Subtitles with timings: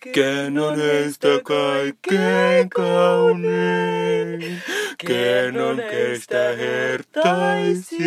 [0.00, 4.62] Ken on heistä kaikkein kaunein?
[5.06, 8.00] Ken on keistä hertaisin?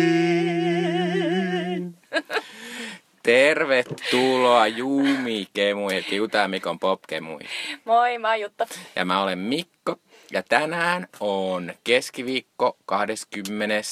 [3.22, 7.40] Tervetuloa Juumi Kemui, Kiutaa Mikon Pop Kemui.
[7.84, 8.66] Moi, mä oon Jutta.
[8.96, 9.96] Ja mä olen Mikko.
[10.32, 13.82] Ja tänään on keskiviikko 24.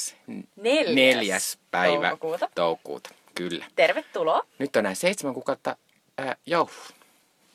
[0.95, 2.48] Neljäs päivä toukokuuta.
[2.55, 3.11] toukokuuta.
[3.34, 3.64] Kyllä.
[3.77, 4.46] Tervetuloa.
[4.59, 5.77] Nyt on näin seitsemän kuukautta
[6.21, 6.71] äh, joo.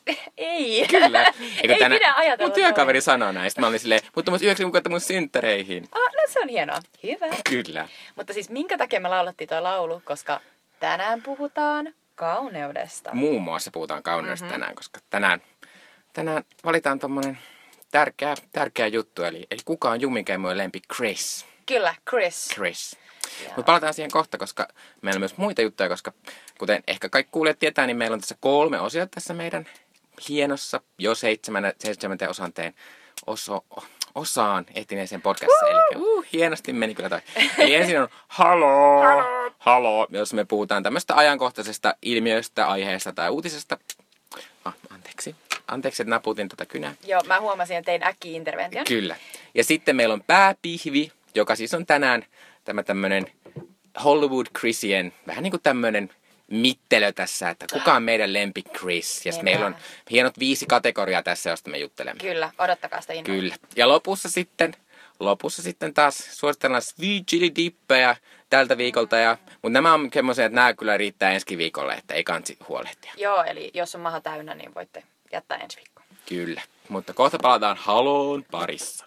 [0.36, 0.86] Ei.
[0.88, 1.32] Kyllä.
[1.62, 3.60] Ei pidä ajatella Mun työkaveri sanoi näistä.
[3.60, 5.88] Mä olin silleen, mutta mun yhdeksän kuukautta mun synttäreihin.
[5.92, 6.78] Ah, no se on hienoa.
[7.02, 7.26] Hyvä.
[7.50, 7.88] Kyllä.
[8.16, 10.02] Mutta siis minkä takia me laulettiin tuo laulu?
[10.04, 10.40] Koska
[10.80, 13.10] tänään puhutaan kauneudesta.
[13.14, 14.50] Muun muassa puhutaan kauneudesta Mhm.
[14.52, 14.60] mm-hmm.
[14.60, 15.40] tänään, koska tänään,
[16.12, 17.38] tänään valitaan tommonen
[17.90, 19.22] tärkeä, tärkeä juttu.
[19.24, 20.80] Eli, eli kuka on Jumikeimojen lempi?
[20.94, 21.46] Chris.
[21.66, 22.48] Kyllä, Chris.
[22.54, 22.96] Chris.
[23.46, 24.68] Mutta palataan siihen kohta, koska
[25.02, 26.12] meillä on myös muita juttuja, koska
[26.58, 29.66] kuten ehkä kaikki kuulijat tietää, niin meillä on tässä kolme osiota tässä meidän
[30.28, 32.74] hienossa jo seitsemän, seitsemänteen osanteen
[33.26, 33.64] oso,
[34.14, 35.66] osaan ehtineeseen podcastissa.
[35.68, 37.20] Eli uh, hienosti meni kyllä toi.
[37.58, 39.00] Eli ensin on halo,
[39.58, 40.06] Halo.
[40.10, 43.78] jos me puhutaan tämmöistä ajankohtaisesta ilmiöstä, aiheesta tai uutisesta.
[44.64, 45.36] Ah, anteeksi.
[45.68, 46.94] Anteeksi, että naputin tätä kynää.
[47.06, 48.84] Joo, mä huomasin, että tein äkki intervention.
[48.84, 49.16] Kyllä.
[49.54, 52.24] Ja sitten meillä on pääpihvi, joka siis on tänään
[52.64, 53.26] tämä tämmönen
[54.04, 56.10] Hollywood Chrisien, vähän niin kuin tämmönen
[56.50, 59.26] mittelö tässä, että kuka on meidän lempi Chris.
[59.26, 59.76] Ja meillä on
[60.10, 62.20] hienot viisi kategoriaa tässä, josta me juttelemme.
[62.20, 63.40] Kyllä, odottakaa sitä innolla.
[63.40, 63.54] Kyllä.
[63.76, 64.74] Ja lopussa sitten,
[65.20, 68.16] lopussa sitten taas suositellaan sweet chili dippejä
[68.50, 69.16] tältä viikolta.
[69.16, 73.12] Ja, mutta nämä on semmoisia, että nämä kyllä riittää ensi viikolle, että ei kansi huolehtia.
[73.16, 75.02] Joo, eli jos on maha täynnä, niin voitte
[75.32, 76.06] jättää ensi viikkoon.
[76.28, 76.62] Kyllä.
[76.88, 79.06] Mutta kohta palataan Haloon parissa.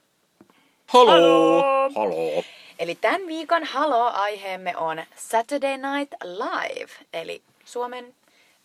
[0.87, 1.11] Halo!
[1.11, 1.91] Halo!
[1.95, 2.43] Halo!
[2.81, 8.15] Eli tämän viikon Halo-aiheemme on Saturday Night Live, eli Suomen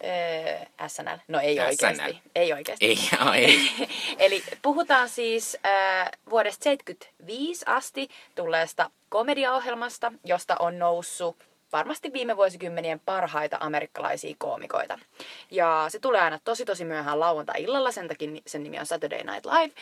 [0.04, 1.16] öö, SNL.
[1.28, 1.66] No ei SNL.
[1.66, 2.22] oikeasti.
[2.34, 2.86] Ei oikeasti.
[2.86, 2.98] Ei,
[3.44, 3.70] ei.
[4.26, 11.36] Eli puhutaan siis äh, vuodesta 75 asti tulleesta komediaohjelmasta, josta on noussut
[11.72, 14.98] varmasti viime vuosikymmenien parhaita amerikkalaisia koomikoita.
[15.50, 19.46] Ja se tulee aina tosi tosi myöhään lauantai-illalla, sen takia sen nimi on Saturday Night
[19.46, 19.74] Live.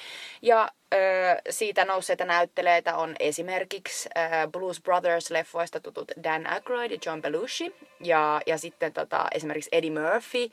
[0.42, 0.96] Ja ö,
[1.50, 7.74] siitä nousseita näyttelijöitä on esimerkiksi ö, Blues Brothers-leffoista tutut Dan Aykroyd ja John Belushi.
[8.00, 10.50] Ja, ja sitten tota, esimerkiksi Eddie Murphy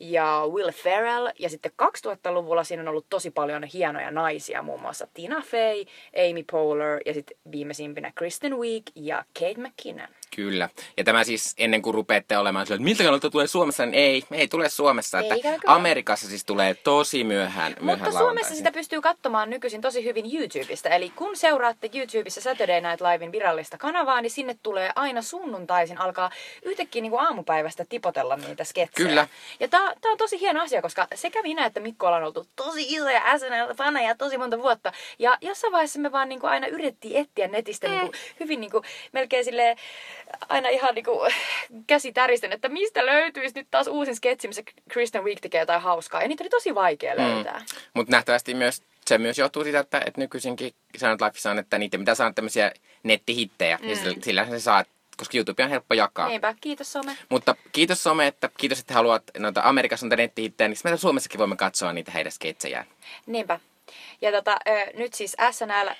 [0.00, 1.28] ja Will Ferrell.
[1.38, 5.84] Ja sitten 2000-luvulla siinä on ollut tosi paljon hienoja naisia, muun muassa Tina Fey,
[6.30, 10.08] Amy Poehler ja sitten viimeisimpinä Kristen Wiig ja Kate McKinnon.
[10.36, 10.68] Kyllä.
[10.96, 14.22] Ja tämä siis ennen kuin rupeatte olemaan sillä, että miltä kannalta tulee Suomessa, niin ei,
[14.32, 15.18] ei tule Suomessa.
[15.18, 15.58] Että kyllä.
[15.66, 20.88] Amerikassa siis tulee tosi myöhään, myöhään Mutta Suomessa sitä pystyy katsomaan nykyisin tosi hyvin YouTubesta.
[20.88, 26.30] Eli kun seuraatte YouTubessa Saturday Night Livein virallista kanavaa, niin sinne tulee aina sunnuntaisin alkaa
[26.62, 29.08] yhtäkkiä niin kuin aamupäivästä tipotella niitä sketsejä.
[29.08, 29.28] Kyllä.
[29.60, 32.94] Ja tää, tää on tosi hieno asia, koska sekä minä että Mikko ollaan oltu tosi
[32.94, 34.92] isoja SNL-faneja tosi monta vuotta.
[35.18, 38.70] Ja jossain vaiheessa me vaan niin kuin aina yritettiin etsiä netistä niin kuin, hyvin niin
[38.70, 39.76] kuin, melkein silleen,
[40.56, 41.34] aina ihan niin kuin,
[41.86, 46.22] käsi täristen, että mistä löytyisi nyt taas uusin sketsi, missä Kristen Wiig tekee jotain hauskaa.
[46.22, 47.58] Ja niitä oli tosi vaikea löytää.
[47.58, 47.64] Mm.
[47.94, 51.98] Mutta nähtävästi myös, se myös johtuu siitä, että, että nykyisinkin Sanat Lifeissa on, että niitä
[51.98, 52.72] pitää saada tämmöisiä
[53.02, 53.78] nettihittejä.
[53.82, 53.88] Mm.
[53.88, 54.84] Ja sillä, sillä se saa,
[55.16, 56.28] koska YouTube on helppo jakaa.
[56.28, 57.16] Niinpä, kiitos some.
[57.28, 61.56] Mutta kiitos some, että kiitos, että haluat noita Amerikassa noita nettihittejä, niin me Suomessakin voimme
[61.56, 62.86] katsoa niitä heidän sketsejään.
[63.26, 63.60] Niinpä.
[64.20, 65.94] Ja tota, ö, nyt siis SNL ö,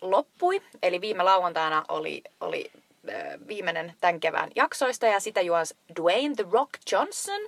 [0.00, 2.70] loppui, eli viime lauantaina oli, oli
[3.48, 7.40] viimeinen tämän kevään jaksoista ja sitä juos Dwayne The Rock Johnson.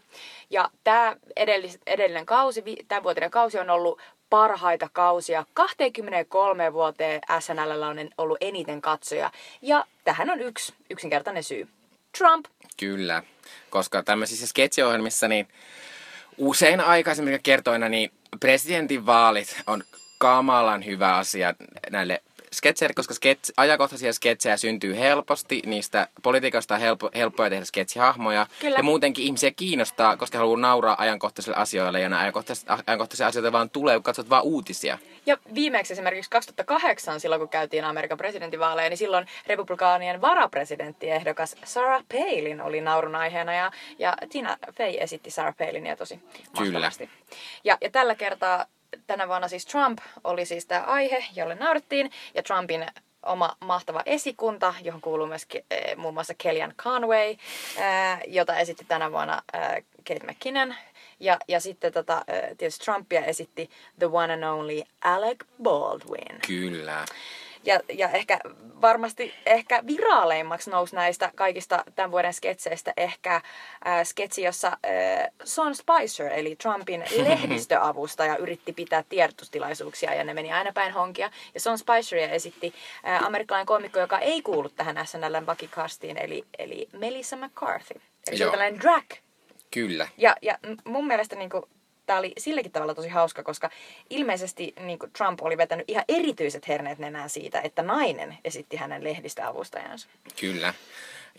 [0.50, 4.00] Ja tämä edellis, edellinen kausi, tämän vuotinen kausi on ollut
[4.30, 5.46] parhaita kausia.
[5.54, 9.30] 23 vuoteen SNL on ollut eniten katsoja.
[9.62, 11.68] Ja tähän on yksi yksinkertainen syy.
[12.18, 12.46] Trump.
[12.76, 13.22] Kyllä,
[13.70, 15.48] koska tämmöisissä sketsiohjelmissa niin
[16.38, 19.84] usein aikaisemmin kertoina niin presidentinvaalit on
[20.18, 21.54] kamalan hyvä asia
[21.90, 22.22] näille
[22.56, 28.46] sketseille, koska skets, ajankohtaisia sketsejä syntyy helposti, niistä politiikasta on helppo, helppoja tehdä sketsihahmoja.
[28.60, 28.76] Kyllä.
[28.76, 33.70] Ja muutenkin ihmisiä kiinnostaa, koska haluaa nauraa ajankohtaisille asioille ja nämä ajankohtaiset, ajankohtaisia asioita vaan
[33.70, 34.98] tulee, kun katsot vaan uutisia.
[35.26, 42.60] Ja viimeksi esimerkiksi 2008, silloin kun käytiin Amerikan presidentinvaaleja, niin silloin republikaanien varapresidenttiehdokas Sarah Palin
[42.60, 46.20] oli naurun aiheena ja, ja Tina Fey esitti Sarah Palinia tosi
[46.58, 46.72] Kyllä.
[46.72, 47.10] mahtavasti.
[47.64, 48.66] Ja, ja tällä kertaa
[49.06, 52.86] tänä vuonna siis Trump oli siis tämä aihe, jolle naurettiin, ja Trumpin
[53.22, 57.36] oma mahtava esikunta, johon kuuluu myös eh, muun muassa Kellyanne Conway,
[57.78, 60.74] ää, jota esitti tänä vuonna ää, Kate McKinnon.
[61.20, 62.24] Ja, ja sitten tota,
[62.58, 66.40] tietysti Trumpia esitti the one and only Alec Baldwin.
[66.46, 67.04] Kyllä.
[67.66, 68.40] Ja, ja ehkä
[68.80, 73.42] varmasti ehkä viraaleimmaksi nousi näistä kaikista tämän vuoden sketseistä ehkä äh,
[74.04, 80.72] sketsi, jossa äh, Son Spicer, eli Trumpin lehdistöavustaja, yritti pitää tiedotustilaisuuksia ja ne meni aina
[80.72, 81.30] päin honkia.
[81.54, 82.74] Ja Son Spiceria esitti
[83.08, 88.00] äh, amerikkalainen komikko, joka ei kuulu tähän SNLn vakikastiin, eli, eli Melissa McCarthy.
[88.28, 89.04] Eli se on tällainen drag
[89.70, 90.08] Kyllä.
[90.16, 91.50] ja, ja mun mielestä niin
[92.06, 93.70] tämä oli silläkin tavalla tosi hauska, koska
[94.10, 99.04] ilmeisesti niin kuin Trump oli vetänyt ihan erityiset herneet nenään siitä, että nainen esitti hänen
[99.04, 100.08] lehdistöavustajansa.
[100.40, 100.74] Kyllä.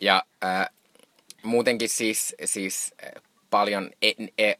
[0.01, 0.69] Ja äh,
[1.43, 3.91] muutenkin siis, siis äh, paljon...
[4.01, 4.53] E, e,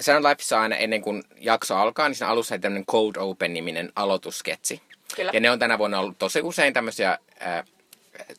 [0.00, 4.82] Saturday Lifeissa aina ennen kuin jakso alkaa, niin siinä alussa on tämmöinen Cold Open-niminen aloitusketsi.
[5.16, 5.30] Kyllä.
[5.34, 7.64] Ja ne on tänä vuonna ollut tosi usein tämmöisiä äh,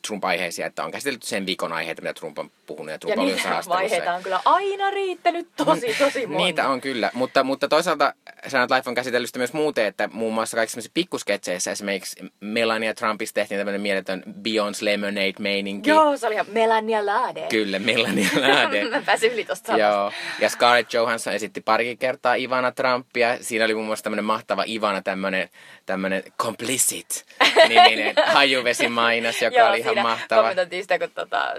[0.06, 3.70] Trump-aiheisia, että on käsitelty sen viikon aiheita, mitä Trump on puhunut ja Trump Ja haastattelussa.
[3.70, 6.44] vaiheita on kyllä aina riittänyt tosi, tosi monta.
[6.44, 8.14] Niitä on kyllä, mutta, mutta toisaalta
[8.48, 13.34] Sanat Life on käsitellyt sitä myös muuten, että muun muassa kaikissa pikkusketseissä esimerkiksi Melania Trumpista
[13.34, 15.90] tehtiin tämmöinen mieletön Beyoncé Lemonade-meininki.
[15.90, 17.46] Joo, se oli ihan Melania Lade.
[17.50, 18.84] Kyllä, Melania Lade.
[18.90, 19.76] Mä pääsin yli tosta.
[19.76, 23.38] Joo, ja Scarlett Johansson esitti parikin kertaa Ivana Trumpia.
[23.40, 25.48] Siinä oli muun muassa tämmöinen mahtava Ivana, tämmöinen,
[25.86, 27.24] tämmöinen complicit
[27.68, 30.40] niminen hajuvesimainas, joka Joo, oli ihan siinä mahtava.
[30.40, 31.52] kommentoitiin sitä, kun tota,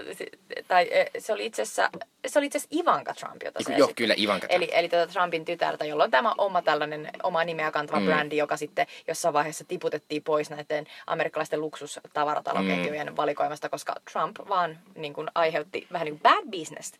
[0.68, 1.90] tai eh, se oli itse asiassa,
[2.26, 4.62] se oli itse asiassa Ivanka Trump, jota se Joo, kyllä, Ivanka Trump.
[4.62, 8.06] Eli, eli tätä Trumpin tytärtä, jolla on tämä oma tällainen oma nimeä kantava Mm.
[8.06, 13.16] brändi, joka sitten jossain vaiheessa tiputettiin pois näiden amerikkalaisten luksustavarataloketjujen mm.
[13.16, 16.92] valikoimasta, koska Trump vaan niin kuin, aiheutti vähän niin kuin bad business.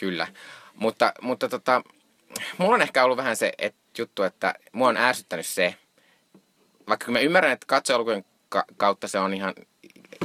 [0.00, 0.26] Kyllä.
[0.74, 1.82] Mutta, mutta tota,
[2.58, 5.74] mulla on ehkä ollut vähän se että juttu, että mua on ärsyttänyt se,
[6.88, 9.54] vaikka mä ymmärrän, että katsojalukujen ka- kautta se on ihan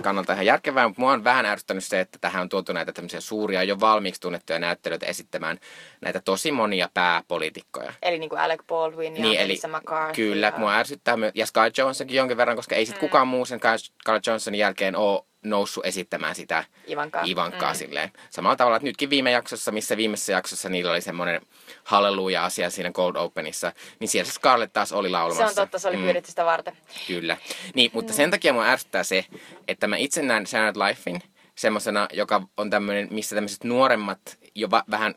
[0.03, 3.21] kannalta ihan järkevää, mutta mua on vähän ärsyttänyt se, että tähän on tuotu näitä tämmöisiä
[3.21, 5.59] suuria, jo valmiiksi tunnettuja näyttelijöitä esittämään
[6.03, 7.94] näitä tosi monia pääpoliitikkoja.
[8.01, 10.13] Eli niin kuin Alec Baldwin ja Niin, eli Melissa McCarthy.
[10.15, 10.53] Kyllä, ja...
[10.57, 13.00] mua ärsyttää myös, ja Sky Johnsonkin jonkin verran, koska ei sit mm.
[13.00, 13.59] kukaan muu sen
[14.03, 17.23] Scarlett Johnsonin jälkeen ole noussut esittämään sitä Ivankaa.
[17.25, 17.77] Ivankaa Mm.
[17.77, 18.11] silleen.
[18.29, 21.41] Samalla tavalla, että nytkin viime jaksossa, missä viimeisessä jaksossa niillä oli semmoinen
[21.83, 25.61] halleluja-asia siinä Cold Openissa, niin siellä se Scarlett taas oli Se laulamassa.
[25.61, 26.77] on totta, se oli pyydetty sitä varten.
[27.07, 27.38] Kyllä.
[27.75, 29.25] Niin, mutta sen takia mua ärsyttää se,
[29.67, 31.21] että mä itse näen Saturday Lifein
[31.55, 34.19] semmoisena, joka on tämmöinen, missä tämmöiset nuoremmat
[34.55, 35.15] jo va- vähän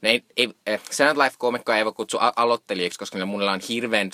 [0.00, 3.60] ne ei, ei, eh, Saturday Life-komikkoja ei voi kutsua a- aloittelijoiksi, koska niillä monilla on
[3.68, 4.10] hirveän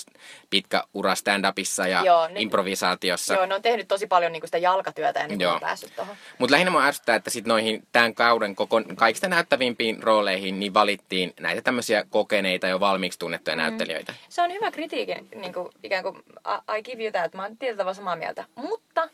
[0.51, 3.35] pitkä ura stand-upissa ja Joo, ne- improvisaatiossa.
[3.35, 5.55] Joo, ne on tehnyt tosi paljon niin kuin sitä jalkatyötä ennen kuin Joo.
[5.55, 6.17] on päässyt tuohon.
[6.39, 11.33] Mutta lähinnä mua ärsyttää, että sit noihin tämän kauden koko, kaikista näyttävimpiin rooleihin niin valittiin
[11.41, 13.63] näitä tämmöisiä kokeneita jo valmiiksi tunnettuja mm.
[13.63, 14.15] näyttelijöitä.
[14.29, 17.57] Se on hyvä kritiikin, niin kuin, ikään kuin I- I give you that, mä oon
[17.57, 18.45] tietyllä tavalla samaa mieltä.
[18.55, 19.09] Mutta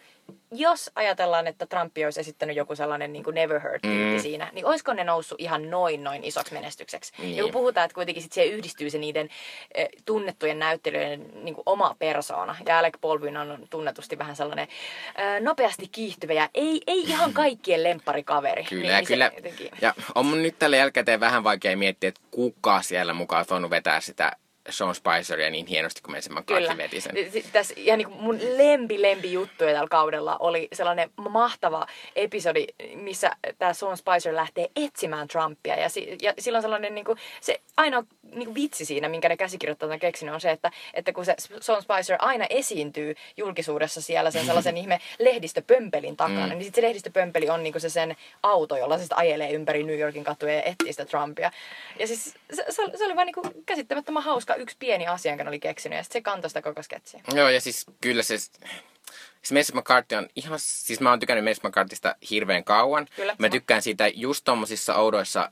[0.50, 4.22] jos ajatellaan, että Trump olisi esittänyt joku sellainen niin kuin never heard tyyppi Mm.
[4.22, 7.12] siinä, niin olisiko ne noussut ihan noin noin isoksi menestykseksi?
[7.18, 7.36] Niin.
[7.36, 9.28] Ja kun puhutaan, että kuitenkin sit siihen yhdistyy se niiden
[9.74, 12.56] eh, tunnettujen näyttelijöiden niin kuin oma persoona.
[12.66, 14.68] Ja Alec Baldwin on tunnetusti vähän sellainen
[15.16, 18.64] eh, nopeasti kiihtyvä ja ei, ei ihan kaikkien lempparikaveri.
[18.70, 19.30] Kyllä, niin, niin kyllä.
[19.36, 23.70] jotenkin- Ja on mun nyt tällä jälkikäteen vähän vaikea miettiä, että kuka siellä mukaan voinut
[23.70, 24.32] vetää sitä
[24.70, 26.76] Sean Spiceria niin hienosti kuin Mason McCarthy Kyllä.
[26.76, 27.14] veti sen.
[27.52, 31.86] Tässä ihan niin mun lempi lempi juttuja tällä kaudella oli sellainen mahtava
[32.16, 35.76] episodi, missä tämä Sean Spicer lähtee etsimään Trumpia.
[35.76, 39.36] Ja, si- ja silloin sellainen niin kuin, se ainoa niin kuin vitsi siinä, minkä ne
[39.36, 44.30] käsikirjoittajat on keksinyt, on se, että, että kun se Sean Spicer aina esiintyy julkisuudessa siellä
[44.30, 46.48] sen sellaisen ihme lehdistöpömpelin takana, Mm.
[46.50, 49.98] niin sitten se lehdistöpömpeli on niin kuin se sen auto, jolla se ajelee ympäri New
[49.98, 51.50] Yorkin katuja ja etsii sitä Trumpia.
[51.98, 55.32] Ja siis se, se, oli- se oli vaan niin kuin käsittämättömän hauska yksi pieni asia,
[55.32, 57.20] jonka ne oli keksinyt, ja sitten se kantoi sitä koko sketsiä.
[57.34, 58.38] Joo, ja siis kyllä se...
[58.38, 60.58] Siis Mason McCarthy on ihan...
[60.62, 63.06] Siis mä oon tykännyt Mason McCarthysta hirveän kauan.
[63.16, 63.50] Kyllä, Mä sama.
[63.50, 65.50] tykkään siitä just tommosissa oudoissa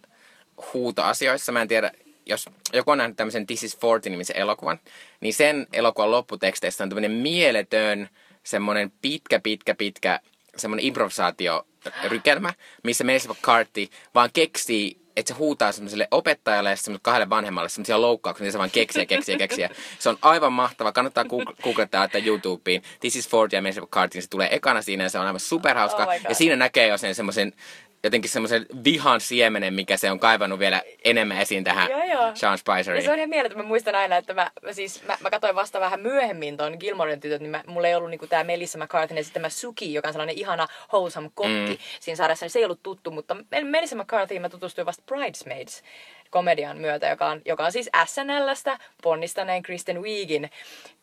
[0.74, 1.52] huutoasioissa.
[1.52, 1.90] Mä en tiedä,
[2.26, 4.80] jos joku on nähnyt tämmöisen This is 40-nimisen elokuvan,
[5.20, 8.08] niin sen elokuvan lopputeksteistä on tämmöinen mieletön,
[8.42, 10.20] semmoinen pitkä, pitkä, pitkä,
[10.56, 12.52] semmoinen improvisaatiorykelmä,
[12.84, 18.00] missä Mason McCarthy vaan keksii että se huutaa semmoiselle opettajalle ja semmoiselle kahdelle vanhemmalle semmoisia
[18.00, 19.68] loukkauksia, niin se vaan keksii ja keksii.
[19.98, 20.92] Se on aivan mahtava.
[20.92, 22.82] Kannattaa goog- googlettaa että YouTubeen.
[23.00, 24.20] This is 40 ja Mason McCarthy.
[24.20, 26.04] Se tulee ekana siinä ja se on aivan superhauska.
[26.04, 27.52] Oh ja siinä näkee jo sen semmoisen
[28.04, 32.30] jotenkin semmoisen vihan siemenen, mikä se on kaivannut vielä enemmän esiin tähän Joo, joo.
[32.34, 33.04] Sean Ja Spiceriin.
[33.04, 33.58] se on ihan mieletön.
[33.58, 37.20] Mä muistan aina, että mä, mä siis, mä, mä katsoin vasta vähän myöhemmin ton Gilmoren
[37.20, 40.38] tytöt, niin mä, mulla ei ollut niinku tää Melissa McCarthyn esittämä Suki, joka on sellainen
[40.38, 41.76] ihana wholesome kokki Mm.
[42.00, 45.82] siinä sarjassa, niin se ei ollut tuttu, mutta Mel- Melissa McCarthy mä tutustuin vasta Bridesmaids
[46.30, 50.50] komedian myötä, joka on, joka on siis SNLstä ponnistaneen Kristen Wiigin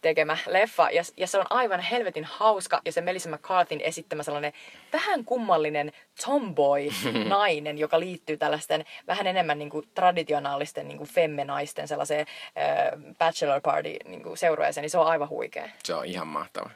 [0.01, 0.89] tekemä leffa.
[0.91, 4.53] Ja, ja se on aivan helvetin hauska ja se Melissa McCarthyn esittämä sellainen
[4.93, 5.91] vähän kummallinen
[6.25, 12.25] tomboy-nainen, joka liittyy tällaisten vähän enemmän niin kuin traditionaalisten niin kuin femmenaisten sellaiseen
[12.57, 15.69] äh, bachelor party niin kuin seurueeseen, niin se on aivan huikea.
[15.83, 16.69] Se on ihan mahtava.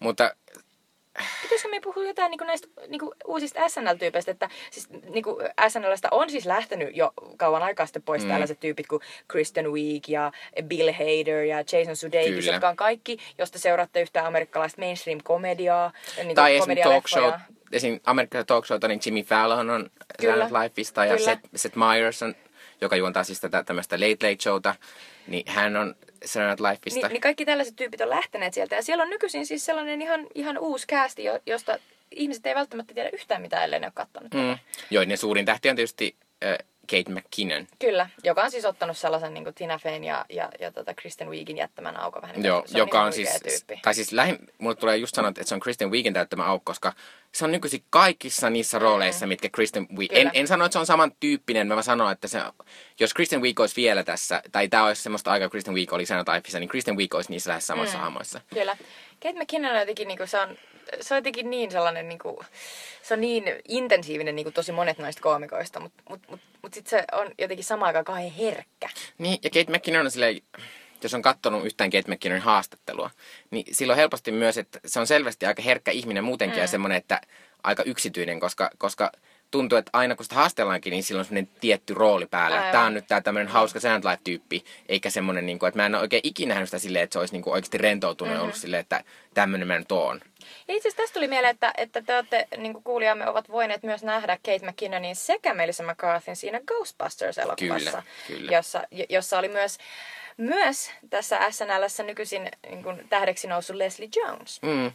[0.00, 0.34] Mutta
[1.42, 5.24] Pitäisikö me puhua jotain niin näistä niin uusista SNL-tyypeistä, että siis niin
[5.68, 8.28] SNLstä on siis lähtenyt jo kauan aikaa sitten pois mm.
[8.28, 10.32] tällaiset tyypit kuin Kristen Wiig ja
[10.64, 15.92] Bill Hader ja Jason Sudeikis, jotka on kaikki, josta seuraatte yhtä amerikkalaista mainstream-komediaa.
[16.24, 17.32] Niin tai esimerkiksi talk show,
[17.72, 18.00] esim.
[18.04, 19.90] amerikkalainen talk show, niin Jimmy Fallon on
[20.20, 20.48] Kyllä.
[20.62, 22.34] Lifeista ja Seth, Seth Meyers on,
[22.80, 24.74] joka juontaa siis tätä tämmöistä Late Late Showta,
[25.26, 25.94] niin hän on
[26.24, 27.06] Saturday Night Lifeista.
[27.06, 28.76] Niin, niin kaikki tällaiset tyypit on lähteneet sieltä.
[28.76, 31.78] Ja siellä on nykyisin siis sellainen ihan, ihan uusi casti, josta
[32.10, 34.34] ihmiset ei välttämättä tiedä yhtään mitään, ellei ne ole katsonut.
[34.34, 34.58] Mm.
[34.90, 36.58] Joo, ne suurin tähti on tietysti äh,
[36.90, 37.66] Kate McKinnon.
[37.78, 41.30] Kyllä, joka on siis ottanut sellaisen niin kuin Tina Feyn ja, ja, ja tota Kristen
[41.30, 42.36] Wiigin jättämän aukon vähän.
[42.36, 43.80] Niin Joo, joka on, on siis, tyyppi.
[43.82, 46.92] tai siis lähin, mulle tulee just sanoa, että se on Kristen Wiigin täyttämä aukko, koska
[47.32, 49.28] se on nykyisin kaikissa niissä rooleissa, mm.
[49.28, 50.12] mitkä Kristen Wiig...
[50.12, 52.40] En, en sano, että se on samantyyppinen, mä vaan sanon, että se,
[53.00, 56.40] jos Kristen Wiig olisi vielä tässä, tai tämä olisi semmoista aikaa, Kristen Wiig oli Saturday
[56.60, 58.02] niin Kristen Wiig olisi niissä lähes samassa mm.
[58.02, 58.40] hahmoissa.
[58.54, 58.76] Kyllä.
[59.22, 60.56] Kate McKinnon on jotenkin, niin kuin, se on
[61.00, 62.36] se on jotenkin niin sellainen, niin kuin,
[63.02, 66.90] se on niin intensiivinen niin kuin tosi monet noista koomikoista, mutta mut, mut, mut sitten
[66.90, 68.88] se on jotenkin samaan aikaan kauhean herkkä.
[69.18, 70.40] Niin, ja Kate McKinnon on silleen,
[71.02, 73.10] jos on katsonut yhtään Kate McKinnonin haastattelua,
[73.50, 76.62] niin silloin helposti myös, että se on selvästi aika herkkä ihminen muutenkin mm.
[76.62, 77.20] ja semmoinen, että
[77.62, 79.12] aika yksityinen, koska, koska
[79.54, 82.68] tuntuu, että aina kun sitä haastellaankin, niin silloin on semmoinen tietty rooli päällä.
[82.72, 86.02] Tämä on nyt tämä tämmöinen hauska Sandlife-tyyppi, eikä semmoinen, niin kuin, että mä en ole
[86.02, 88.42] oikein ikinä nähnyt sitä silleen, että se olisi niin kuin oikeasti rentoutunut mm-hmm.
[88.42, 90.20] ollut silleen, että tämmöinen mä nyt oon.
[90.68, 93.82] Ja itse asiassa tästä tuli mieleen, että, että te olette, niin kuin kuulijamme ovat voineet
[93.82, 98.02] myös nähdä Kate McKinnonin sekä Melissa McCarthyn siinä Ghostbusters-elokuvassa.
[98.50, 99.78] Jossa, jossa oli myös
[100.36, 104.62] myös tässä SNLssä nykyisin niin kuin tähdeksi noussut Leslie Jones.
[104.62, 104.92] Mm.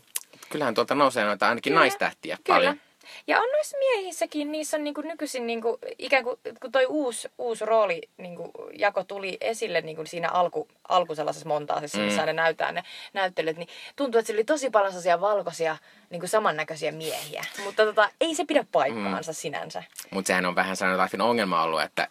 [0.50, 1.80] Kyllähän tuolta nousee noita ainakin Kyllä.
[1.80, 2.58] naistähtiä Kyllä.
[2.58, 2.89] paljon.
[3.28, 7.66] Ja on noissa miehissäkin, niissä on niinku nykyisin niinku, ikään kuin, kun toi uusi, uusi
[7.66, 12.04] rooli niinku, jako tuli esille niinku siinä alku, alku sellaisessa montaasissa, mm.
[12.04, 15.78] missä ne näyttää ne näyttelijät, niin tuntuu, että siellä oli tosi paljon sellaisia valkoisia
[16.10, 17.46] niinku samannäköisiä miehiä.
[17.64, 19.36] Mutta tota, ei se pidä paikkaansa mm.
[19.36, 19.84] sinänsä.
[20.12, 22.08] Mutta sehän on vähän sellainen Lifein ongelma ollut, että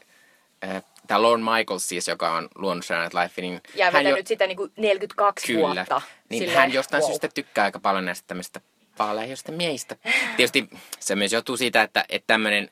[0.64, 3.60] äh, tämä Lorne Michaels siis, joka on luonut Saturday Life, niin...
[3.74, 4.16] Ja hän jo...
[4.24, 5.60] sitä niinku 42 Kyllä.
[5.60, 6.00] vuotta.
[6.28, 7.10] Niin hän jostain wow.
[7.10, 8.60] syystä tykkää aika paljon näistä tämmöistä
[8.98, 9.96] vaaleista miehistä.
[10.36, 10.68] Tietysti
[11.00, 12.70] se myös johtuu siitä, että, että tämmöinen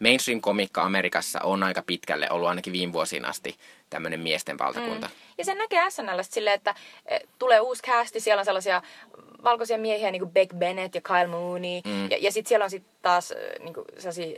[0.00, 3.56] mainstream-komikka Amerikassa on aika pitkälle ollut ainakin viime vuosina asti
[3.90, 5.06] tämmöinen miesten valtakunta.
[5.06, 5.12] Mm.
[5.38, 6.74] Ja sen näkee SNL silleen, että
[7.06, 8.82] e, tulee uusi casti, siellä on sellaisia
[9.46, 11.80] valkoisia miehiä niin kuin Beck Bennett ja Kyle Mooney.
[11.84, 12.10] Mm.
[12.10, 13.86] Ja, ja sitten siellä on sitten taas niin kuin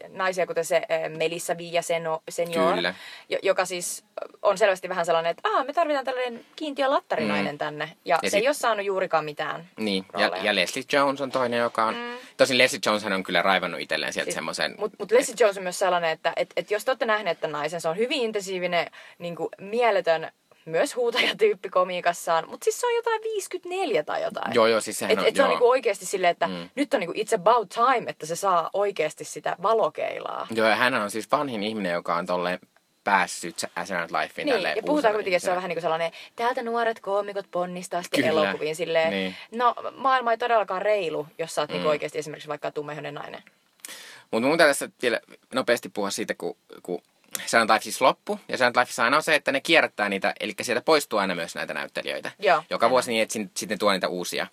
[0.09, 0.83] naisia, kuten se
[1.17, 1.81] Melissa Villa
[2.29, 2.95] Senior, Kyllä.
[3.43, 4.05] joka siis
[4.43, 7.59] on selvästi vähän sellainen, että Aa, me tarvitaan tällainen kiintiö lattarinainen mm.
[7.59, 7.93] tänne.
[8.05, 8.41] Ja, ja se sit...
[8.41, 11.95] ei ole saanut juurikaan mitään Niin, ja, ja Leslie Jones on toinen, joka on...
[11.95, 12.13] Mm.
[12.37, 14.75] Tosin Leslie Jones on kyllä raivannut itselleen sieltä siis, semmoisen...
[14.79, 17.53] Mutta mut Leslie Jones on myös sellainen, että et, et jos te olette nähneet tämän
[17.53, 18.87] naisen, se on hyvin intensiivinen,
[19.19, 20.31] niin kuin, mieletön
[20.69, 24.55] myös huutajatyyppi komiikassaan, mutta siis se on jotain 54 tai jotain.
[24.55, 26.71] Joo, joo, siis sehän et, on, et se on niinku oikeasti silleen, että mm.
[26.75, 30.47] nyt on niinku it's about time, että se saa oikeasti sitä valokeilaa.
[30.51, 32.59] Joo, ja hän on siis vanhin ihminen, joka on tolleen
[33.05, 36.63] päässyt Saturday Lifein niin, ja puhutaan kuitenkin, että se on vähän niin kuin sellainen, täältä
[36.63, 38.43] nuoret koomikot ponnistaa sitten Kyllä.
[38.43, 39.37] elokuviin silleen, niin.
[39.53, 41.83] no maailma ei todellakaan reilu, jos sä oot niinku mm.
[41.83, 43.43] niin oikeasti esimerkiksi vaikka tummeihoinen nainen.
[44.31, 45.21] Mutta mun tässä vielä
[45.55, 47.03] nopeasti puhua siitä, kun, kun
[47.47, 50.55] Silent Life siis loppu, ja Silent Lifeissa aina on se, että ne kierrättää niitä, eli
[50.63, 52.31] sieltä poistuu aina myös näitä näyttelijöitä.
[52.39, 52.63] Joo.
[52.71, 54.47] Joka vuosi niin, että sitten tuo niitä uusia.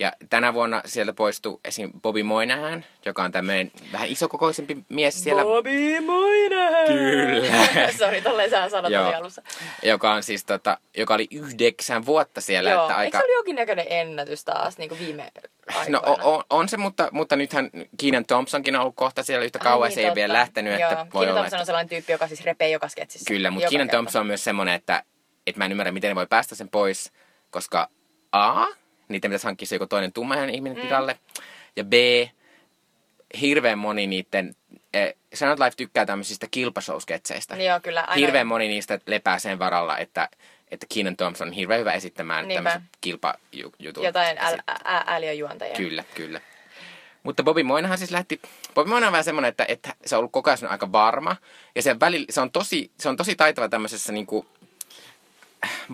[0.00, 1.90] Ja tänä vuonna sieltä poistui esim.
[2.02, 5.42] Bobby Moynihan, joka on tämmöinen vähän isokokoisempi mies siellä.
[5.42, 6.86] Bobby Moynihan!
[6.86, 7.92] Kyllä.
[7.98, 9.42] Sori, tolleen sä sanot alussa.
[9.82, 12.70] Joka on siis tota, joka oli yhdeksän vuotta siellä.
[12.70, 13.18] Joo, että aika...
[13.18, 15.32] eikö se oli näköinen ennätys taas niin kuin viime
[15.88, 19.88] No on, on, se, mutta, mutta nythän Keenan Thompsonkin on ollut kohta siellä yhtä kauan,
[19.88, 20.14] niin, se ei totta.
[20.14, 20.80] vielä lähtenyt.
[20.80, 20.90] Joo.
[20.92, 23.28] Että voi Keenan Thompson on sellainen tyyppi, joka siis repee joka sketsissä.
[23.28, 25.02] Kyllä, mutta Keenan Thompson on myös semmoinen, että,
[25.46, 27.12] että mä en ymmärrä, miten ne voi päästä sen pois,
[27.50, 27.88] koska
[28.32, 28.66] A,
[29.12, 30.82] niiden pitäisi hankkia se joku toinen tummainen ihminen mm.
[30.82, 31.18] tilalle.
[31.76, 31.92] Ja B,
[33.40, 34.56] hirveän moni niiden,
[34.94, 37.62] eh, Sanat Life tykkää tämmöisistä kilpashow-sketseistä.
[37.62, 38.00] Joo, kyllä.
[38.00, 38.14] Aina.
[38.14, 40.28] Hirveän moni niistä lepää sen varalla, että,
[40.70, 44.04] että Keenan Thompson on hirveän hyvä esittämään tämmöiset kilpajutut.
[44.04, 44.38] Jotain
[44.84, 45.76] ääliöjuontajia.
[45.76, 46.40] Kyllä, kyllä.
[47.22, 48.40] Mutta Bobby Moynahan siis lähti,
[48.74, 51.36] Bobby Moynahan on vähän semmoinen, että, että se on ollut koko ajan aika varma.
[51.74, 54.46] Ja se, välillä, se, on, tosi, se on tosi taitava tämmöisessä niinku,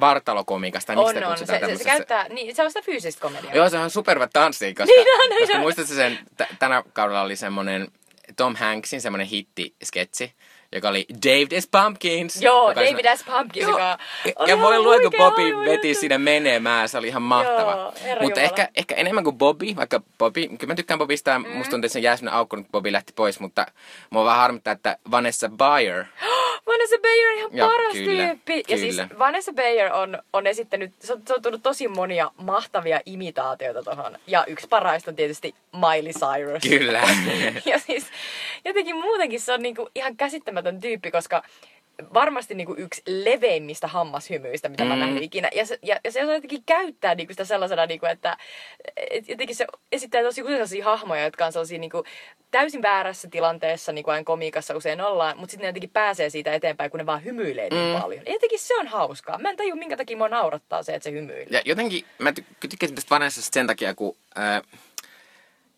[0.00, 0.92] vartalokomikasta.
[0.92, 1.38] On, on.
[1.38, 3.54] Se, se, se, käyttää, niin, se on sitä fyysistä komediaa.
[3.54, 7.37] Joo, se on supervä tanssi, koska, niin on, koska muistatko sen, t- tänä kaudella oli
[7.37, 7.88] semmoinen
[8.37, 10.32] Tom Hanksin semmoinen hitti-sketsi,
[10.73, 11.68] joka oli David S.
[11.68, 12.42] Pumpkins.
[12.42, 13.25] Joo, oli David S.
[13.25, 13.70] Pumpkins, Joo.
[13.78, 13.99] joka
[14.37, 17.92] oli ja voi luoda, kun Bobby hahmo veti sinne menemään, se oli ihan mahtava.
[18.06, 21.49] Joo, Mutta ehkä, ehkä enemmän kuin Bobby, vaikka Bobby, kyllä mä tykkään Bobista ja Mm.
[21.49, 23.66] musta tuntuu, että sen jää sellainen aukko, kun Bobby lähti pois, mutta
[24.11, 26.04] mua vaan harmittaa, että Vanessa Bayer,
[26.66, 28.62] Vanessa Bayer on ihan Joo, paras kyllä, tyyppi.
[28.68, 29.08] Ja siis kyllä.
[29.18, 34.18] Vanessa Bayer on, on esittänyt, se on, se on tullut tosi monia mahtavia imitaatioita tohon.
[34.26, 36.62] Ja yksi parhaista on tietysti Miley Cyrus.
[36.62, 37.02] kyllä.
[37.72, 38.06] ja siis
[38.64, 41.42] jotenkin muutenkin se on niinku ihan käsittämätön tyyppi, koska
[42.14, 44.88] varmasti niinku yksi leveimmistä hammashymyistä, mitä mm.
[44.88, 45.50] mä nähnyt ikinä.
[45.54, 48.36] Ja se, ja, ja se jotenkin käyttää niinku sitä sellaisena, niinku, että
[49.10, 52.04] et jotenkin se esittää tosi usein sellaisia hahmoja, jotka on sellaisia niinku,
[52.50, 56.90] täysin väärässä tilanteessa, niin kuin komiikassa usein ollaan, mutta sitten ne jotenkin pääsee siitä eteenpäin,
[56.90, 58.00] kun ne vaan hymyilee niin Mm.
[58.00, 58.22] paljon.
[58.26, 59.38] Ja jotenkin se on hauskaa.
[59.38, 61.46] Mä en tajua, minkä takia mua naurattaa se, että se hymyilee.
[61.50, 64.62] Ja jotenkin mä ty- tykkäsin tästä Vanessasta sen takia, kun ää,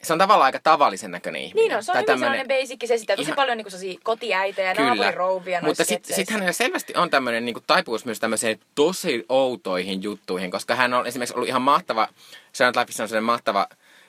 [0.03, 1.69] se on tavallaan aika tavallisen näköinen ihminen.
[1.69, 3.71] Niin on, se on Tai hyvin tämmönen- sellainen basic, se esittää tosi ihan- paljon niinku
[3.71, 9.25] sellaisia kotiäitejä, naapurirouvia Mutta sitten sit hänellä selvästi on tämmöinen niin taipumus myös tämmöiseen tosi
[9.29, 12.09] outoihin juttuihin, koska hän on esimerkiksi ollut ihan mahtava,
[12.53, 13.67] Lifeissa on sellainen mahtava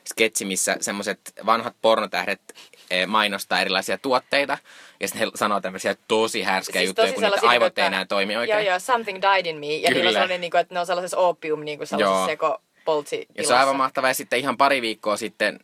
[0.10, 2.42] sketsi, missä semmoiset vanhat pornotähdet
[2.90, 4.58] eh, mainostaa erilaisia tuotteita,
[5.00, 8.38] ja sitten he sanoo tämmöisiä tosi härskejä Siis juttuja, kun niitä aivot ei enää toimi
[8.38, 8.58] oikein.
[8.66, 9.66] Joo, joo, Something Died in Me.
[9.66, 10.12] Ja niillä on Kyllä.
[10.12, 12.26] sellainen, niinku, että ne on sellaisessa opium, niinku sellaisessa Joo.
[12.28, 14.10] seko poltsi Ja se on aivan mahtavaa.
[14.10, 15.60] Ja sitten ihan pari viikkoa sitten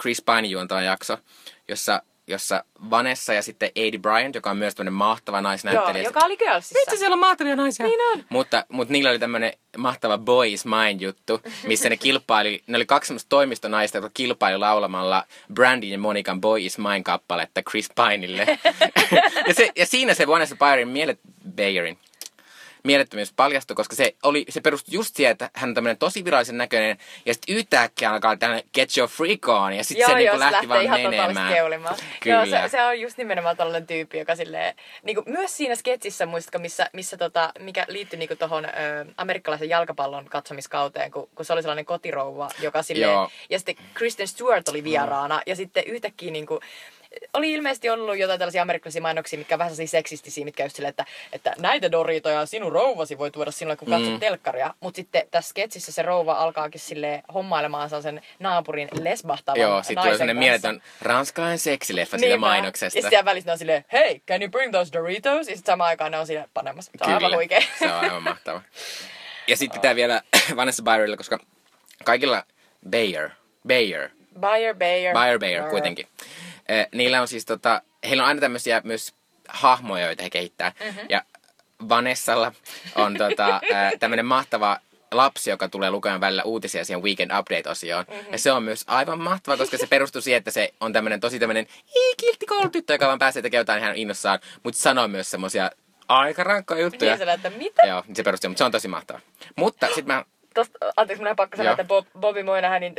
[0.00, 1.18] Chris Pine juontava jakso,
[1.68, 6.04] jossa, jossa Vanessa ja sitten Aidy Bryant, joka on myös tämmöinen mahtava Joo, naisnäyttelijä.
[6.04, 6.78] joka oli Girlsissa.
[6.80, 7.86] Vitsi, siellä on mahtavia naisia.
[7.86, 8.24] Niin on.
[8.28, 13.08] Mutta, mutta niillä oli tämmöinen mahtava Boys Mind juttu, missä ne kilpaili, ne oli kaksi
[13.08, 15.24] semmoista toimistonaista, jotka kilpaili laulamalla
[15.54, 18.46] Brandin ja Monikan Boy is Mine kappaletta Chris Pineille.
[19.48, 21.20] ja, se, ja siinä se Vanessa Bayerin, mielet,
[21.56, 21.98] Bayerin
[22.84, 26.58] mielettömyys paljastui, koska se, oli, se perustui just siihen, että hän on tämmöinen tosi virallisen
[26.58, 30.68] näköinen, ja sitten yhtäkkiä alkaa tämmöinen get your freak on, ja sitten se se lähti
[30.68, 31.54] vaan ihan menemään.
[32.20, 32.36] Kyllä.
[32.36, 36.58] Joo, se, se, on just nimenomaan tällainen tyyppi, joka silleen, niinku, myös siinä sketsissä, muistatko,
[36.58, 38.68] missä, missä tota, mikä liittyi tohon ö,
[39.16, 43.30] amerikkalaisen jalkapallon katsomiskauteen, kun, kun se oli sellainen kotirouva, joka silleen, Joo.
[43.50, 46.60] ja sitten Kristen Stewart oli vieraana, ja sitten yhtäkkiä niinku,
[47.32, 51.04] oli ilmeisesti ollut jotain tällaisia amerikkalaisia mainoksia, mitkä vähän sellaisia seksistisiä, mitkä just silleen, että,
[51.32, 54.20] että näitä Doritoja sinun rouvasi voi tuoda silloin, kun katsot Mm.
[54.20, 54.74] telkkaria.
[54.80, 60.12] Mutta sitten tässä sketsissä se rouva alkaakin sille hommailemaan sellaisen naapurin lesbahtavan Joo, sitten tulee
[60.18, 62.46] sellainen mieletön ranskalainen seksileffa siitä Niinpä.
[62.46, 62.84] mainoksesta.
[62.86, 65.48] Ja sitten siellä välissä ne on silleen, hei, can you bring those Doritos?
[65.48, 66.92] Ja sitten samaan aikaan ne on siinä panemassa.
[66.98, 67.60] Se on aivan huikea.
[67.78, 68.62] se on aivan mahtava.
[69.48, 70.22] Ja sitten pitää vielä
[70.56, 71.38] Vanessa Bayerille, koska
[72.04, 72.42] kaikilla
[72.90, 73.30] Bayer,
[73.68, 74.08] Bayer,
[74.40, 75.12] Bayer, Bayer.
[75.14, 76.06] Bayer Bayer kuitenkin.
[76.94, 79.14] Niillä on siis tota, heillä on aina tämmöisiä myös
[79.48, 80.72] hahmoja, joita he kehittää.
[80.84, 81.06] Mm-hmm.
[81.08, 81.22] Ja
[81.88, 82.52] Vanessalla
[82.94, 83.60] on tota,
[84.00, 84.78] tämmöinen mahtava
[85.10, 88.04] lapsi, joka tulee lukemaan välillä uutisia siihen Weekend Update-osioon.
[88.08, 88.32] Mm-hmm.
[88.32, 91.38] Ja se on myös aivan mahtava, koska se perustuu siihen, että se on tämmöinen tosi
[91.38, 91.66] tämmöinen
[92.16, 95.70] kiltti koulutyttö, joka vaan pääsee tekemään jotain ihan innossaan, mutta sanoo myös semmoisia
[96.08, 97.16] aika rankkoja juttuja.
[97.16, 97.82] Niin että mitä?
[97.86, 99.20] Joo, niin se perustuu, mutta se on tosi mahtava.
[99.56, 102.94] Mutta sitten mä Tosta, anteeksi, mun on pakko sanoa, että Bob, Bobby Moynihan, niin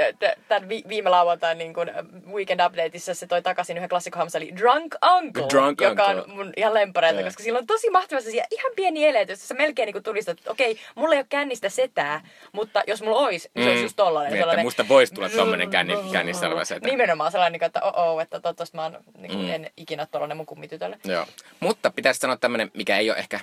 [0.48, 1.92] tämän vi- viime lauantain niin kun
[2.34, 6.24] Weekend Updateissa se toi takaisin yhden klassikkohamsa, eli Drunk Uncle, Drunk joka Uncle.
[6.24, 7.28] on mun ihan lempareita, Joo.
[7.28, 10.52] koska sillä on tosi mahtavia sellaisia ihan pieni eleitä, joissa sä melkein niin tunnistat, että
[10.52, 14.32] okei, mulla ei ole kännistä setää, mutta jos mulla olisi, niin se olisi just tollainen.
[14.32, 16.88] Niin, että sellainen- musta voisi tulla tommonen känni, kännissä oleva setä.
[16.88, 19.54] Nimenomaan sellainen, niin kuin, että oh, oh että toivottavasti mä oon, niin kuin, Mm.
[19.54, 20.98] en ikinä tollainen mun kummitytölle.
[21.04, 21.26] Joo.
[21.60, 23.40] Mutta pitäisi sanoa tämmönen, mikä ei ole ehkä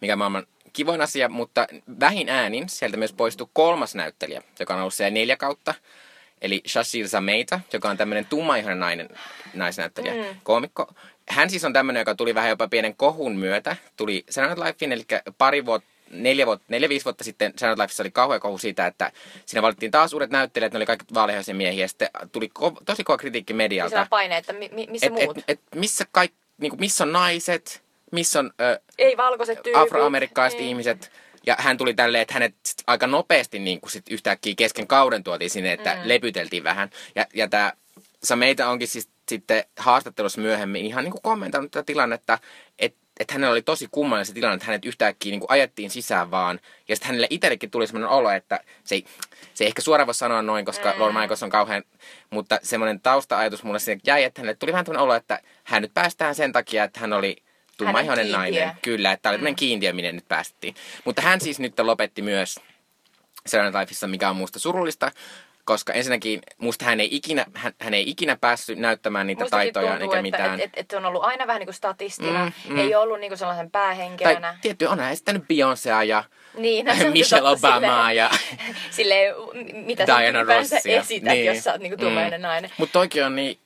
[0.00, 1.66] mikä maailman kivoin asia, mutta
[2.00, 5.74] vähin äänin sieltä myös poistui kolmas näyttelijä, joka on ollut siellä neljä kautta.
[6.42, 9.08] Eli Shashir Zameita, joka on tämmöinen tummaihoinen nainen,
[9.54, 10.40] naisnäyttelijä, mm.
[10.42, 10.92] koomikko.
[11.28, 13.76] Hän siis on tämmöinen, joka tuli vähän jopa pienen kohun myötä.
[13.96, 15.04] Tuli Saturday Lifein, eli
[15.38, 19.12] pari vuotta, neljä, vuotta, neljä, viisi vuotta sitten Saturday Lifeissa oli kauhea kohu siitä, että
[19.46, 21.84] siinä valittiin taas uudet näyttelijät, ne oli kaikki vaalehoisia miehiä.
[21.84, 23.90] Ja sitten tuli ko- tosi kova kritiikki Ja medialta.
[23.90, 25.38] sellainen paine, että mi- mi- missä Et, muut?
[25.38, 27.83] et, et, missä, kaik, niinku, missä on naiset,
[28.14, 29.82] missä on ö, ei valkoiset tyypit.
[29.82, 30.68] afroamerikkalaiset Niin.
[30.68, 31.12] ihmiset.
[31.46, 35.24] Ja hän tuli tälleen, että hänet sit aika nopeasti niin kuin sit yhtäkkiä kesken kauden
[35.24, 36.00] tuotiin sinne, että mm.
[36.04, 36.90] lepyteltiin vähän.
[37.14, 37.72] Ja, ja tämä
[38.22, 42.38] Sameita onkin siis sitten haastattelussa myöhemmin ihan niin kuin kommentoinut tätä tilannetta,
[42.78, 46.30] että että hänellä oli tosi kummallinen se tilanne, että hänet yhtäkkiä niin kuin ajettiin sisään
[46.30, 46.60] vaan.
[46.88, 49.04] Ja sitten hänelle itsellekin tuli semmoinen olo, että se ei,
[49.54, 51.00] se ei ehkä suoraan voi sanoa noin, koska mm.
[51.00, 51.82] Lorne Michaels on kauhean,
[52.30, 55.94] mutta semmoinen tausta-ajatus mulle sinne jäi, että hänelle tuli vähän tämmöinen olo, että hän nyt
[55.94, 57.36] päästään sen takia, että hän oli
[57.76, 58.70] tummaihoinen nainen.
[58.82, 60.74] Kyllä, että tämä oli tämmöinen kiintiö, minne nyt päästettiin.
[61.04, 62.60] Mutta hän siis nyt lopetti myös
[63.46, 65.10] Saturday Night Lifeissa, mikä on musta surullista,
[65.64, 69.90] koska ensinnäkin musta hän ei ikinä, hän, hän ei ikinä päässyt näyttämään niitä Mustakin taitoja
[69.98, 70.60] tuntuu, eikä että mitään.
[70.60, 72.78] Et, et, et on ollut aina vähän niin kuin statistina, Mm, mm, mm.
[72.78, 74.58] ei ollut niin kuin sellaisen tai päähenkilönä.
[74.60, 76.24] tietty on hän esittänyt Beyoncéa ja
[76.58, 78.30] Niin, no Michelle Obamaa ja
[78.90, 79.34] Silleen,
[79.72, 81.00] mitä Diana sä ylipäänsä Rossia.
[81.00, 81.46] esität, Niin.
[81.46, 82.70] jos sä oot niinku tummainen nainen.
[82.78, 83.58] Mutta toikin on niin,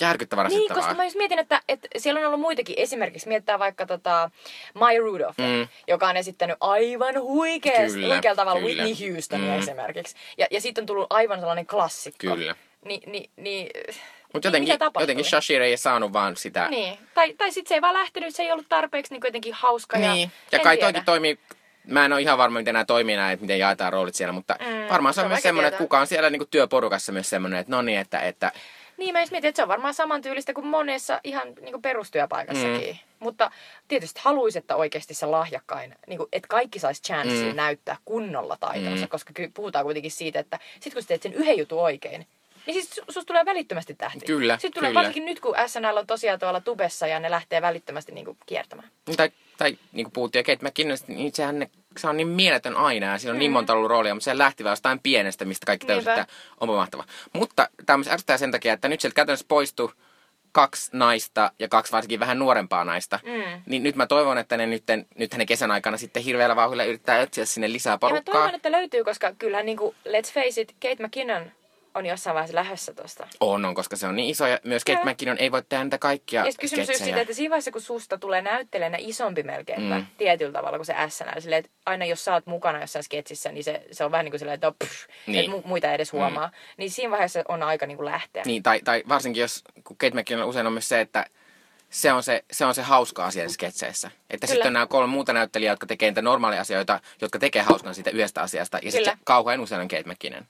[0.00, 0.82] järkyttävän Niin, rasittavaa.
[0.82, 2.74] koska mä just mietin, että, että siellä on ollut muitakin.
[2.78, 4.30] Esimerkiksi miettää vaikka tota
[4.74, 5.68] Maya Rudolph, mm.
[5.88, 8.82] joka on esittänyt aivan huikeas, Kyllä, huikealla tavalla kyllä.
[8.82, 9.58] Whitney Houstonia Mm.
[9.58, 10.14] esimerkiksi.
[10.38, 12.18] Ja, ja sitten on tullut aivan sellainen klassikko.
[12.36, 12.54] Kyllä.
[12.84, 13.70] Ni, ni, ni,
[14.32, 16.68] Mutta niin jotenkin, jotenkin Shashir ei saanut vaan sitä.
[16.68, 16.98] Niin.
[17.14, 19.98] Tai, tai sitten se ei vaan lähtenyt, se ei ollut tarpeeksi niin jotenkin hauska.
[19.98, 20.32] Ja, Niin.
[20.52, 21.38] Ja en kai toikin toimii,
[21.86, 24.56] mä en ole ihan varma, miten nämä toimii näin, että miten jaetaan roolit siellä, mutta
[24.60, 27.30] Mm, varmaan se se on on myös semmoinen, että kuka on siellä niinku työporukassa myös
[27.30, 28.52] semmoinen, että no niin, että, että
[28.98, 32.88] Niin, mä just mietin, että se on varmaan samantyylistä kuin monessa ihan niin perustyöpaikassakin.
[32.90, 32.98] Mm.
[33.20, 33.50] Mutta
[33.88, 37.56] tietysti haluaisin, että oikeasti se lahjakkain, niin kuin, että kaikki saisi chanssin Mm.
[37.56, 39.08] näyttää kunnolla taitonsa, Mm.
[39.08, 42.26] koska puhutaan kuitenkin siitä, että sit kun sä teet sen yhden jutun oikein,
[42.68, 44.26] niin siis su- susta tulee välittömästi tähti.
[44.26, 44.98] Kyllä, Sitten tulee kyllä.
[44.98, 48.88] varsinkin nyt, kun SNL on tosiaan tuolla tubessa ja ne lähtee välittömästi niin kuin kiertämään.
[49.16, 53.06] tai, tai niin kuin puhuttiin Kate McKinnon, niin sehän ne, se on niin mieletön aina
[53.06, 53.52] ja siinä on niin Mm.
[53.52, 56.12] monta ollut roolia, mutta se lähti vaan jostain pienestä, mistä kaikki Niinpä.
[56.14, 56.26] että
[56.60, 57.04] onpa mahtava.
[57.32, 59.92] Mutta tämä myös ärsyttää sen takia, että nyt sieltä käytännössä poistui
[60.52, 63.20] kaksi naista ja kaksi varsinkin vähän nuorempaa naista.
[63.24, 63.62] Mm.
[63.66, 67.20] Niin nyt mä toivon, että ne nytten, nythän ne kesän aikana sitten hirveällä vauhdilla yrittää
[67.20, 68.34] etsiä sinne lisää Ja mä porukkaa.
[68.34, 71.50] toivon, että löytyy, koska kyllähän niin kuin, let's face it, Kate McKinnon
[71.98, 73.26] on jossain vaiheessa lähdössä tosta.
[73.40, 75.04] On, on, koska se on niin iso ja myös Kate.
[75.04, 77.04] McKinnon ei voi tehdä niitä kaikkia Ja kysymys on sketsejä.
[77.06, 80.00] siitä, että siinä vaiheessa, kun susta tulee näyttelijänä isompi melkeinpä, Mm.
[80.00, 80.06] mm.
[80.18, 83.64] tietyllä tavalla kuin se SNL, silleen, että aina jos sä oot mukana jossain sketsissä, niin
[83.64, 85.38] se, se on vähän niin kuin silleen, että, pff, Niin.
[85.44, 86.46] että mu- muita edes huomaa.
[86.46, 86.52] Mm.
[86.76, 88.42] Niin siinä vaiheessa on aika niin kuin lähteä.
[88.46, 91.26] Niin, tai, tai varsinkin jos, kun Kate McKinnon usein on myös se, että
[91.90, 94.10] se on se, se, on se hauska asia sketseissä.
[94.30, 97.94] Että sitten on nämä kolme muuta näyttelijää, jotka tekee niitä normaaleja asioita, jotka tekee hauskan
[97.94, 98.78] siitä yhdestä asiasta.
[98.82, 100.46] Ja sitten kauhean usein on Kate McKinnon.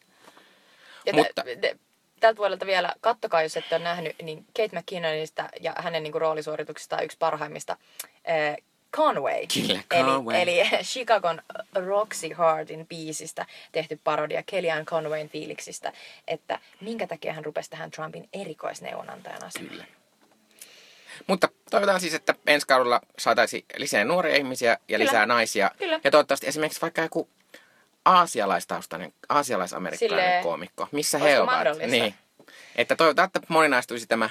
[1.08, 1.76] Ja mutta- tä- te-
[2.20, 6.20] tältä vuodelta vielä, kattokaa jos ette ole nähnyt, niin Kate McKinnonista ja hänen niin kuin
[6.20, 7.76] roolisuorituksistaan yksi parhaimmista,
[8.30, 8.56] äh,
[8.96, 9.46] Conway.
[9.54, 10.36] Kyllä, Conway.
[10.42, 11.42] Eli, eli Chicagon
[11.74, 15.92] Roxy Hardin biisistä tehty parodia Kellyanne Conwayn fiiliksistä,
[16.28, 19.70] että minkä takia hän rupesi tähän Trumpin erikoisneuvonantajan asemaan.
[19.70, 19.84] Kyllä.
[21.26, 25.04] Mutta toivotaan siis, että ensi kaudella saataisiin lisää nuoria ihmisiä ja Kyllä.
[25.04, 25.70] lisää naisia.
[25.78, 26.00] Kyllä.
[26.04, 27.28] Ja toivottavasti esimerkiksi vaikka joku
[28.08, 30.88] aasialaistaustainen, aasialaisamerikkalainen Silleen, koomikko.
[30.92, 31.54] Missä he ovat.
[31.54, 31.86] mahdollista?
[31.90, 32.14] Niin.
[32.76, 34.30] Että toivotaan, että moninaistuisi tämä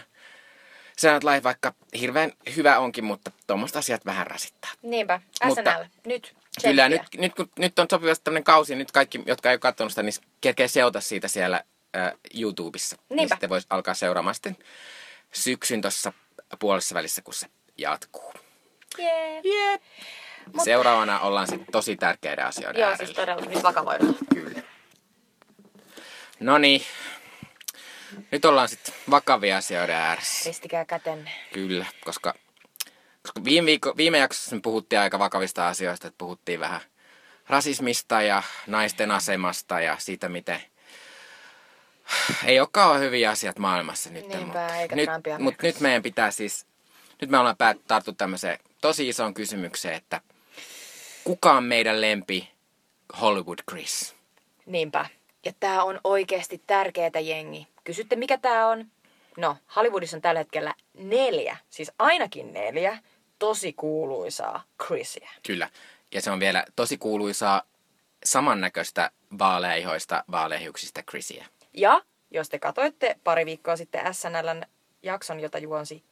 [0.98, 4.72] Saturday Live, vaikka hirveän hyvä onkin, mutta tuommoista asiat vähän rasittaa.
[4.82, 6.36] Niinpä, Mutta- SNL, nyt.
[6.64, 9.92] Kyllä, nyt, nyt, kun, nyt on sopivasti tämmöinen kausi, nyt kaikki, jotka ei ole katsonut
[9.92, 11.64] sitä, niin kerkee seurata siitä siellä
[11.98, 12.96] äh, YouTubessa.
[13.10, 13.36] Niin Niinpä.
[13.36, 14.58] sitten voisi alkaa seuraamaan sitten
[15.32, 16.14] syksyn tuossa
[16.60, 18.34] puolessa välissä, kun se jatkuu.
[18.98, 19.42] Jee.
[19.44, 19.82] Jep.
[20.54, 23.06] Mut- Seuraavana ollaan sitten tosi tärkeiden asioiden Joo, äärellä.
[23.06, 24.16] siis todella nyt vakavoidaan.
[24.34, 24.62] Kyllä.
[26.40, 26.82] No niin.
[28.32, 30.50] Nyt ollaan sitten vakavia asioiden ääressä.
[30.50, 31.32] Ristikää kätenne.
[31.54, 32.34] Kyllä, koska,
[33.22, 36.82] koska viime, viikko, viime jaksossa me puhuttiin aika vakavista asioista, että puhuttiin vähän
[37.50, 40.62] rasismista ja naisten asemasta ja siitä, miten
[42.46, 44.28] ei ole kauan hyviä asiat maailmassa nyt.
[44.28, 46.66] Niinpä, mutta, eikä nyt, mutta nyt meidän pitää siis,
[47.22, 50.22] nyt me ollaan päät, tarttu tämmöiseen tosi isoon kysymykseen, että
[51.28, 52.50] kuka on meidän lempi
[53.22, 54.16] Hollywood Chris?
[54.66, 55.06] Niinpä.
[55.46, 57.68] Ja tää on oikeasti tärkeätä jengi.
[57.84, 58.86] Kysytte, mikä tää on?
[59.38, 62.98] No, Hollywoodissa on tällä hetkellä neljä, siis ainakin neljä,
[63.40, 65.30] tosi kuuluisaa Chrisiä.
[65.48, 65.70] Kyllä.
[66.12, 67.62] Ja se on vielä tosi kuuluisaa
[68.26, 71.46] samannäköistä vaaleihoista vaaleihuksista Chrisiä.
[71.74, 74.62] Ja jos te katoitte pari viikkoa sitten SNLn
[75.04, 76.04] jakson, jota juonsi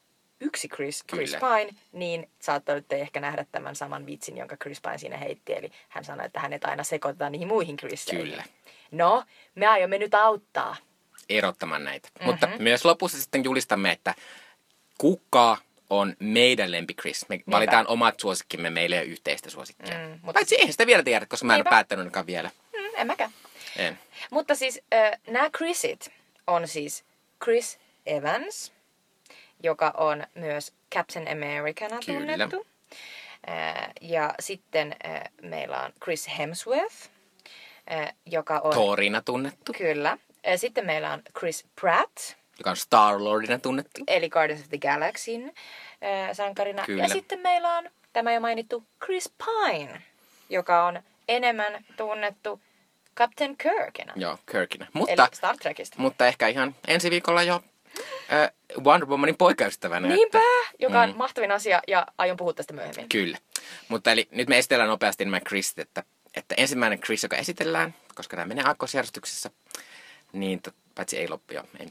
[0.46, 1.58] yksi Chris, Chris Kyllä.
[1.58, 5.54] Pine, niin saattoitte ehkä nähdä tämän saman vitsin, jonka Chris Pine siinä heitti.
[5.54, 8.28] Eli hän sanoi, että hänet aina sekoitetaan niihin muihin Chrisseihin.
[8.30, 8.44] Kyllä.
[8.92, 9.24] No,
[9.56, 10.76] me aiomme nyt auttaa.
[11.30, 12.08] erottamaan näitä.
[12.10, 12.20] Mhm.
[12.20, 12.32] Mm-hmm.
[12.32, 14.14] Mutta myös lopussa sitten julistamme, että
[14.98, 15.58] kuka
[15.90, 17.30] on meidän lempi Chris.
[17.30, 19.96] Me valitaan omat suosikkimme, meille ei ole yhteistä suosikkia.
[19.98, 20.34] Mm, mutta-.
[20.34, 21.70] Paitsi eihän sitä vielä tiedä, koska mä en ole Niinpä.
[21.70, 22.50] päättänyt ainakaan vielä.
[22.74, 23.32] Mm, en mäkään.
[23.78, 24.00] En.
[24.32, 26.12] Mutta siis äh, nämä Chrisit
[26.48, 27.04] on siis
[27.44, 28.74] Chris Evans,
[29.64, 32.38] joka on myös Captain Americana Kyllä.
[32.38, 32.68] tunnettu.
[33.50, 36.96] Äh, ja sitten äh, meillä on Chris Hemsworth,
[37.92, 38.74] äh, joka on...
[38.74, 40.18] Thorina tunnettu, Kyllä.
[40.56, 42.18] Sitten meillä on Chris Pratt,
[42.58, 44.02] joka on Star-Lordina tunnettu.
[44.08, 45.54] eli Guardians of the Galaxyn
[46.34, 46.86] sankarina.
[46.86, 47.04] Kyllä.
[47.04, 50.02] Ja sitten meillä on tämä jo mainittu Chris Pine,
[50.50, 52.62] joka on enemmän tunnettu
[53.18, 54.14] Captain Kirkina.
[54.16, 54.86] Joo, Kirkina.
[54.86, 55.96] Eli Mutta, Star Trekista.
[56.00, 57.64] mutta ehkä ihan ensi viikolla jo
[58.34, 58.52] äh,
[58.84, 60.08] Wonder Womanin poikaystävänä.
[60.08, 61.18] Niinpä, Että, joka on Mm.
[61.18, 63.10] mahtavin asia ja aion puhua tästä myöhemmin.
[63.10, 63.38] Kyllä.
[63.88, 66.04] Mutta eli nyt me esitellään nopeasti nämä Chrisit, että,
[66.36, 69.50] että ensimmäinen Chris, joka esitellään, koska nämä menee aakkosjärjestyksessä,
[70.34, 71.88] niin to, paitsi ei loppu jo, ei.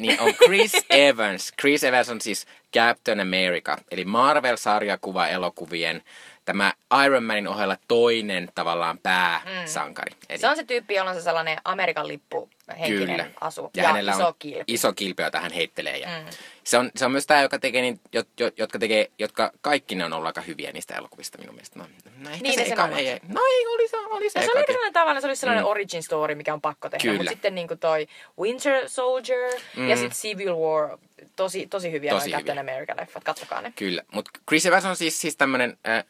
[0.00, 1.52] Niin on Chris Evans.
[1.60, 6.02] Chris Evans on siis Captain America, eli Marvel-sarjakuva elokuvien
[6.44, 6.72] tämä
[7.04, 10.10] Iron Manin ohella toinen tavallaan pääsankari.
[10.10, 10.18] Mm.
[10.28, 13.30] Eli Se on se tyyppi, jolla on se sellainen Amerikan lippu henkinen Kyllä.
[13.40, 14.64] asu Ja, ja, hänellä iso on kilpi.
[14.72, 15.96] iso kilpi, jota hän heittelee.
[15.98, 16.26] Ja Mm.
[16.64, 19.94] se, on, se on myös tämä, joka tekee, niin, jo, jo, jotka, tekee, jotka kaikki
[19.94, 21.78] ne on ollut aika hyviä niistä elokuvista minun mielestä.
[21.78, 21.86] No,
[22.18, 24.52] no ehkä Niin se eka, ei, ei, no ei, oli se, oli se No, se
[24.52, 25.70] oli sellainen tavallaan, se oli sellainen Mm.
[25.70, 27.12] origin story, mikä on pakko tehdä.
[27.12, 28.08] Mutta sitten niin kuin toi
[28.40, 29.88] Winter Soldier Mm.
[29.88, 30.98] ja sitten Civil War,
[31.36, 32.58] tosi, tosi hyviä Tosi Captain.
[32.58, 33.72] America-leffat, katsokaa ne.
[33.76, 36.04] Kyllä, mutta Chris Evans on siis, siis tämmöinen äh,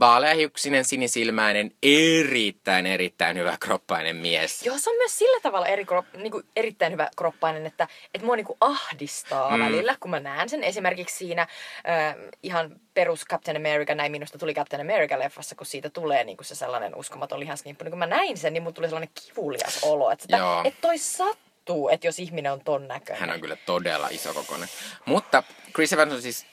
[0.00, 4.66] vaaleahiuksinen, sinisilmäinen, erittäin, erittäin hyvä kroppainen mies.
[4.66, 8.36] Joo, se on myös sillä tavalla eri, niin kuin erittäin hyvä kroppainen, että, että mua
[8.36, 9.64] niin kuin ahdistaa Mm.
[9.64, 10.64] välillä, kun mä näen sen.
[10.64, 16.24] Esimerkiksi siinä äh, ihan perus Captain America, näin minusta tuli Captain America-leffassa, kun siitä tulee
[16.24, 17.84] niin kuin se sellainen uskomaton lihaskimppu.
[17.84, 20.62] Niin kun mä näin sen, niin mun tuli sellainen kivulias olo, että, sitä, Joo.
[20.64, 23.20] että toi sattuu, että jos ihminen on ton näköinen.
[23.20, 24.68] Hän on kyllä todella iso kokoinen.
[25.04, 25.42] Mutta
[25.74, 26.46] Chris Evans on siis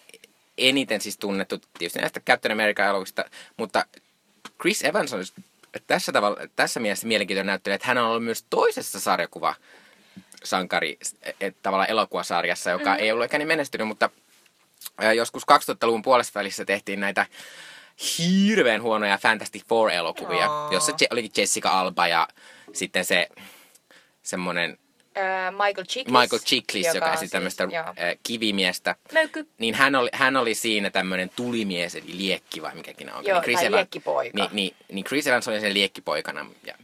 [0.58, 3.26] eniten siis tunnettu tietysti näistä Captain America-elokuvista,
[3.58, 3.86] mutta
[4.62, 5.24] Chris Evans on
[5.88, 9.56] tässä, tavalla, tässä mielessä mielenkiintoinen näyttelijä, että hän on ollut myös toisessa sarjakuva
[10.44, 10.98] sankari
[11.42, 13.00] et, tavallaan elokuvasarjassa, joka mm.
[13.00, 14.10] ei ollut ehkä niin menestynyt, mutta
[14.98, 17.26] ää, joskus 2000-luvun puolesta välissä tehtiin näitä
[18.18, 20.74] hirveän huonoja Fantastic Four-elokuvia, Aa.
[20.74, 22.28] jossa Je- olikin Jessica Alba ja
[22.74, 23.30] sitten se
[24.24, 24.78] semmoinen
[25.52, 26.22] Michael Chiklis.
[26.22, 27.84] Michael Chiklis, joka, joka on esitti tämmöistä joo.
[27.88, 28.96] äh, kivimiestä.
[29.14, 29.48] Möykky.
[29.58, 33.26] Niin hän oli, hän oli siinä tämmöinen tulimies, eli liekki vai mikäkin on.
[33.26, 34.38] Joo, niin tai Evan- liekkipoika.
[34.38, 36.46] Niin, niin, niin Chris Evans oli sen liekkipoikana.
[36.66, 36.76] Ja,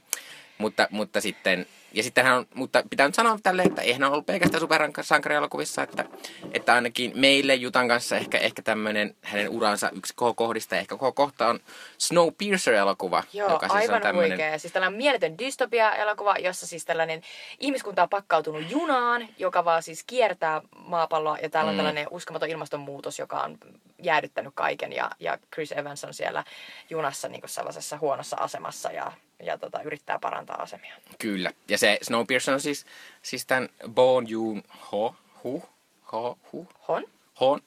[0.57, 4.11] mutta, mutta sitten, ja sitten hän on, mutta pitää nyt sanoa tälle, että eihän hän
[4.11, 6.05] ollut pelkästään supersankarielokuvissa, että,
[6.51, 11.47] että ainakin meille Jutan kanssa ehkä, ehkä tämmöinen hänen uransa yksi kohdista, ehkä koko kohta
[11.47, 11.59] on
[11.97, 14.59] Snowpiercer-elokuva, Joo, joka siis aivan on tämmöinen, huikea.
[14.59, 17.21] Siis tällainen mieletön dystopia-elokuva, jossa siis tällainen
[17.59, 21.37] ihmiskunta on pakkautunut junaan, joka vaan siis kiertää maapalloa.
[21.41, 21.77] Ja täällä on Mm.
[21.77, 23.57] tällainen uskomaton ilmastonmuutos, joka on
[24.03, 24.93] jäädyttänyt kaiken.
[24.93, 26.43] Ja, ja Chris Evans on siellä
[26.89, 29.11] junassa niin kuin sellaisessa huonossa asemassa ja,
[29.43, 30.95] ja tota, yrittää parantaa asemia.
[31.19, 31.51] Kyllä.
[31.67, 32.85] Ja se Snowpiercer on siis,
[33.21, 35.63] siis tämän Bon Joon-ho, hu,
[36.11, 37.03] ho, hu, Hon?
[37.39, 37.61] Hon,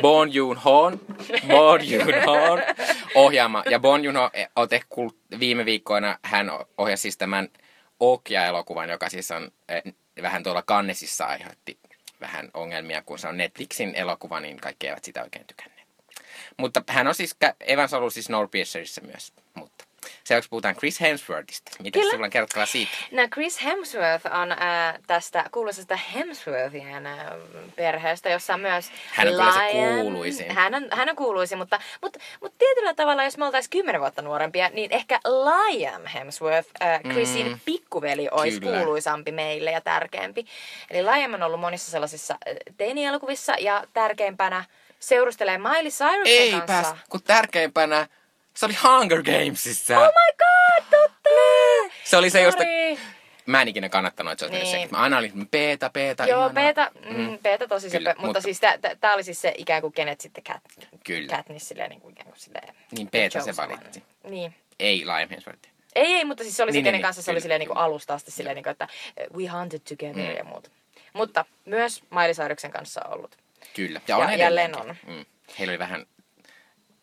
[0.00, 1.00] Bon Joon-hon,
[1.48, 2.62] Bon Joon-hon
[3.14, 3.62] ohjaama.
[3.70, 7.48] Ja Bon Joon-ho on tehnyt kul- viime viikkoina, hän ohjasi siis tämän
[8.00, 9.82] Okja-elokuvan, joka siis on eh,
[10.22, 11.78] vähän tuolla Kannesissa aiheutti
[12.20, 15.88] vähän ongelmia, kun se on Netflixin elokuva, niin kaikki eivät sitä oikein tykänneet.
[16.56, 19.77] Mutta hän on siis, Evans on ollut siis Snowpiercerissa myös, mutta
[20.24, 21.70] seuraavaksi puhutaan Chris Hemsworthista.
[21.82, 22.92] Mitä sulla on kerrottavaa siitä?
[23.10, 24.58] No Chris Hemsworth on äh,
[25.06, 27.26] tästä kuuluisesta Hemsworthien äh,
[27.76, 30.00] perheestä, jossa on myös Hän on kyllä se Lion.
[30.00, 30.50] kuuluisin.
[30.52, 34.22] Hän on, hän on kuuluisin, mutta, mutta, mutta tietyllä tavalla, jos me oltaisiin kymmenen vuotta
[34.22, 37.52] nuorempia, niin ehkä Liam Hemsworth, äh, Chrisin Mm.
[37.52, 37.60] mm.
[37.64, 38.76] pikkuveli, olisi Kyllä.
[38.78, 40.46] kuuluisampi meille ja tärkeämpi.
[40.90, 44.64] Eli Liam on ollut monissa sellaisissa äh, teinielokuvissa ja tärkeimpänä
[45.00, 46.66] seurustelee Miley Cyrusin Ei kanssa.
[46.66, 48.06] pääs, kun tärkeimpänä
[48.58, 49.98] se oli Hunger Gamesissa.
[49.98, 51.30] Oh my god, totta!
[52.04, 52.62] Se oli se, josta
[53.46, 54.76] mä en ikinä kannattanut, että se olisi Niin.
[54.76, 54.88] niin.
[54.90, 56.54] Mä aina olin peeta, peeta, Joo, ihanaa.
[56.54, 58.60] Peeta, mm, Peeta tosi Kyllä, mutta, mutta- siis
[59.00, 61.36] tämä oli siis se ikään kuin kenet sitten Kat, Kyllä.
[61.36, 62.74] Katniss silleen niin kuin ikään kuin silleen.
[62.90, 64.02] Niin Peeta se valitti.
[64.24, 64.54] Niin.
[64.80, 65.68] Ei Liam Hemsworth.
[65.94, 67.58] Ei, ei, mutta siis se oli Niin, se, niin, kenen niin, kanssa se oli silleen
[67.58, 68.88] niin kuin alusta asti silleen, niin kuin, että
[69.30, 70.36] uh, we hunted together Mm.
[70.36, 70.70] ja muuta.
[71.12, 73.36] Mutta myös Miley Cyruksen kanssa on ollut.
[73.74, 74.00] Kyllä.
[74.08, 75.14] Ja, on Ja jälleen edelleenkin.
[75.14, 75.24] Mm.
[75.58, 76.06] Heillä oli vähän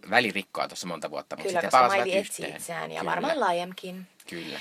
[0.09, 2.57] välirikkoa tuossa monta vuotta, mutta Kyllä, sitten koska palasivat Miley etsi yhteen.
[2.57, 3.11] itseään ja Kyllä.
[3.11, 4.07] varmaan Liamkin.
[4.29, 4.59] Kyllä.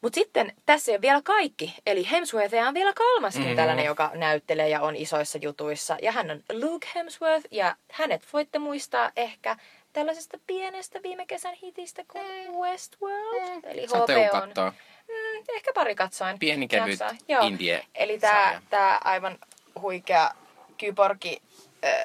[0.00, 1.74] Mutta sitten tässä ei ole vielä kaikki.
[1.86, 3.50] Eli Hemsworthia on vielä kolmaskin Mhm.
[3.50, 3.56] mm.
[3.56, 5.96] tällainen, joka näyttelee ja on isoissa jutuissa.
[6.02, 9.56] Ja hän on Luke Hemsworth ja hänet voitte muistaa ehkä
[9.92, 13.64] tällaisesta pienestä viime kesän hitistä kuin Westworld.
[13.64, 14.72] Eli Saatte HBO on.
[15.08, 16.38] Mm, ehkä pari katsoin.
[16.38, 17.00] Pieni kevyt.
[17.28, 17.46] Joo.
[17.46, 19.38] indie Eli tämä tää aivan
[19.80, 20.30] huikea
[20.78, 21.42] kyborgi
[21.84, 22.04] äh,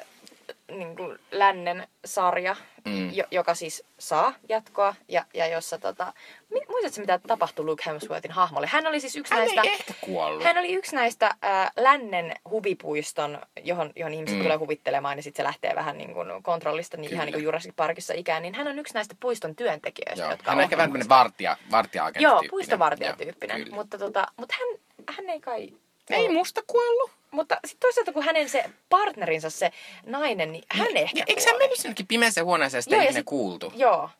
[0.70, 3.10] niin kuin lännen sarja, Mm.
[3.14, 6.12] jo, joka siis saa jatkoa ja, ja jossa tota...
[6.68, 8.66] Muistatko mitä tapahtui Luke Hemsworthin hahmolle?
[8.66, 9.62] Hän oli siis yksi Hän näistä...
[10.44, 14.42] Hän oli yksi näistä äh, lännen huvipuiston, johon, johon ihmiset Mm.
[14.42, 17.14] tulee huvittelemaan, ja sitten se lähtee vähän niin kuin kontrollista, niin Kyllä.
[17.16, 20.30] ihan niin kuin Jurassic Parkissa ikään, niin hän on yksi näistä puiston työntekijöistä, Joo.
[20.30, 23.56] jotka Hän on ehkä vähän tämmöinen vartija, vartija Joo, puistovartijatyyppinen.
[23.64, 23.74] Kyllä.
[23.76, 24.78] Mutta, tota, mutta hän,
[25.16, 25.68] hän ei kai...
[26.10, 27.17] Ei musta kuollut.
[27.30, 29.70] Mutta sitten toisaalta, kun hänen se partnerinsa, se
[30.06, 33.24] nainen, niin hän ehkä Ja Eikö hän mennyt sinnekin pimeäseen huoneeseen sitä Joo, ei sit-
[33.26, 33.72] kuultu?
[33.76, 34.10] Joo.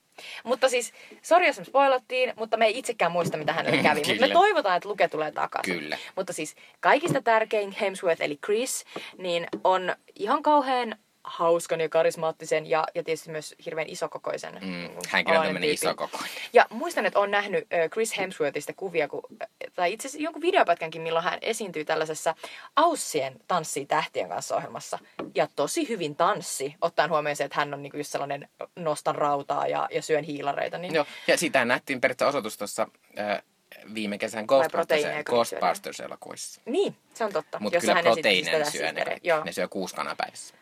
[0.44, 0.92] Mutta siis,
[1.22, 4.02] sori jos me spoilattiin, mutta me ei itsekään muista, mitä hänelle kävi.
[4.06, 5.78] Mutta me toivotaan, että Luke tulee takaisin.
[5.78, 5.98] Kyllä.
[6.16, 8.84] Mutta siis kaikista tärkein Hemsworth, eli Chris,
[9.18, 10.96] niin on ihan kauhean
[11.28, 14.54] hauskan ja karismaattisen ja, ja tietysti myös hirveän isokokoisen.
[14.54, 15.86] Mm, niin hänkin on tämmöinen tyyppi.
[15.86, 16.30] iso kokoinen.
[16.52, 19.22] Ja muistan, että olen nähnyt Chris Hemsworthista kuvia, kun
[19.74, 22.34] tai itse asiassa jonkun videopätkänkin, milloin hän esiintyi tällaisessa
[22.76, 24.98] Aussien tanssii tähtien kanssa ohjelmassa.
[25.34, 29.66] Ja tosi hyvin tanssi, ottaen huomioon se, että hän on niinku just sellainen nostan rautaa
[29.66, 30.78] ja, ja syön hiilareita.
[30.78, 32.86] Niin Joo, ja sitä nähtiin periaatteessa osoitus tuossa
[33.18, 33.42] äh,
[33.94, 36.60] viime kesän proteiineja, Ghostbusters- kun ne syö, Ghostbusters-elokuvissa.
[36.64, 37.58] Niin, se on totta.
[37.60, 39.04] Mutta kyllä proteiineja syö, ne,
[39.44, 40.54] ne syö kuusi kanaa päivässä.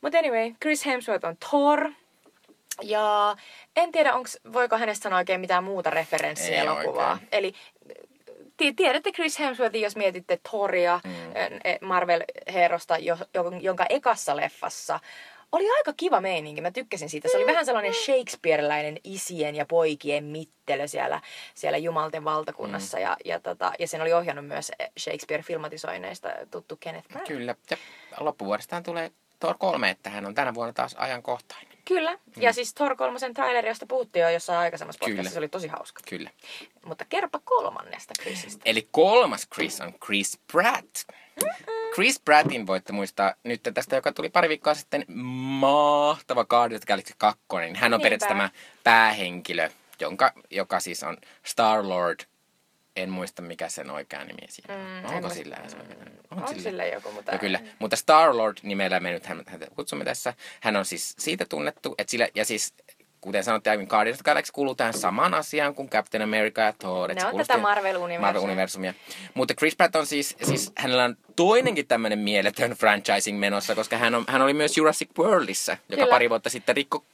[0.00, 1.90] Mutta anyway, Chris Hemsworth on Thor.
[2.82, 3.36] Ja
[3.76, 7.12] en tiedä, onks, voiko hänestä sanoa oikein mitään muuta referenssiä Ei elokuvaa.
[7.12, 7.28] oikein.
[7.32, 7.54] Eli
[8.56, 11.10] ti- tiedätte Chris Hemsworthin, jos mietitte Thoria, mm.
[11.88, 15.00] Marvel-herosta, jo, jo- jonka ekassa leffassa
[15.52, 16.60] oli aika kiva meininki.
[16.60, 17.28] Mä tykkäsin siitä.
[17.28, 21.20] Se oli vähän sellainen Shakespeareläinen isien ja poikien mittelö siellä,
[21.54, 22.96] siellä Jumalten valtakunnassa.
[22.96, 23.02] Mm.
[23.02, 27.28] Ja, ja, tota, ja sen oli ohjannut myös Shakespeare-filmatisoineista tuttu Kenneth Branagh.
[27.28, 27.54] Kyllä.
[27.70, 27.76] Ja
[28.20, 31.78] loppuvuodestaan tulee Thor 3, että hän on tänä vuonna taas ajankohtainen.
[31.84, 32.12] Kyllä.
[32.12, 32.42] Mm.
[32.42, 35.10] Ja siis Thor kolmosen traileri, josta puhuttiin jo jossain aikaisemmassa Kyllä.
[35.10, 36.02] podcastissa, se oli tosi hauska.
[36.08, 36.30] Kyllä.
[36.84, 38.62] Mutta kerropa kolmannesta Chrisistä.
[38.64, 40.96] Eli kolmas Chris on Chris Pratt.
[41.94, 47.14] Chris Prattin voitte muistaa nyt tästä, joka tuli pari viikkoa sitten, mahtava Guardians of Galaxy
[47.18, 47.42] 2.
[47.60, 48.02] Niin Hän on Niinpä.
[48.02, 48.50] periaatteessa tämä
[48.84, 49.70] päähenkilö,
[50.00, 52.24] jonka, joka siis on Star-Lord.
[52.96, 54.80] En muista, mikä sen oikea nimi siinä on.
[54.80, 55.34] Mm, Onko muista.
[55.34, 56.16] sillä se oikea nimi?
[56.30, 57.32] On sille joku, mutta...
[57.32, 60.34] No kyllä, mutta Star-Lord nimellä me nyt hän- häntä kutsumme tässä.
[60.60, 62.74] Hän on siis siitä tunnettu, että sillä, ja siis
[63.20, 66.72] kuten sanottiin aiemmin, Guardians of the Galaxy kuuluu tähän samaan asiaan kuin Captain America ja
[66.72, 67.14] Thor.
[67.14, 68.20] Ne on tätä Marvel-universumia.
[68.20, 68.94] Marvel-universumia.
[69.34, 74.14] Mutta Chris Pratt on siis, siis hänellä on toinenkin tämmöinen mieletön franchising menossa, koska hän,
[74.14, 76.14] on, hän oli myös Jurassic Worldissa, joka Kyllä.
[76.14, 77.04] pari vuotta sitten rikko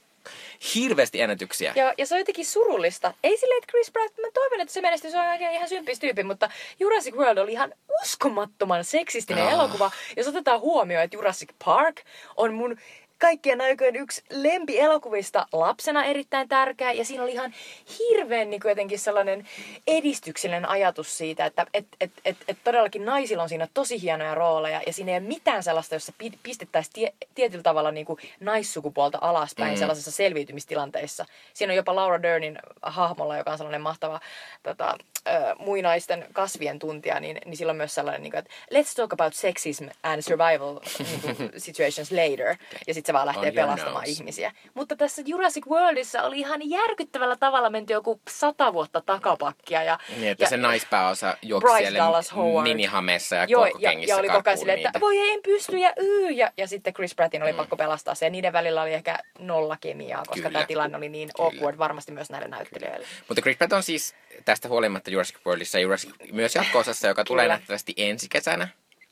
[0.75, 1.73] hirveästi ennätyksiä.
[1.75, 3.13] Ja, ja se on jotenkin surullista.
[3.23, 6.23] Ei silleen, että Chris Pratt, mä toivon, että se menestys se on ihan sympis tyyppi,
[6.23, 6.49] mutta
[6.79, 9.53] Jurassic World oli ihan uskomattoman seksistinen Ah.
[9.53, 9.91] elokuva.
[10.17, 12.01] Jos otetaan huomioon, että Jurassic Park
[12.37, 12.77] on mun
[13.19, 16.91] kaikkien aikojen yksi lempielokuvista lapsena erittäin tärkeä.
[16.91, 17.53] Ja siinä oli ihan
[17.99, 19.47] hirveän niin jotenkin sellainen
[19.87, 24.81] edistyksellinen ajatus siitä, että et, et, et, et todellakin naisilla on siinä tosi hienoja rooleja.
[24.87, 29.17] Ja siinä ei ole mitään sellaista, jossa pi- pistettäisiin tie, tietyllä tavalla niin kuin naissukupuolta
[29.21, 29.77] alaspäin Mm.
[29.79, 31.25] sellaisessa selviytymistilanteissa.
[31.53, 34.19] Siinä on jopa Laura Dernin hahmolla, joka on sellainen mahtava
[34.63, 34.97] tota,
[35.27, 39.13] ö, muinaisten kasvien tuntija, niin, niin sillä on myös sellainen, niin kuin, että let's talk
[39.13, 42.55] about sexism and survival niin kuin, situations later.
[42.87, 44.51] Ja sitten se vaan lähtee On pelastamaan ihmisiä.
[44.73, 49.83] Mutta tässä Jurassic Worldissa oli ihan järkyttävällä tavalla menty joku sata vuotta takapakkia.
[49.83, 52.67] Ja, Niin, että ja, se naispääosa juoksi Bryce siellä Dallas Howard.
[52.67, 55.93] minihamessa ja Joo, ja, ja oli koko ajan silleen, että voi ei, en pysty ja
[56.01, 56.29] yy.
[56.31, 57.57] Ja, ja sitten Chris Prattin oli Mm.
[57.57, 58.25] pakko pelastaa se.
[58.25, 60.51] Ja niiden välillä oli ehkä nolla kemiaa, koska Kyllä.
[60.51, 61.47] tämä tilanne oli niin Kyllä.
[61.49, 63.07] awkward varmasti myös näille näyttelijöille.
[63.27, 67.57] Mutta Chris Pratt on siis tästä huolimatta Jurassic Worldissa Jurassic, myös jatko-osassa, joka tulee Kyllä.
[67.57, 68.67] nähtävästi ensi kesänä.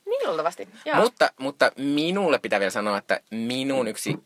[0.05, 0.67] Niin luultavasti.
[0.85, 0.95] Joo.
[0.97, 4.17] Mutta, mutta minulle pitää vielä sanoa, että minun yksi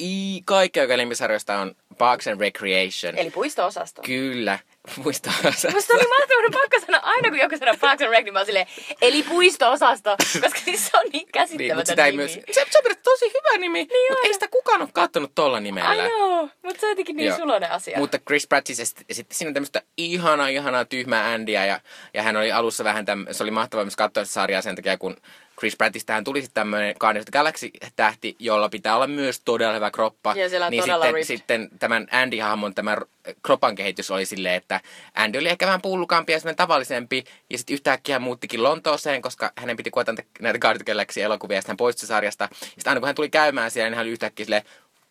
[0.00, 3.16] i, kaikkein oikein lempisarjoista on Parks and Recreation.
[3.16, 4.02] Eli puisto-osasto.
[4.02, 4.58] Kyllä,
[5.04, 5.30] muista
[5.72, 8.38] Musta oli mahtavaa, mun pakko sanoa aina kun joku sanoo Parks and Rec, niin mä
[8.38, 8.66] oon silleen,
[9.02, 12.22] eli puisto-osasto, koska siis se on niin niin, käsittämätön mutta sitä ei nimi.
[12.22, 14.26] myös, se, se on tosi hyvä nimi, niin mutta on.
[14.26, 15.88] ei sitä kukaan ole kattonut tolla nimellä.
[15.88, 17.36] Ai joo, mutta se on jotenkin niin Joo.
[17.36, 17.98] suloinen asia.
[17.98, 21.80] Mutta Chris Pratt siis esitti, siinä tämmöistä ihanaa, ihanaa tyhmää Andyä ja,
[22.14, 24.98] ja hän oli alussa vähän täm, se oli mahtavaa myös katsoa sitä sarjaa sen takia,
[24.98, 25.16] kun
[25.62, 29.90] Chris Prattistähän tuli sitten tämmöinen Guardians of the Galaxy-tähti, jolla pitää olla myös todella hyvä
[29.90, 30.34] kroppa.
[30.36, 31.36] Ja siellä on niin todella sitten, ripped.
[31.36, 33.04] sitten tämän Andy-hahmon tämä r-
[33.42, 34.80] kropan kehitys oli silleen, että
[35.14, 37.24] Andy oli ehkä vähän pullukampi ja tavallisempi.
[37.50, 41.56] Ja sitten yhtäkkiä hän muuttikin Lontooseen, koska hänen piti kuvata näitä- Guardians of the Galaxy-elokuvia
[41.56, 42.48] ja sitten hän poistui sarjasta.
[42.50, 44.62] Ja sitten aina kun hän tuli käymään siellä, niin hän oli yhtäkkiä silleen,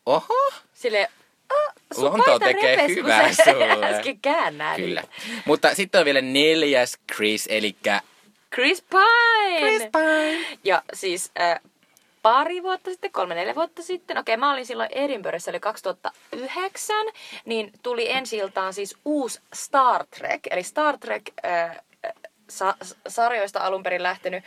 [0.05, 1.07] oho, Silleen,
[1.53, 3.85] oh, sun paita tekee repes, hyvää sulle.
[3.85, 4.19] äsken
[4.75, 5.03] Kyllä.
[5.45, 7.75] Mutta sitten on vielä neljäs Chris, eli
[8.55, 9.59] Chris Pine!
[9.59, 10.57] Chris Pine.
[10.63, 11.59] Ja siis äh,
[12.21, 16.95] pari vuotta sitten, kolme neljä vuotta sitten, okei mä olin silloin Edinburghissa, eli 2009,
[17.45, 21.77] niin tuli ensi iltaan siis uusi Star Trek, eli Star Trek äh,
[22.49, 24.43] sa- sarjoista alun perin lähtenyt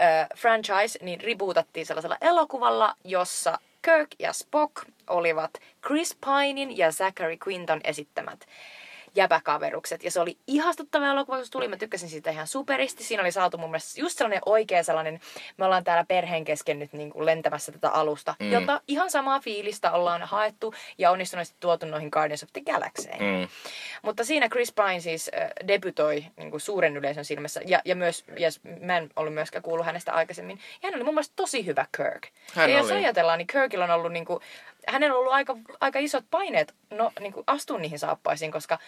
[0.00, 4.72] äh, franchise, niin rebootattiin sellaisella elokuvalla, jossa Kirk ja Spock
[5.08, 5.50] olivat
[5.86, 8.46] Chris Pinein ja Zachary Quinton esittämät
[9.16, 10.04] jäbäkaverukset.
[10.04, 11.68] Ja se oli ihastuttava elokuva, kun se tuli.
[11.68, 13.04] Mä tykkäsin siitä ihan superisti.
[13.04, 15.20] Siinä oli saatu mun mielestä just sellainen oikea sellainen,
[15.56, 18.52] me ollaan täällä perheen kesken nyt niin kuin lentämässä tätä alusta, Mm.
[18.52, 23.22] jota ihan samaa fiilistä ollaan haettu ja onnistuneesti tuotu noihin Guardians of the Galaxyin.
[23.22, 23.48] Mm.
[24.02, 27.60] Mutta siinä Chris Pine siis äh, debytoi niin kuin suuren yleisön silmässä.
[27.66, 30.58] Ja, ja myös, yes, mä en ollut myöskään kuullut hänestä aikaisemmin.
[30.82, 32.26] Ja hän oli mun mielestä tosi hyvä Kirk.
[32.54, 32.98] Hän ja jos oli.
[32.98, 34.40] ajatellaan, niin Kirkillä on ollut, niin kuin,
[34.86, 38.78] hänellä on ollut aika, aika isot paineet no, niin kuin astua niihin saappaisiin, koska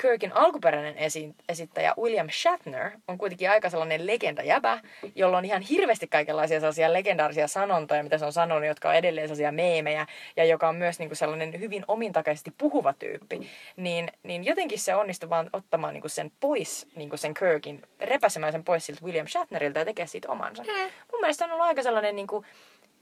[0.00, 4.80] Kirkin alkuperäinen esi- esittäjä William Shatner on kuitenkin aika sellainen legendajäbä,
[5.14, 9.28] jolla on ihan hirveästi kaikenlaisia sellaisia legendaarisia sanontoja, mitä se on sanonut, jotka on edelleen
[9.28, 13.50] sellaisia meemejä, ja joka on myös niinku sellainen hyvin omintakaisesti puhuva tyyppi.
[13.76, 18.64] Niin, niin jotenkin se onnistui vaan ottamaan niinku sen pois, niinku sen Kirkin, repäsemään sen
[18.64, 20.62] pois siltä William Shatnerilta ja tekee siitä omansa.
[20.62, 20.68] Mm.
[21.12, 22.44] Mun mielestä on ollut aika sellainen niinku,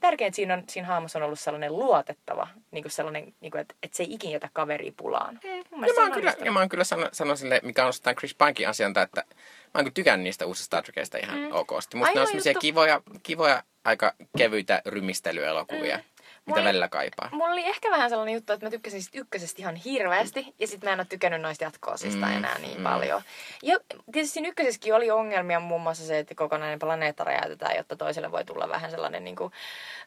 [0.03, 3.75] tärkeintä siinä, on, siinä hahmossa on ollut sellainen luotettava, niin kuin sellainen, niin kuin, että,
[3.83, 5.39] että se ei ikinä jätä kaveria pulaan.
[5.43, 5.83] Mm.
[5.85, 8.35] Ja mä, oon kyllä, ja mä oon kyllä sano, sano sille, mikä on osittain Chris
[8.35, 9.35] Pinekin asianta, että mä
[9.75, 11.51] oon kyllä tykännyt niistä uusista Star Trekista ihan mm.
[11.51, 11.97] okosti.
[11.97, 15.97] Musta ne on sellaisia kivoja, kivoja, aika kevyitä rymistelyelokuvia.
[15.97, 16.12] Mm
[16.45, 17.29] mitä mulla, välillä kaipaa.
[17.31, 20.89] Mulla oli ehkä vähän sellainen juttu, että mä tykkäsin sit ykkösestä ihan hirveästi, ja sitten
[20.89, 22.83] mä en ole tykännyt noista jatko-osista mm, enää niin mm.
[22.83, 23.21] paljon.
[23.63, 23.79] Ja
[24.11, 28.45] tietysti siinä ykkösessäkin oli ongelmia, muun muassa se, että kokonainen planeetta räjäytetään, jotta toiselle voi
[28.45, 29.53] tulla vähän sellainen niin kuin,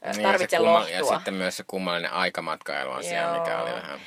[0.05, 0.91] niin, tarvitse lohtua.
[0.91, 4.01] Ja sitten myös se kummallinen aikamatkailu on siellä, mikä oli vähän...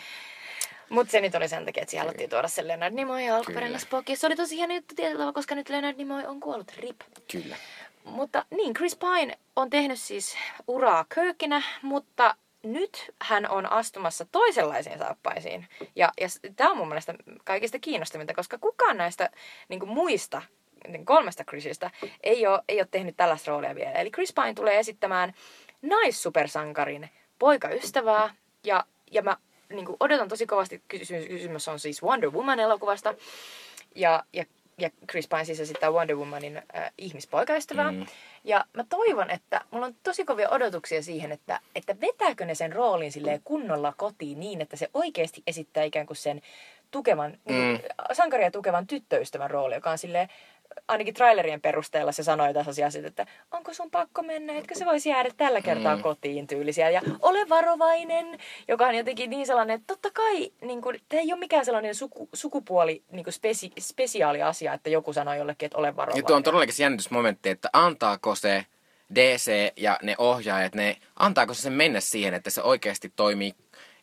[0.89, 3.79] Mutta se nyt oli sen takia, että siellä haluttiin tuoda se Leonard Nimoy ja alkuperäinen
[3.79, 4.09] Spock.
[4.09, 6.71] Ja se oli tosi hieno juttu tietyllä koska nyt Leonard Nimoy on kuollut.
[6.77, 7.01] Rip.
[7.31, 7.55] Kyllä.
[8.03, 10.37] Mutta niin, Chris Pine on tehnyt siis
[10.67, 15.67] uraa Kirkinä, mutta nyt hän on astumassa toisenlaisiin saappaisiin.
[15.95, 19.29] Ja, ja tämä on mun mielestä kaikista kiinnostavinta, koska kukaan näistä
[19.69, 20.41] niin kuin muista
[20.87, 21.91] niin kolmesta Chrisistä
[22.23, 23.91] ei ole, ei ole tehnyt tällaista roolia vielä.
[23.91, 25.33] Eli Chris Pine tulee esittämään
[25.81, 28.35] naissupersankarin poikaystävää.
[28.63, 29.37] Ja, ja mä
[29.69, 33.15] niin kuin odotan tosi kovasti, kysymys, kysymys on siis Wonder Woman-elokuvasta.
[33.95, 34.45] Ja, ja
[34.81, 37.91] ja Chris Pine siis esittää Wonder Womanin äh, ihmispoikaystävää.
[37.91, 38.05] Mm.
[38.43, 42.73] Ja mä toivon, että mulla on tosi kovia odotuksia siihen, että, että vetääkö ne sen
[42.73, 46.41] roolin silleen kunnolla kotiin niin, että se oikeasti esittää ikään kuin sen
[46.91, 47.55] tukevan, mm.
[47.55, 47.79] niin,
[48.13, 50.29] sankaria tukevan tyttöystävän rooli, joka on silleen
[50.87, 55.09] ainakin trailerien perusteella se sanoi tässä asiassa, että onko sun pakko mennä, etkö se voisi
[55.09, 56.01] jäädä tällä kertaa mm.
[56.01, 56.89] kotiin tyylisiä.
[56.89, 61.33] Ja ole varovainen, joka on jotenkin niin sellainen, että totta kai niin kuin, tämä ei
[61.33, 65.77] ole mikään sellainen suku, sukupuoli niin kuin spesi, spesiaali asia, että joku sanoo jollekin, että
[65.77, 66.23] ole varovainen.
[66.23, 68.65] Ja tuo on todellakin se jännitysmomentti, että antaako se
[69.15, 73.53] DC ja ne ohjaajat, ne, antaako se sen mennä siihen, että se oikeasti toimii,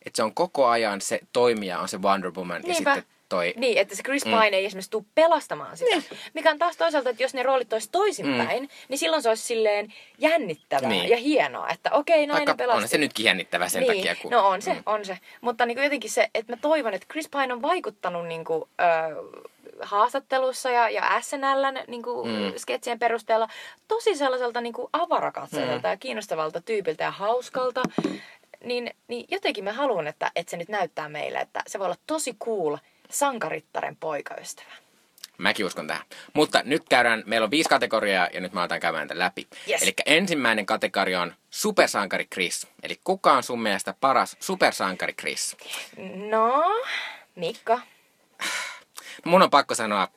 [0.06, 2.90] että se on koko ajan se toimija, on se Wonder Woman Niinpä.
[2.90, 3.54] ja sitten toi...
[3.56, 4.30] Niin, että se Chris mm.
[4.30, 5.90] Pine ei esimerkiksi tule pelastamaan sitä.
[5.90, 6.04] Niin.
[6.34, 8.68] Mikä on taas toisaalta, että jos ne roolit olisi toisinpäin, mm.
[8.88, 11.08] niin silloin se olisi silleen jännittävää niin.
[11.08, 12.82] ja hienoa, että okei, nainen Vaikka pelastaa.
[12.82, 13.96] on se nytkin jännittävää sen niin.
[13.96, 14.16] takia.
[14.22, 14.30] Kun...
[14.30, 14.82] No on se, mm.
[14.86, 15.18] on se.
[15.40, 18.64] Mutta niin kuin jotenkin se, että mä toivon, että Chris Pine on vaikuttanut niin kuin,
[18.80, 19.10] äh,
[19.80, 22.52] haastattelussa ja, ja SNLn niin kuin, mm.
[22.56, 23.48] sketsien perusteella
[23.88, 25.92] tosi sellaiselta niin kuin avarakatseiselta mm.
[25.92, 27.82] ja kiinnostavalta tyypiltä ja hauskalta.
[28.64, 31.96] Niin, niin jotenkin mä haluan, että, että se nyt näyttää meille, että se voi olla
[32.06, 32.76] tosi cool–
[33.10, 34.72] sankarittaren poikaystävä.
[35.38, 36.04] Mäkin uskon tähän.
[36.32, 39.46] Mutta nyt käydään, meillä on viisi kategoriaa ja nyt mä otan käymään tämän läpi.
[39.68, 39.82] Yes.
[39.82, 42.66] Eli ensimmäinen kategoria on supersankari Chris.
[42.82, 45.56] Eli kuka on sun mielestä paras supersankari Chris?
[46.30, 46.64] No,
[47.34, 47.80] Mikko.
[49.24, 50.08] Mun on pakko sanoa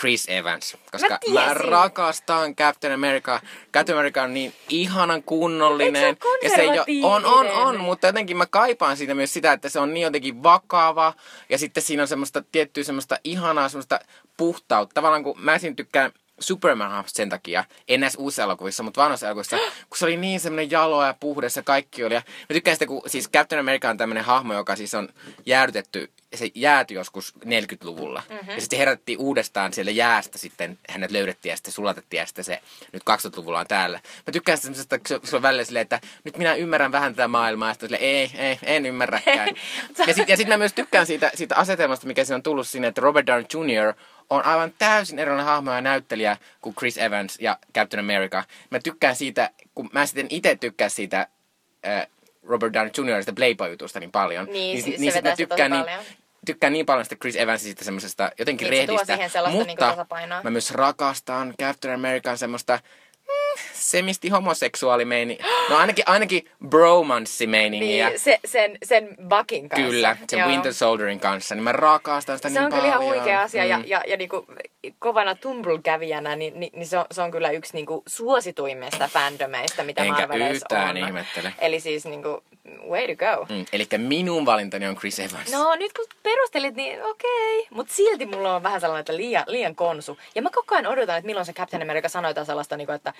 [0.00, 3.40] Chris Evans, koska mä, mä rakastan Captain America.
[3.72, 6.16] Captain America on niin ihanan kunnollinen.
[6.40, 9.68] Se ja se ei on, on, on, mutta jotenkin mä kaipaan siitä myös sitä, että
[9.68, 11.12] se on niin jotenkin vakava.
[11.48, 14.00] Ja sitten siinä on semmoista tiettyä semmoista ihanaa semmoista
[14.36, 14.94] puhtautta.
[14.94, 19.56] Tavallaan kun mä siinä tykkään Superman sen takia, en näissä uusissa elokuvissa, mutta vanhoissa elokuvissa,
[19.88, 22.14] kun se oli niin semmoinen jalo ja puhdas ja kaikki oli.
[22.14, 25.08] Ja mä tykkään sitä, kun siis Captain America on tämmöinen hahmo, joka siis on
[25.46, 28.22] jäädytetty, se jääty joskus 40-luvulla.
[28.28, 28.50] Mm-hmm.
[28.50, 32.60] Ja sitten herättiin uudestaan siellä jäästä sitten, hänet löydettiin ja sitten sulatettiin ja sitten se
[32.92, 34.00] nyt 20-luvulla on täällä.
[34.26, 37.68] Mä tykkään semmoisesta, kun se on välillä silleen, että nyt minä ymmärrän vähän tätä maailmaa
[37.68, 39.48] ja sitten silleen, ei, ei, en ymmärräkään.
[40.06, 43.00] ja sitten sit mä myös tykkään siitä, siitä asetelmasta, mikä siinä on tullut sinne, että
[43.00, 43.94] Robert Downey Jr
[44.30, 48.44] on aivan täysin erilainen hahmo ja näyttelijä kuin Chris Evans ja Captain America.
[48.70, 51.26] Mä tykkään siitä, kun mä sitten itse tykkään siitä
[51.86, 52.06] äh,
[52.42, 53.32] Robert Downey Jr.
[53.34, 54.46] Playboy-jutusta niin paljon.
[54.46, 56.04] Niin, niin, niin se mä tykkään niin, paljon.
[56.46, 59.18] tykkään niin paljon sitä Chris Evansista semmoisesta jotenkin niin, rehdistä.
[59.50, 62.78] mutta niin mä myös rakastan Captain American semmoista
[63.72, 65.38] semisti homoseksuaalimeini.
[65.70, 68.08] No ainakin, ainakin bromanssi-meiningiä.
[68.08, 69.90] Niin, se, sen, sen Buckin kanssa.
[69.90, 70.48] Kyllä, sen Joo.
[70.48, 71.54] Winter Soldierin kanssa.
[71.54, 72.82] Niin mä rakastan sitä se niin paljon.
[72.82, 73.62] Se on kyllä ihan huikea asia.
[73.62, 73.68] Mm.
[73.68, 74.46] Ja, ja, ja niinku,
[74.98, 80.02] kovana Tumble-kävijänä, niin, niin, niin se, on, se on kyllä yksi niinku, suosituimmista fandomeista, mitä
[80.02, 80.96] Enkä Marvelissa on.
[80.96, 81.54] ihmettele.
[81.58, 82.42] Eli siis niinku,
[82.88, 83.46] way to go.
[83.54, 85.52] Mm, eli minun valintani on Chris Evans.
[85.52, 87.58] No nyt kun perustelit, niin okei.
[87.58, 87.66] Okay.
[87.70, 90.18] Mutta silti mulla on vähän sellainen, että liian, liian konsu.
[90.34, 92.96] Ja mä koko ajan odotan, että milloin se Captain America sanoi jotain sellaista, niin kuin,
[92.96, 93.12] että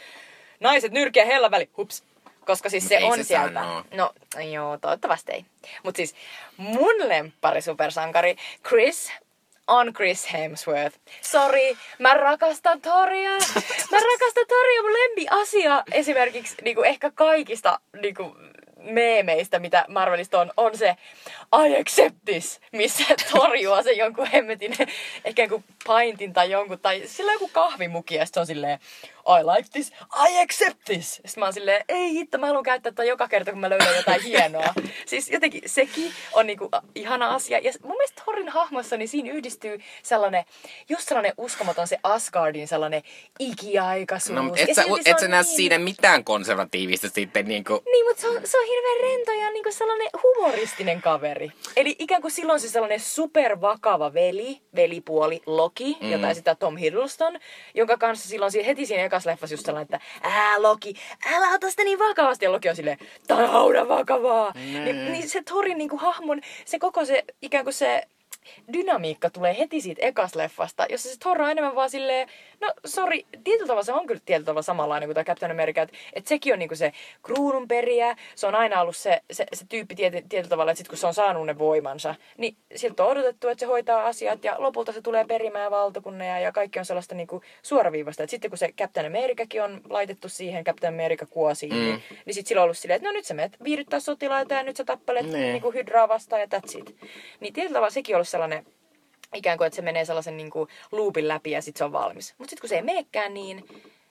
[0.60, 2.04] naiset nyrkiä hella väli, hups.
[2.46, 3.60] Koska siis se on se sieltä.
[3.60, 3.82] Sanoo.
[3.94, 4.12] No
[4.52, 5.44] joo, toivottavasti ei.
[5.82, 6.14] Mutta siis
[6.56, 8.36] mun lemppari supersankari
[8.68, 9.12] Chris
[9.66, 10.98] on Chris Hemsworth.
[11.22, 13.30] Sorry, mä rakastan Toria.
[13.90, 18.36] Mä rakastan Toria, mun lempi asia esimerkiksi niinku ehkä kaikista niinku,
[18.86, 20.96] meemeistä, mitä Marvelista on, on se
[21.66, 24.76] I accept this, missä torjuu se jonkun hemmetin,
[25.24, 28.78] ehkä jonkun paintin tai jonkun, tai sillä joku kahvimuki ja se on silleen
[29.26, 29.92] I like this,
[30.30, 31.14] I accept this.
[31.14, 33.96] Sitten mä oon silleen, ei hitto, mä haluan käyttää tätä joka kerta, kun mä löydän
[33.96, 34.74] jotain hienoa.
[35.06, 37.58] Siis jotenkin sekin on niinku ihana asia.
[37.58, 40.44] Ja mun mielestä Thorin hahmossa, niin siinä yhdistyy sellainen,
[40.88, 43.02] just sellainen uskomaton se Asgardin sellainen
[43.38, 44.36] ikiaikaisuus.
[44.36, 47.82] No, mutta et sä, et sä näe niin- siinä mitään konservatiivista sitten niinku...
[47.84, 51.52] niin, mutta se on, se on hirveän rento ja niinku sellainen humoristinen kaveri.
[51.76, 56.12] Eli ikään kuin silloin se sellainen supervakava veli, velipuoli Loki, mm.
[56.12, 57.38] jota esittää Tom Hiddleston,
[57.74, 60.94] jonka kanssa silloin heti siinä ekassa leffassa just sellainen, että ää Loki,
[61.32, 62.44] älä ota sitä niin vakavasti.
[62.44, 64.52] Ja Loki on silleen, tää on haudan vakavaa.
[64.54, 68.02] Niin, niin se Thorin niinku hahmon, se koko se ikään kuin se
[68.72, 72.28] dynamiikka tulee heti siitä ekas leffasta, jossa se Thor on enemmän vaan silleen,
[72.60, 75.96] no sori, tietyllä tavalla se on kyllä tietyllä tavalla samanlainen kuin tämä Captain America, että
[76.12, 76.92] et sekin on niinku se
[77.22, 80.98] kruununperijä, se on aina ollut se, se, se tyyppi tiety, tietyllä tavalla, että sit kun
[80.98, 84.92] se on saanut ne voimansa, niin siltä on odotettu, että se hoitaa asiat ja lopulta
[84.92, 88.72] se tulee perimään valtakunnan ja, ja kaikki on sellaista niinku suoraviivasta, että sitten kun se
[88.78, 91.78] Captain Americakin on laitettu siihen, Captain America kuosiin, mm.
[91.78, 94.62] niin, niin sitten sillä on ollut silleen, että no nyt sä menet viihdyttää sotilaita ja
[94.62, 95.32] nyt sä tappelet Niin.
[95.32, 95.52] niin.
[95.52, 96.96] niinku hydraa vastaan ja that's it.
[97.40, 98.66] Niin tietyllä tavalla sekin on ollut sellainen,
[99.36, 102.34] ikään kuin, että se menee sellaisen niin kuin loopin läpi ja sitten se on valmis.
[102.38, 103.64] Mutta sitten kun se ei meekään niin,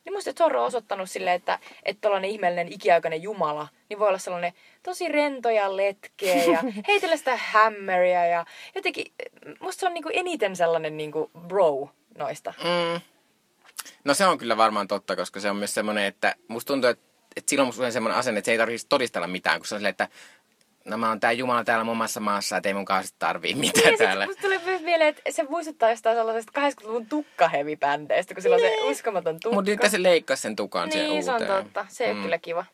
[0.06, 4.18] niin musta Zorro on osoittanut sille, että että tollainen ihmeellinen ikiaikainen jumala, niin voi olla
[4.18, 4.54] sellainen
[4.84, 8.46] tosi rento ja letkeä ja heitellä sitä hammeria ja
[8.76, 9.14] jotenkin,
[9.60, 12.54] musta se on niin kuin eniten sellainen niin kuin bro noista.
[12.64, 13.02] Mm.
[14.04, 17.06] No se on kyllä varmaan totta, koska se on myös semmoinen, että musta tuntuu, että,
[17.36, 19.80] että silloin musta on semmoinen asenne, että se ei tarvitsisi todistella mitään, kun se on
[19.80, 20.10] silleen, että
[20.86, 23.92] no mä oon tää Jumala täällä mun omassa maassa, että ei mun kanssa tarvii mitään
[23.92, 24.26] Ja täällä.
[24.26, 28.76] musta tulee myös mieleen, että se muistuttaa jostain sellaisesta 80-luvun tukkahevibändeistä, kun sillä on se
[28.84, 29.56] uskomaton tukka.
[29.56, 31.64] Mutta nyt se leikkasi sen tukan siihen Niin, se on uuteen.
[31.64, 31.86] totta.
[31.90, 32.22] Se ei mm.
[32.22, 32.66] kyllä kiva.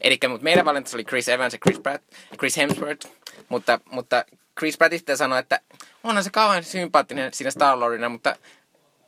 [0.00, 2.04] Eli mutta meidän valinta oli Chris Evans ja Chris, Pratt,
[2.38, 3.08] Chris Hemsworth,
[3.48, 4.24] mutta, mutta
[4.58, 5.60] Chris Prattista sanoi, että
[6.04, 8.36] onhan se kauhean sympaattinen siinä star Lordina, mutta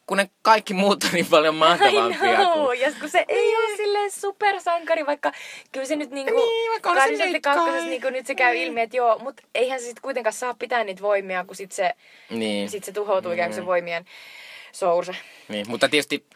[0.07, 2.53] kun ne kaikki muut on niin paljon mahtavampia I know.
[2.65, 2.81] kuin...
[2.81, 5.33] Ja kun se ei ole silleen supersankari, vaikka
[5.73, 6.35] kyllä se nyt niinku...
[6.35, 8.67] Niin, vaikka se nyt niinku nyt se käy Niin.
[8.67, 11.95] ilmi, että joo, mutta eihän se sit kuitenkaan saa pitää niitä voimia, kun sit se,
[12.31, 12.71] Niin.
[12.71, 14.05] sit se tuhoutuu ikään kuin se voimien
[14.73, 15.17] source.
[15.49, 16.27] Niin, mutta tietysti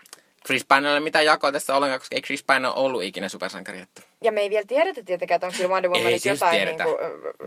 [0.46, 3.28] Chris Pine ei ole mitään jakoa tässä ollenkaan, koska ei Chris Pine ole ollut ikinä
[3.28, 3.78] supersankari.
[3.80, 6.84] Että, Ja me ei vielä tiedetä tietenkään, että onko sillä Wonder Womanissa tietysti jotain tiedetä.
[6.84, 6.98] niinku...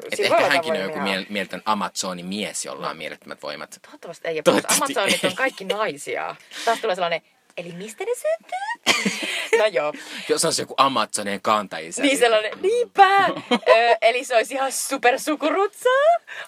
[0.04, 3.80] että sillä voi ehkä hänkin on joku miel- mieletön Amazonin mies, jolla on mielettömät voimat.
[3.82, 4.44] Toivottavasti ei.
[4.44, 5.36] Toivottavasti Amazonit on ei.
[5.36, 6.36] kaikki naisia.
[6.66, 7.22] Taas tulee sellainen,
[7.58, 9.28] eli mistä ne syntyy?
[9.60, 9.94] no joo.
[10.30, 12.02] Jos on se joku Amazonien kantaisä.
[12.02, 13.26] Niin sellainen, niinpä!
[13.52, 15.92] Ö, eli se olisi ihan supersukurutsaa.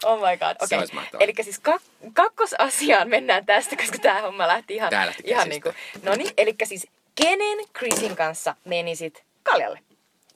[0.03, 0.77] Oh my god, Se okei.
[0.77, 1.23] olisi mahtavaa.
[1.23, 5.69] Eli siis kak- kakkosasiaan mennään tästä, koska tämä homma lähti ihan, Tää lähti ihan käsistä.
[5.69, 6.09] niinku.
[6.09, 6.87] No niin, eli siis
[7.23, 9.79] kenen Chrisin kanssa menisit kaljalle?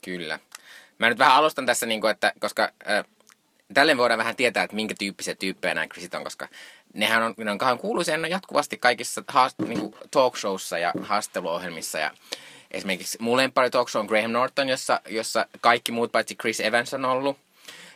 [0.02, 0.40] Kyllä.
[1.00, 3.06] Mä nyt vähän alustan tässä, niin kuin, että koska äh,
[3.74, 6.48] tälleen voidaan vähän tietää, että minkä tyyppisiä tyyppejä nämä Chrisit on, koska
[6.94, 10.78] nehän on, ne on kauhean kuuluisia ne on jatkuvasti kaikissa haast, niin kuin talk showssa
[10.78, 12.00] ja haastatteluohjelmissa.
[12.00, 12.12] Ja
[12.72, 16.94] esimerkiksi mun lemppari talk show on Graham Norton, jossa, jossa kaikki muut paitsi Chris Evans
[16.94, 17.38] on ollut.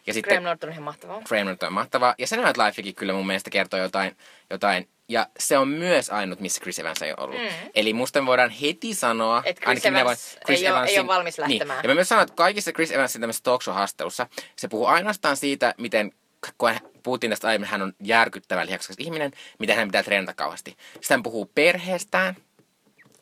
[0.07, 1.21] Ja sitten Graham Norton on ihan mahtavaa.
[1.21, 2.15] Graham Norton on mahtava.
[2.17, 4.17] Ja Saturday Night Livekin kyllä mun mielestä kertoo jotain,
[4.49, 7.41] jotain ja se on myös ainut, missä Chris Evans ei ole ollut.
[7.41, 7.47] Mm.
[7.75, 9.41] Eli musta me voidaan heti sanoa...
[9.45, 11.49] Et Chris Evans voin- ei oo- ei oo valmis Niin.
[11.49, 11.79] lähtemään.
[11.83, 15.73] Ja mä myös sanon, että kaikissa Chris Evansin tämmöisessä talk haastattelussa se puhuu ainoastaan siitä,
[15.77, 16.11] miten
[16.57, 16.71] kun
[17.03, 20.71] puhuttiin tästä aiemmin, hän on järkyttävän lihaksikas ihminen, miten hän pitää treenata kauheasti.
[20.93, 22.35] Sitten hän puhuu perheestään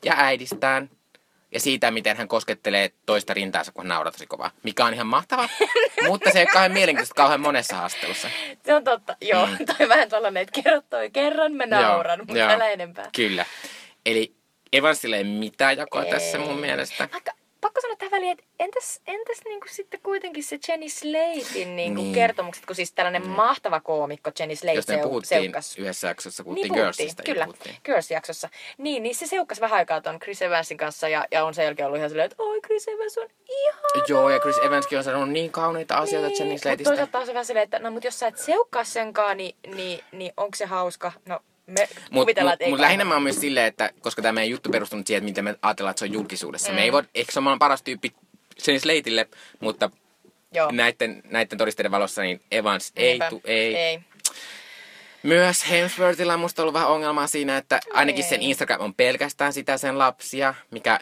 [0.06, 0.90] ja äidistään
[1.52, 4.52] ja siitä, miten hän koskettelee toista rintaansa, kun hän nauraa tosi kovaa.
[4.64, 5.50] Mikä on ihan mahtava,
[6.08, 8.30] mutta se ei ole kauhean mielenkiintoista kauhean monessa haastattelussa.
[8.66, 9.16] Se on totta.
[9.22, 9.58] Joo, mm.
[9.78, 12.50] toi vähän tollanen, että kerro toi kerran, mä nauran, mutta joo.
[12.50, 13.10] älä enempää.
[13.16, 13.46] Kyllä.
[14.06, 14.36] Eli
[14.74, 16.12] Evansille ei mitään jakoa Ei.
[16.12, 17.10] tässä mun mielestä.
[17.12, 17.32] Vaikka
[17.62, 22.14] pakko sanoa tähän väliin, että entäs, entäs niinku sitten kuitenkin se Jenny Slatein niinku Niin.
[22.14, 25.78] kertomukset, kun siis tällainen mahtava koomikko Jenny Slate Josta me puhuttiin seukkas.
[25.78, 27.24] yhdessä jaksossa, puhuttiin Niin Girlsista.
[27.24, 27.76] kyllä, puhuttiin.
[27.86, 28.50] Girls-jaksossa.
[28.78, 31.86] Niin, niin se seukkas vähän aikaa ton Chris Evansin kanssa ja, ja on sen jälkeen
[31.88, 34.06] ollut ihan silleen, että oi Chris Evans on ihana.
[34.08, 36.90] Joo, ja Chris Evanskin on sanonut niin kauneita asioita Jenny Mutta Slateista.
[36.90, 40.00] toisaalta taas on vähän silleen, että no mut jos sä et seukkaa senkaan, niin, niin,
[40.12, 41.12] niin onko se hauska?
[41.26, 41.40] No
[41.70, 44.70] me Mutta mut, ei mut lähinnä mä oon myös silleen, että koska tämä meidän juttu
[44.70, 46.70] perustunut siihen, että miten me ajatellaan, että se on julkisuudessa.
[46.70, 46.76] Mm.
[46.76, 46.94] Me ei Mm.
[46.94, 48.14] voi, ehkä se on maailman paras tyyppi
[48.68, 49.28] Jenny Slateille,
[49.60, 49.90] mutta
[50.54, 50.72] Joo.
[50.72, 53.30] näiden, näiden todisteiden valossa niin Evans ei, Niinpä.
[53.30, 53.76] tu, ei.
[53.76, 54.00] ei.
[55.24, 58.50] Myös Hemsworthilla on musta ollut vähän ongelmaa siinä, että ainakin sen Ei.
[58.50, 61.00] Instagram on pelkästään sitä sen lapsia, mikä,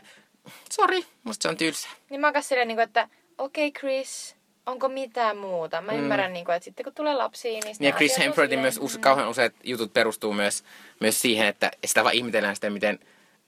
[0.71, 1.87] sori, musta se on tylsä.
[2.09, 4.35] Niin mä oon silleen, niinku, että okei okay, Chris,
[4.67, 5.81] onko mitään muuta?
[5.81, 7.75] Mä ymmärrän, niinku, että sitten kun tulee lapsia, niin...
[7.79, 7.85] Mm.
[7.85, 8.85] Ja Chris Hemsworthin myös mm.
[8.85, 10.63] us, kauhean useat jutut perustuu myös,
[10.99, 12.99] myös siihen, että sitä vaan ihmetellään sitä, miten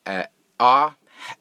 [0.06, 0.28] ää,
[0.60, 0.92] A,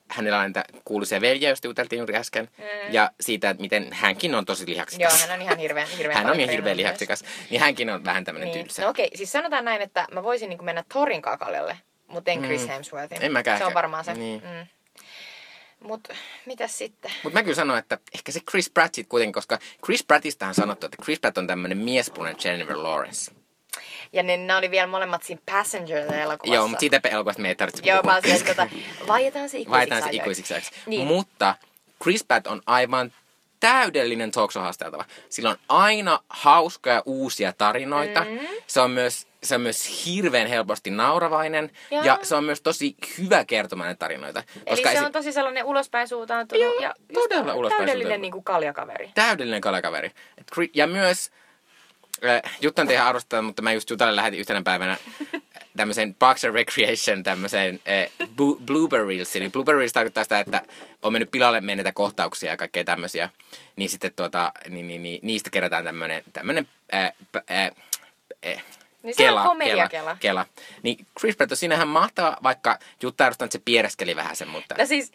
[0.09, 2.49] hänellä on näitä kuuluisia veljejä, joista juteltiin juuri äsken.
[2.59, 2.65] Mm.
[2.93, 5.21] Ja siitä, että miten hänkin on tosi lihaksikas.
[5.21, 7.25] Joo, hän on ihan hirveän, hirveän Hän on niin hirveän lihaksikas.
[7.51, 8.65] Niin hänkin on vähän tämmöinen Niin.
[8.65, 8.83] tylsä.
[8.83, 12.63] No okei, siis sanotaan näin, että mä voisin niin mennä Thorin kakaljalle, mutta en Chris
[12.63, 12.69] Mm.
[12.69, 13.23] Hemsworthin.
[13.23, 14.15] En mäkään Se on varmaan se.
[14.15, 14.43] Niin.
[14.45, 14.67] Mm.
[15.81, 16.09] Mut
[16.47, 17.11] mitäs sitten?
[17.23, 20.55] Mutta mä kyllä sanon, että ehkä se Chris Pratt sit kuitenkin, koska Chris Prattista on
[20.55, 23.33] sanottu, että Chris Pratt on tämmöinen miespunen Jennifer Lawrence.
[24.13, 26.55] Ja ne, ne oli vielä molemmat siinä Passenger-elokuvassa.
[26.55, 28.13] Joo, mutta siitä elokuvasta me ei tarvitse Joo, puhua.
[28.13, 28.69] mä että tota,
[29.09, 30.71] vaietaan se ikuisiksi se ikuisiksi.
[30.87, 31.07] Niin.
[31.07, 31.55] Mutta
[32.03, 33.13] Chris Pratt on aivan
[33.61, 35.05] täydellinen talk show haasteltava.
[35.29, 38.25] Sillä on aina hauskoja uusia tarinoita.
[38.25, 38.39] Mm.
[38.67, 41.71] Se, on myös, se on myös hirveän helposti nauravainen.
[41.91, 42.05] Joo.
[42.05, 44.43] Ja se on myös tosi hyvä kertomaan tarinoita.
[44.67, 48.33] Eli se esi- on tosi sellainen ulospäin suuntautunut Joo, ja just todella ulospäin täydellinen niin
[48.33, 49.11] kuin kaljakaveri.
[49.15, 49.61] täydellinen
[50.55, 51.31] Chri- Ja myös,
[52.25, 54.97] äh, Jutta on teidän arvostaa, mutta mä just Jutalle lähetin yhtenä päivänä
[55.79, 59.37] tämmöisen Parks and Recreation tämmöiseen äh, bu- Blooper Reels.
[59.37, 60.63] Eli Blooper Reels tarkoittaa sitä, että
[61.03, 63.31] on mennyt pilalle menneitä kohtauksia ja kaikkea tämmöisiä.
[63.77, 66.69] Niin sitten tuota, niin, niin, niin, niistä kerätään tämmöinen, tämmöinen
[67.33, 67.71] p- äh,
[68.47, 68.65] äh,
[69.03, 70.17] Niin se on komediakela.
[70.21, 70.47] Kela.
[70.83, 74.75] Niin Chris Pratt on siinähän mahtava, vaikka Jutta arvostaa, että se piereskeli vähän sen, mutta...
[74.79, 75.13] No siis,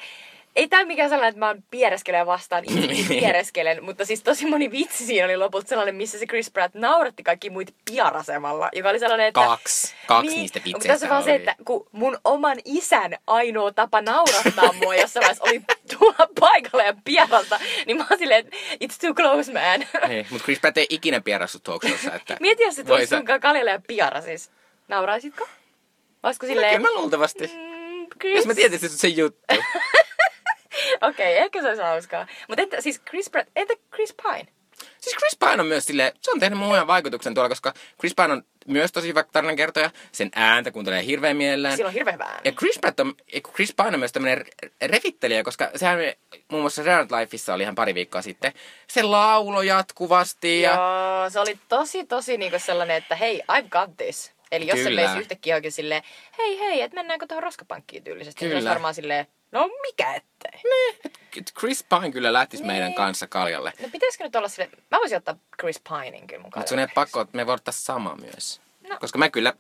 [0.56, 2.64] ei tää mikään sellainen, että mä oon piereskelen vastaan,
[3.08, 7.24] piereskelen, mutta siis tosi moni vitsi siinä oli lopulta sellainen, missä se Chris Pratt nauratti
[7.24, 9.42] kaikki muita piarasemalla, joka oli sellainen, että...
[9.42, 9.96] Kaksi.
[10.08, 11.40] Kaksi niistä Mutta vitseistä tässä vaan se, oli.
[11.40, 15.62] että kun mun oman isän ainoa tapa naurattaa mua jossain vaiheessa oli
[15.98, 19.88] tulla paikalle ja pieralta, niin mä oon silleen, että it's too close man.
[20.10, 22.38] Niin, mutta Chris Pratt ei ikinä pierassu talk showssa, että...
[22.42, 24.52] Mieti, jos se tulisi sunkaan kaljalle ja piara siis.
[24.88, 25.48] Nauraisitko?
[26.24, 26.78] Olisiko No, silleen...
[26.78, 27.48] Kyllä mä luultavasti.
[27.48, 28.36] Mm, Chris.
[28.36, 29.44] Jos mä tietäisin, että se se juttu.
[31.10, 32.28] Okei, okay, ehkä se olisi hauskaa.
[32.48, 34.48] Mutta siis Chris Pratt, entä Chris Pine?
[35.00, 38.34] Siis Chris Pine on myös silleen, se on tehnyt mun vaikutuksen tuolla, koska Chris Pine
[38.34, 39.92] on myös tosi hyvä tarinankertoja.
[40.12, 41.76] Sen ääntä kuuntelee hirveän mielellään.
[41.76, 42.40] Sillä on hirveän vähän.
[42.44, 43.16] Ja Chris, Pratt on,
[43.54, 44.46] Chris Pine on myös tämmöinen
[44.82, 46.00] revittelijä, koska sehän
[46.52, 48.54] muun muassa Night Lifeissa oli ihan pari viikkoa sitten.
[48.88, 50.74] Se laulo jatkuvasti ja...
[50.74, 54.32] Joo, se oli tosi, tosi niinku sellainen, että hei, I've got this.
[54.54, 55.02] Eli jos Kyllä.
[55.02, 56.04] se veisi yhtäkkiä oikein silleen,
[56.38, 58.46] hei hei, että mennäänkö tuohon roskapankkiin tyylisesti.
[58.46, 58.70] Niin se olisi Kyllä.
[58.74, 60.62] varmaan silleen, no mikä ettei.
[61.60, 62.72] Chris Pine kyllä lähtisi Niin.
[62.72, 63.74] meidän kanssa kaljalle.
[63.82, 66.62] No pitäisikö nyt olla sille, mä voisin ottaa Chris Pinein kyllä mukaan.
[66.62, 68.62] Mutta sun ei pakko, että me voidaan ottaa sama myös.
[68.90, 68.98] No.
[69.00, 69.54] Koska mä kyllä...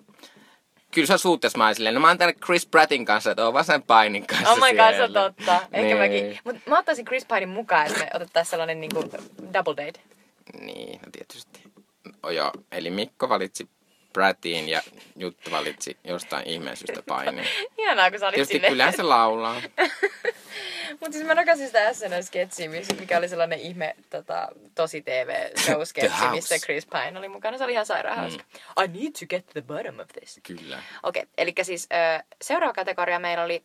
[0.91, 3.31] Kyllä se on suut, jos mä oon silleen, no mä oon täällä Chris Prattin kanssa,
[3.31, 5.55] että oon vaan sen Painin kanssa Oh my god, se on totta.
[5.55, 5.97] Ehkä Niin.
[5.97, 6.39] mäkin.
[6.43, 9.03] Mutta mä ottaisin Chris Pinein mukaan, että me otettaisiin sellainen niinku
[9.53, 9.99] double date.
[10.59, 11.63] Niin, no tietysti.
[12.23, 13.69] No joo, eli Mikko valitsi
[14.13, 14.81] Prattiin ja
[15.15, 17.47] Juttu valitsi jostain ihmeen syystä Painin.
[17.77, 19.61] Ihanaa, kun sä olit Tietysti kyllähän se laulaa.
[20.99, 26.85] Mutta siis mä rakasin sitä SNL-sketsiä, mikä oli sellainen ihme tota, tosi TV-show-sketsi, missä Chris
[26.85, 27.57] Pine oli mukana.
[27.57, 28.43] Se oli ihan sairaan hauska.
[28.83, 30.39] I need to get to the bottom of this.
[30.43, 30.83] Kyllä.
[31.03, 31.89] Okei, okay, eli siis
[32.41, 33.63] seuraava kategoria meillä oli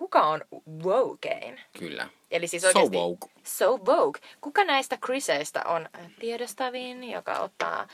[0.00, 0.44] Kuka on
[0.82, 1.60] wokein?
[1.78, 2.08] Kyllä.
[2.30, 2.96] Eli siis So oikeasti...
[2.96, 3.26] woke.
[3.44, 4.20] So woke.
[4.40, 5.88] Kuka näistä Chriseistä on
[6.20, 7.88] tiedostavin, joka ottaa,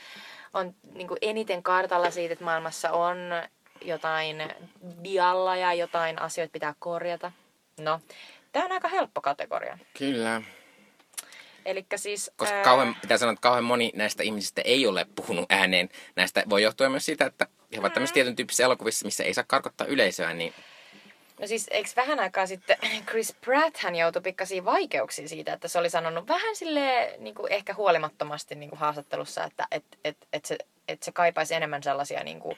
[0.57, 3.17] on niin eniten kartalla siitä, että maailmassa on
[3.81, 4.37] jotain
[5.03, 7.31] dialla ja jotain asioita pitää korjata?
[7.79, 7.99] No,
[8.51, 9.77] tämä on aika helppo kategoria.
[9.97, 10.41] Kyllä.
[11.65, 12.31] Eli siis...
[12.35, 15.89] Koska ää, kauhean, pitää sanoa, että kauhean moni näistä ihmisistä ei ole puhunut ääneen.
[16.15, 19.43] Näistä voi johtua myös siitä, että he ovat tämmöisissä tietyn tyyppisissä elokuvissa, missä ei saa
[19.47, 20.53] karkottaa yleisöä, niin
[21.39, 22.77] No siis eikö vähän aikaa sitten
[23.09, 27.51] Chris Pratt hän joutui pikkasiin vaikeuksiin siitä, että se oli sanonut vähän sille niin kuin
[27.51, 30.57] ehkä huolimattomasti niin kuin haastattelussa, että et, et, et se,
[30.87, 32.57] et se kaipaisi enemmän sellaisia niin kuin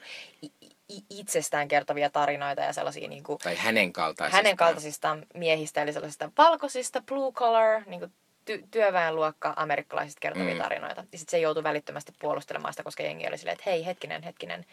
[1.10, 4.44] itsestään kertovia tarinoita ja sellaisia niin kuin tai hänen kaltaisistaan.
[4.44, 8.12] hänen kaltaisistaan miehistä, eli sellaisista valkoisista, blue collar, niin kuin
[8.50, 10.60] ty- työväenluokka amerikkalaisista kertovia mm.
[10.60, 11.04] tarinoita.
[11.12, 14.66] Ja sitten se joutui välittömästi puolustelemaan sitä, koska jengi oli silleen, että hei, hetkinen, hetkinen.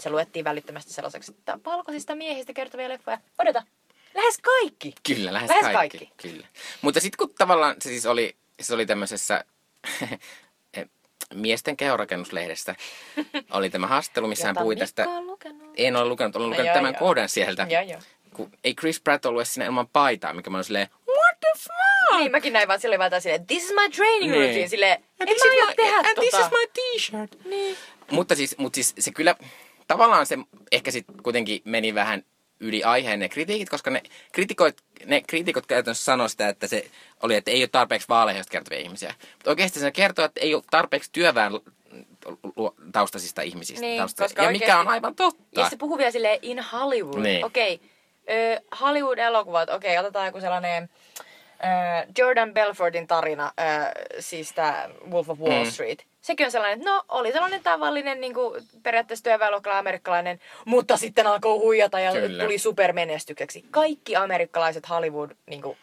[0.00, 3.18] Se luettiin välittömästi sellaiseksi, että valkoisista miehistä kertovia leffoja.
[3.38, 3.62] Odota,
[4.14, 4.94] lähes kaikki.
[5.06, 5.98] Kyllä, lähes, Lähes kaikki.
[5.98, 6.28] kaikki.
[6.28, 6.46] Kyllä.
[6.82, 9.44] Mutta sitten kun tavallaan se siis oli, se oli tämmöisessä
[11.34, 12.74] miesten kehorakennuslehdessä
[13.50, 15.02] oli tämä haastattelu, missä hän puhui tästä.
[15.76, 16.98] En ole lukenut, olen No lukenut joo, tämän joo.
[16.98, 17.66] kohdan sieltä.
[17.70, 18.00] Joo, joo.
[18.34, 22.18] Kun ei Chris Pratt ollut siinä ilman paitaa, mikä mä olin silleen, what the fuck?
[22.20, 24.44] Niin, mäkin näin vaan, sillä oli vaan silleen, this is my training Niin.
[24.44, 26.44] routine, silleen, en this mä aio tehdä and this tota.
[26.46, 27.44] is my t-shirt.
[27.44, 27.76] Niin.
[28.10, 29.34] Mutta siis, mutta siis se kyllä,
[29.94, 30.38] tavallaan se
[30.72, 32.22] ehkä sitten kuitenkin meni vähän
[32.60, 34.74] yli aiheen ne kritiikit, koska ne kritikot,
[35.06, 36.86] ne kritikot käytännössä sanoi sitä, että se
[37.22, 39.14] oli, että ei ole tarpeeksi vaaleista kertovia ihmisiä.
[39.32, 41.52] Mutta oikeasti se kertoo, että ei ole tarpeeksi työväen
[42.92, 43.80] taustaisista ihmisistä.
[43.80, 44.24] Niin, taustasta.
[44.24, 45.60] koska ja mikä oikeasti- on aivan totta.
[45.60, 47.22] Ja se puhuu vielä silleen in Hollywood.
[47.22, 47.44] Niin.
[47.44, 47.80] Okei,
[48.30, 50.88] ö, Hollywood-elokuvat, okei, otetaan joku sellainen
[51.42, 55.70] ö, Jordan Belfortin tarina, ö, siis tämä Wolf of Wall Mm.
[55.70, 56.06] Street.
[56.20, 61.26] Sekin on sellainen, että no oli sellainen tavallinen niin kuin periaatteessa työväenluokkala amerikkalainen, mutta sitten
[61.26, 62.44] alkoi huijata ja Kyllä.
[62.44, 63.64] tuli supermenestykseksi.
[63.70, 65.76] Kaikki amerikkalaiset Hollywood niin kuin,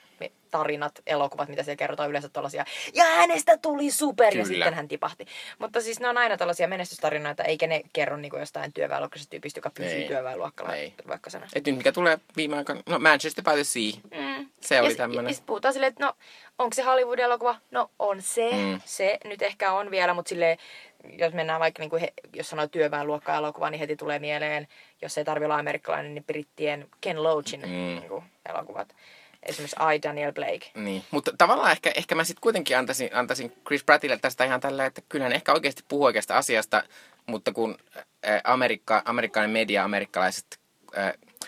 [0.52, 2.66] tarinat, elokuvat, mitä siellä kerrotaan yleensä tuollaisia.
[2.94, 4.46] Ja hänestä tuli super ja Kyllä.
[4.46, 5.26] sitten hän tipahti.
[5.60, 9.58] Mutta siis ne on aina tällaisia menestystarinoita, eikä ne kerro niin kuin jostain työväenluokkaisesta tyypistä,
[9.58, 10.08] joka pysyy Ei.
[10.08, 11.48] työväenluokkalaisena.
[11.56, 13.92] Et nyt mikä tulee viime aikoina, no Manchester by the Sea.
[14.38, 14.50] Mm.
[14.62, 15.26] Se oli ja, tämmönen.
[15.26, 16.14] Ja sitten puhutaan silleen, että no,
[16.58, 17.56] onko se Hollywood-elokuva?
[17.72, 18.52] No on se.
[18.52, 18.82] Mm.
[18.86, 20.58] Se nyt ehkä on vielä, mutta silleen,
[21.18, 24.68] jos mennään vaikka, niin kuin he, jos sanoo työväenluokka-elokuva, niin heti tulee mieleen,
[25.02, 27.68] jos ei tarvi olla amerikkalainen, niin brittien Ken Loachin Mm.
[27.70, 28.96] niin kuin, elokuvat.
[29.44, 30.72] Esimerkiksi I, Daniel Blake.
[30.76, 34.86] Niin, mutta tavallaan ehkä, ehkä mä sitten kuitenkin antaisin, antaisin Chris Prattille tästä ihan tällä,
[34.86, 36.84] että kyllähän ehkä oikeasti puhuu oikeasta asiasta,
[37.26, 37.78] mutta kun
[38.44, 40.60] Amerikka, amerikkalainen media, amerikkalaiset,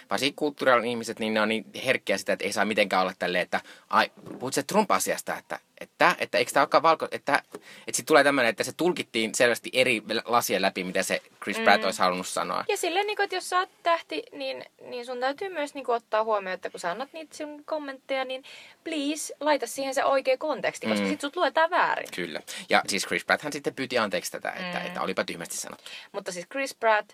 [0.10, 3.42] varsinkin kulttuurialan ihmiset, niin ne on niin herkkiä sitä, että ei saa mitenkään olla tälleen,
[3.42, 8.06] että ai, puhut se Trump-asiasta, että, että, että eikö tämä olekaan valko, että, että sitten
[8.06, 12.28] tulee tämmöinen, että se tulkittiin selvästi eri lasien läpi, mitä se Chris Pratt olisi halunnut
[12.28, 12.66] sanoa.
[12.68, 15.86] Ja silleen, niin kuin, että jos sä oot tähti, niin, niin sun täytyy myös niin
[15.86, 18.44] kuin, ottaa huomioon, että kun sä annat niitä sun kommentteja, niin
[18.84, 21.10] please, laita siihen se oikea konteksti, koska Mm.
[21.10, 22.10] sit sut luetaan väärin.
[22.16, 22.40] Kyllä.
[22.70, 25.90] Ja siis Chris Pratt hän sitten pyyti anteeksi tätä, että, että olipa tyhmästi sanottu.
[26.12, 27.10] Mutta siis Chris Pratt,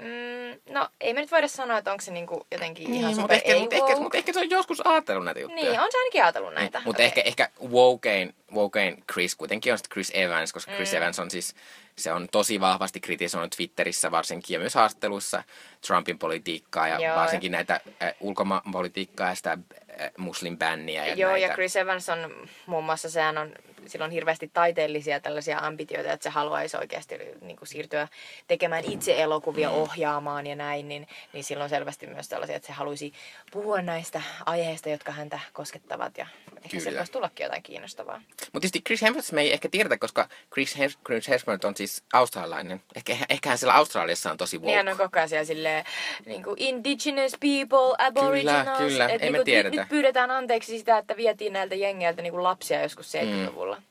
[0.00, 3.34] mm, no ei me nyt voida sanoa, että onko se niinku jotenkin ihan Niin, mutta
[3.34, 5.70] super ehkä, mutta, ehkä, mutta ehkä se on joskus ajatellut näitä juttuja.
[5.70, 6.78] Niin, on se ainakin ajatellut näitä.
[6.78, 7.06] Niin, mutta Okei.
[7.06, 11.54] ehkä, ehkä wokein, wokein Chris kuitenkin on Chris Evans, koska Chris Evans on siis,
[11.98, 15.42] se on tosi vahvasti kritisoinut Twitterissä varsinkin ja myös haastatteluissa
[15.86, 17.16] Trumpin politiikkaa ja Joo.
[17.16, 19.58] varsinkin näitä äh, ulkomaanpolitiikkaa ja sitä
[20.16, 21.46] muslimbänniä ja Joo, näitä.
[21.46, 23.52] ja Chris Evans on muun muassa, sehän on,
[23.86, 28.08] sillä on hirveästi taiteellisia tällaisia ambitioita, että se haluaisi oikeasti niin kuin siirtyä
[28.48, 29.74] tekemään itse elokuvia, Mm.
[29.74, 33.12] ohjaamaan ja näin, niin, niin silloin selvästi myös tällaisia, että se haluaisi
[33.52, 36.26] puhua näistä aiheista, jotka häntä koskettavat ja
[36.56, 36.82] ehkä Kyllä.
[36.90, 38.18] se voisi tullakin jotain kiinnostavaa.
[38.18, 42.02] Mutta tietysti Chris Hemsworth me ei ehkä tiedetä, koska Chris, Hems- Chris Hemsworth on siis
[42.12, 42.82] australialainen.
[42.96, 44.66] Ehkä, ehkähän siellä Australiassa on tosi woke.
[44.82, 45.84] Niin on koko ajan siellä silleen,
[46.26, 48.78] niin kuin indigenous people, aboriginals.
[48.78, 49.76] kyllä, Et ei niin me kuin tiedetä.
[49.81, 53.82] Nyt, nyt pyydetään anteeksi sitä, että vietiin näiltä jengeiltä niin kuin lapsia joskus 70-luvulla.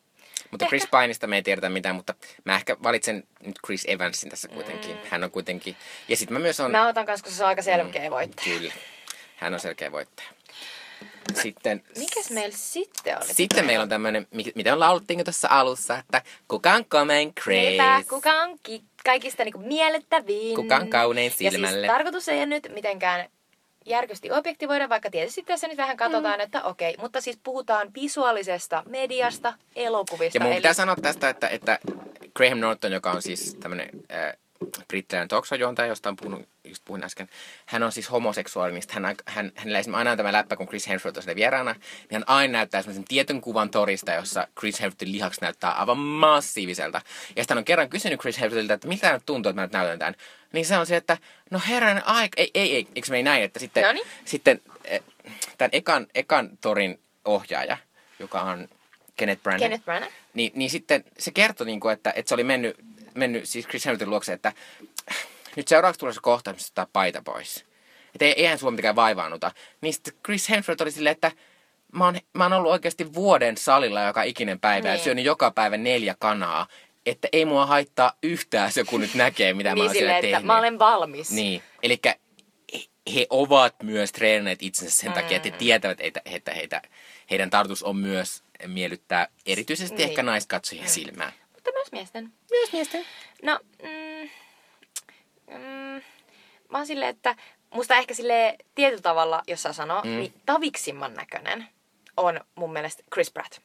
[0.52, 2.14] Mutta Chris Pineista me ei tiedetä mitään, mutta
[2.46, 4.92] mä ehkä valitsen nyt Chris Evansin tässä kuitenkin.
[4.92, 5.02] Mm.
[5.10, 5.76] Hän on kuitenkin...
[6.08, 6.72] Ja sitten mä myös on...
[6.72, 8.10] Mä otan kanssa, koska se on aika selkeä mm.
[8.10, 8.58] voittaja.
[8.60, 8.74] Kyllä.
[9.36, 10.30] Hän on selkeä voittaja.
[11.42, 11.84] Sitten...
[11.98, 13.34] Mikäs meillä sitten oli?
[13.34, 17.58] Sitten meillä on tämmöinen, mitä on lauluttiin tuossa alussa, että kuka on komein Chris?
[17.58, 20.56] Niinpä, kuka on ki- kaikista niinku miellyttävin.
[20.56, 21.78] Kuka on kaunein Ja silmälle?
[21.78, 23.30] siis tarkoitus ei ole nyt mitenkään
[23.86, 26.44] järkysti objektivoida, vaikka tietysti tässä nyt vähän katsotaan, mm.
[26.44, 26.96] että okei.
[27.00, 30.38] Mutta siis puhutaan visuaalisesta mediasta, elokuvista.
[30.38, 31.80] Ja mun eli- pitää sanoa tästä, että, että
[32.36, 34.34] Graham Norton, joka on siis tämmöinen äh,
[34.88, 37.30] brittiläinen talk juontaja josta on puhunut, just puhuin äsken,
[37.66, 40.88] hän on siis homoseksuaali, niin hän, hän, hänellä esimerkiksi aina on tämä läppä, kun Chris
[40.88, 45.12] Hemsworth on siellä vieraana, niin hän aina näyttää semmoisen tietyn kuvan torista, jossa Chris Hemsworthin
[45.12, 47.02] lihaksi näyttää aivan massiiviselta.
[47.36, 49.74] Ja sitten hän on kerran kysynyt Chris Hemsworthilta, että miltä nyt tuntuu, että mä nyt
[49.74, 50.16] näytän tämän.
[50.54, 51.18] Niin se on se, että
[51.52, 54.08] no herran aika, ei, ei, ei, eikö me ei näin, että sitten, Noniin.
[54.26, 55.02] sitten eh,
[55.58, 57.78] tämän ekan, ekan torin ohjaaja,
[58.20, 58.68] joka on
[59.16, 60.14] Kenneth Branagh, Kenneth Branagh.
[60.34, 62.78] niin, niin sitten se kertoi, niin kuin, että, että se oli mennyt,
[63.16, 64.54] mennyt siis Chris Hemsworthin luokse, että
[65.56, 67.66] nyt seuraavaksi tulee se kohta, missä ottaa paita pois.
[68.16, 69.52] Että ei, eihän sua mitenkään vaivaannuta.
[69.82, 71.32] Niin sitten Chris Hemsworth oli silleen, että
[71.94, 75.04] mä oon, mä oon ollut oikeasti vuoden salilla joka ikinen päivä ja Niin.
[75.04, 76.68] syönyt joka päivä neljä kanaa.
[77.06, 80.18] Että ei mua haittaa yhtään se, kun nyt näkee, mitä mä Niin oon siellä silleen,
[80.26, 80.46] että tehnyt.
[80.48, 81.32] mä olen valmis.
[81.32, 82.00] Niin, eli
[83.16, 86.82] he ovat myös treenanneet itsensä sen takia, että he tietävät, että, että heitä,
[87.30, 90.10] heidän tarkoitus on myös miellyttää erityisesti Niin.
[90.10, 91.32] ehkä naiskatsojien silmää.
[91.62, 92.34] Mutta myös miesten.
[92.52, 93.06] Myös miesten.
[93.44, 94.30] No, mm,
[95.48, 96.02] mm,
[96.70, 97.36] mä oon silleen, että
[97.74, 100.10] musta ehkä sille tietyllä tavalla, jos saa sanoa, mm.
[100.10, 101.68] niin taviksimman näköinen
[102.18, 103.58] on mun mielestä Chris Pratt.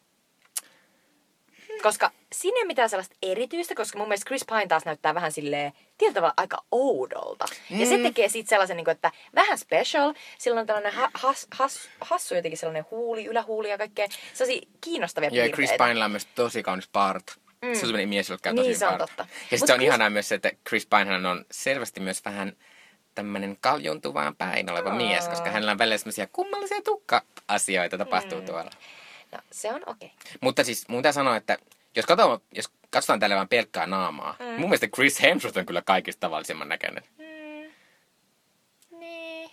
[1.83, 5.33] Koska siinä ei ole mitään sellaista erityistä, koska mun mielestä Chris Pine taas näyttää vähän
[5.33, 7.45] silleen tietyllä tavalla aika oudolta.
[7.71, 7.81] Mm.
[7.81, 10.15] Ja se tekee siitä sellaisen, niin kuin, että vähän special.
[10.39, 14.07] Sillä on tällainen ha- has, has, hassu jotenkin sellainen huuli, ylähuuli ja kaikkea.
[14.35, 15.85] Sellaisia kiinnostavia Ja Chris piirteitä.
[15.85, 17.46] Pinella on myös tosi kaunis part.
[17.63, 17.67] Mm.
[17.67, 19.27] Se on sellainen mies, joka käy tosi Niin, se on totta.
[19.51, 22.57] Ja sitten se on Chris- ihanaa myös se, että Chris Pinehan on selvästi myös vähän
[23.15, 24.97] tämmöinen kaljuntuvaan päin oleva Aa.
[24.97, 28.47] mies, koska hänellä on välillä semmoisia kummallisia tukka-asioita tapahtuu mm.
[28.47, 28.71] tuolla.
[29.33, 30.13] No, se on okei.
[30.41, 31.59] Mutta siis mun pitää sanoa, että
[31.97, 34.45] jos katsotaan, jos katsotaan tälle vaan pelkkää naamaa, mm.
[34.47, 37.03] mun mielestä Chris Hemsworth on kyllä kaikista tavallisimman näköinen.
[37.19, 37.27] Mm.
[38.99, 39.51] Niin.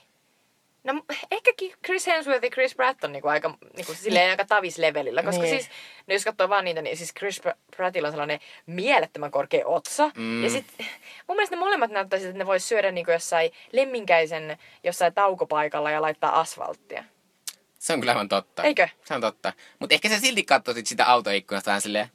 [0.83, 1.51] No ehkä
[1.85, 5.55] Chris Hemsworth ja Chris Pratt on niinku aika, niinku, silleen aika tavislevelillä, koska Niin.
[5.59, 5.69] siis,
[6.07, 10.11] no jos katsoo vaan niitä, niin siis Chris Pr- Prattilla on sellainen mielettömän korkea otsa.
[10.15, 10.43] Mm.
[10.43, 10.65] Ja sit
[11.27, 15.91] mun mielestä ne molemmat näyttää siltä, että ne vois syödä niinku jossain lemminkäisen jossain taukopaikalla
[15.91, 17.03] ja laittaa asfalttia.
[17.79, 18.63] Se on kyllä aivan totta.
[18.63, 18.87] Eikö?
[19.05, 19.53] Se on totta.
[19.79, 22.07] Mutta ehkä se silti katsoisit sitä autoikkunasta vähän silleen,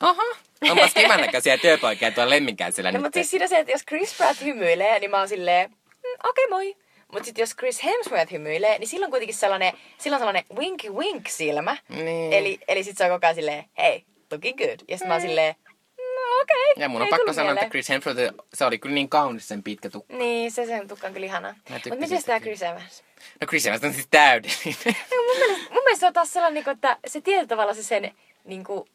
[0.00, 0.22] Aha,
[0.70, 4.40] onpas kivan näköisiä työpoikia tuolla lemminkäisellä No, mutta siis siinä se, että jos Chris Pratt
[4.44, 6.76] hymyilee, niin mä oon silleen, mm, okei okay, moi.
[7.12, 11.76] Mutta sitten jos Chris Hemsworth hymyilee, niin silloin kuitenkin sellainen, silloin sellainen winky wink silmä.
[11.88, 12.32] Niin.
[12.32, 14.80] Eli, eli sit se on koko ajan silleen, hei, looking good.
[14.88, 15.54] Ja sitten mä oon silleen,
[15.98, 16.82] no okei.
[16.82, 17.68] Ja mun on pakko sanoa, että.
[17.68, 18.20] Chris Hemsworth,
[18.54, 20.16] se oli kyllä niin kaunis sen pitkä tukka.
[20.16, 22.40] Niin, se sen tukka on kyllä tykkäsin Mutta miten tämä.
[22.40, 23.04] Chris Evans?
[23.40, 24.74] No Chris Evans on siis täydellinen.
[25.10, 27.82] No, mun, mielestä, mun mielestä se on taas sellainen, niinku, että se tietyllä tavalla se
[27.82, 28.88] sen, niinku,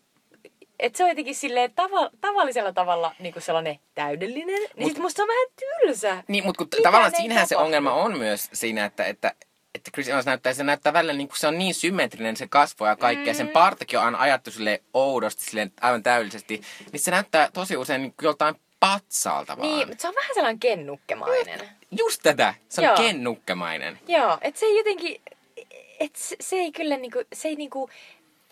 [0.80, 4.56] että se on jotenkin silleen tava, tavallisella tavalla niinku sellainen täydellinen.
[4.56, 6.24] Niin Mut- sit musta se on vähän tylsä.
[6.28, 7.66] Niin, mutta kun tavallaan siinähän se tapahdu.
[7.66, 9.34] ongelma on myös siinä, että, että,
[9.76, 12.88] että Chris Evans näyttää, se näyttää välillä niin kuin se on niin symmetrinen se kasvo
[12.88, 13.34] ja kaikkea.
[13.34, 13.38] Mm.
[13.38, 16.62] Sen partakin on aina ajattu sille oudosti, silleen aivan täydellisesti.
[16.92, 19.70] Niin se näyttää tosi usein niin kuin joltain patsaalta vaan.
[19.70, 21.60] Niin, mutta se on vähän sellainen kennukkemainen.
[21.92, 22.54] Just tätä.
[22.70, 22.98] Se on Joo.
[22.98, 24.00] kennukkemainen.
[24.08, 25.22] Joo, että se ei jotenkin,
[26.00, 27.90] että se, se ei kyllä niinku, se ei niinku,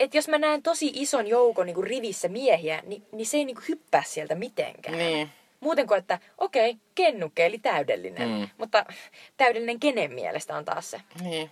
[0.00, 3.62] että jos mä näen tosi ison joukon niinku rivissä miehiä, niin, niin se ei niinku
[3.68, 4.98] hyppää sieltä mitenkään.
[4.98, 5.30] Niin.
[5.60, 8.28] Muuten kuin, että okei, okay, kennukke eli täydellinen.
[8.28, 8.48] Mm.
[8.58, 8.86] Mutta
[9.36, 11.00] täydellinen kenen mielestä on taas se.
[11.20, 11.50] Niin.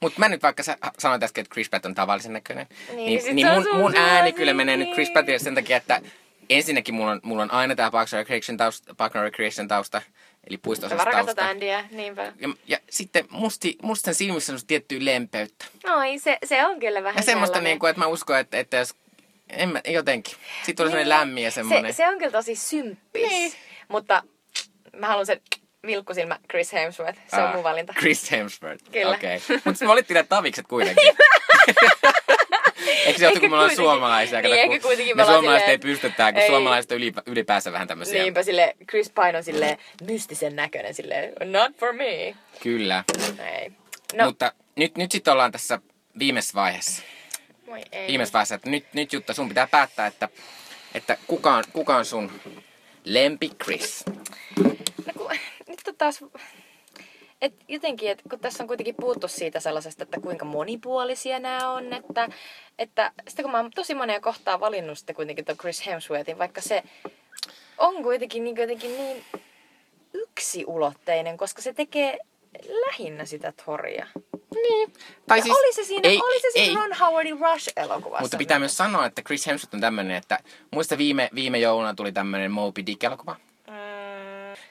[0.00, 3.06] Mutta mä nyt vaikka sä sanoit äsken, että Chris Pratt on tavallisen näköinen, Niin, niin,
[3.06, 4.38] niin niin, niin mun, mun ääni suosikki.
[4.38, 6.00] kyllä menee nyt Chris Prattille sen takia, että
[6.50, 10.02] ensinnäkin mulla on, mulla on aina tää Parks and Recreation tausta, Parks and Recreation tausta
[10.48, 11.50] eli Sä puisto vaan rakastat tausta.
[11.50, 12.32] Andyä, niinpä.
[12.40, 15.64] Ja, ja sitten musti, musta sen silmissä on tiettyä lempeyttä.
[15.96, 18.76] Oi, se, se on kyllä vähän Ja semmoista niin kuin, että mä uskon, että, että
[18.76, 18.94] jos,
[19.50, 20.34] en mä, jotenkin.
[20.56, 21.92] Sitten tulee semmoinen lämmin ja semmoinen.
[21.92, 23.28] Se, se on kyllä tosi symppis.
[23.28, 23.52] Niin.
[23.88, 24.22] Mutta
[24.96, 25.40] mä haluan sen
[25.86, 27.20] vilkkusilmä Chris Hemsworth.
[27.30, 27.92] Se on Ah, mun valinta.
[27.98, 28.84] Chris Hemsworth.
[28.92, 29.16] Kyllä.
[29.16, 29.36] Okei.
[29.36, 29.56] Okay.
[29.56, 31.16] Mutta sitten valittiin ne tavikset kuitenkin.
[33.06, 34.40] Eikö se johtu, kun me ollaan suomalaisia?
[34.42, 36.48] Niin, ehkä kuitenkin me suomalaiset ei silleen- pystytä, kun ei.
[36.48, 38.22] suomalaiset on ylipä, ylipäänsä vähän tämmöisiä.
[38.22, 42.34] Niinpä sille Chris Pine on sille mystisen näköinen sille not for me.
[42.62, 43.04] Kyllä.
[43.60, 43.72] Ei.
[44.14, 45.78] No, Mutta nyt, nyt sitten ollaan tässä
[46.18, 47.02] viimeisessä vaiheessa.
[47.66, 48.08] Moi ei.
[48.08, 50.28] Viimeisessä vaiheessa, että nyt, nyt Jutta, sun pitää päättää, että,
[50.94, 52.32] että kuka, on, kuka on sun
[53.04, 54.04] lempi Chris.
[55.06, 55.30] No kun,
[55.68, 56.24] nyt on taas...
[57.42, 61.92] Et jotenkin, et kun tässä on kuitenkin puhuttu siitä sellaisesta, että kuinka monipuolisia nämä on,
[61.92, 62.28] että,
[62.78, 66.60] että sitten kun mä oon tosi moneen kohtaan valinnut sitten kuitenkin ton Chris Hemsworthin, vaikka
[66.60, 66.82] se
[67.78, 69.24] on kuitenkin niin, jotenkin niin
[70.14, 72.18] yksiulotteinen, koska se tekee
[72.86, 74.06] lähinnä sitä Thoria.
[74.54, 74.92] Niin.
[75.28, 78.20] Tai Ja oli se siinä, ei, oli se siinä ei, Ron Howardin Rush-elokuvassa.
[78.20, 80.38] Mutta pitää myös sanoa, että Chris Hemsworth on tämmönen, että
[80.70, 83.36] muista viime, viime jouluna tuli tämmönen Moby Dick-elokuva.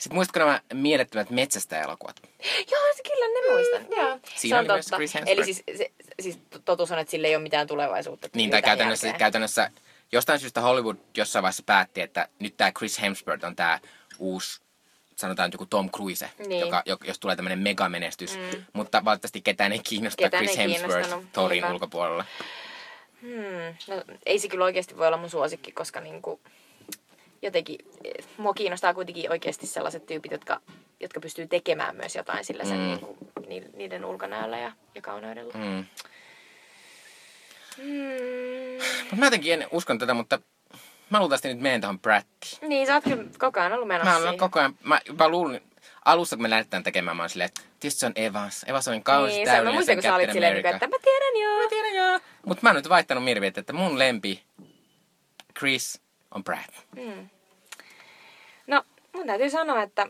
[0.02, 2.16] Mm, Sitten muistatko nämä mielettömät metsästä-elokuvat?
[2.72, 3.86] Joo, se kyllä ne muistan.
[3.97, 4.20] Joo.
[4.36, 4.95] Siinä se on oli myös totta.
[4.97, 5.38] Chris Hemsworth.
[5.39, 5.91] Eli siis, se,
[6.22, 8.28] siis totuus on, että sillä ei ole mitään tulevaisuutta.
[8.36, 9.20] Niin, tai käytännössä, jälkeen.
[9.20, 9.72] käytännössä
[10.12, 13.80] jostain syystä Hollywood jossain vaiheessa päätti, että nyt tämä Chris Hemsworth on tämä
[14.20, 14.62] uusi
[15.16, 16.60] sanotaan nyt joku Tom Cruise, Niin.
[16.60, 18.38] joka, jo- jos tulee tämmöinen megamenestys.
[18.38, 18.66] Mm.
[18.74, 22.26] Mutta valitettavasti ketään ei kiinnosta Ketään Chris ei Hemsworth Thorin ulkopuolella.
[23.22, 23.95] Hmm.
[23.95, 26.39] No, ei se kyllä oikeasti voi olla mun suosikki, koska niinku,
[27.42, 30.62] jotenkin eh, mua kiinnostaa kuitenkin oikeasti sellaiset tyypit, jotka,
[31.00, 32.84] jotka pystyy tekemään myös jotain sillä sen Mm.
[32.84, 32.88] mm.
[32.88, 33.18] niinku,
[33.48, 35.54] ni, niiden ulkonäöllä ja, ja kauneudella.
[35.54, 35.86] Mm.
[37.78, 38.84] Mm.
[39.12, 40.39] Mut mä jotenkin en uskon tätä, mutta
[41.10, 42.70] mä luultavasti nyt menen tähän Brattiin.
[42.70, 45.62] Niin, sä oot kyllä koko ajan ollut menossa Mä olen koko ajan, mä, mä luulin,
[46.06, 48.64] alussa kun me lähdetään tekemään, mä oon silleen, että tietysti se on Evans.
[48.68, 49.74] Evans on niin kaunis niin, se, täydellinen.
[49.74, 51.70] mä muistan, kun sä olit silleen, niinku, että mä tiedän joo.
[51.70, 52.20] tiedän joo.
[52.46, 54.44] Mut mä oon nyt vaihtanut mielipidettä, että mun lempi
[55.60, 56.02] Chris
[56.32, 56.74] on Brad.
[56.96, 57.30] Mm.
[58.68, 60.08] No, mun täytyy sanoa, että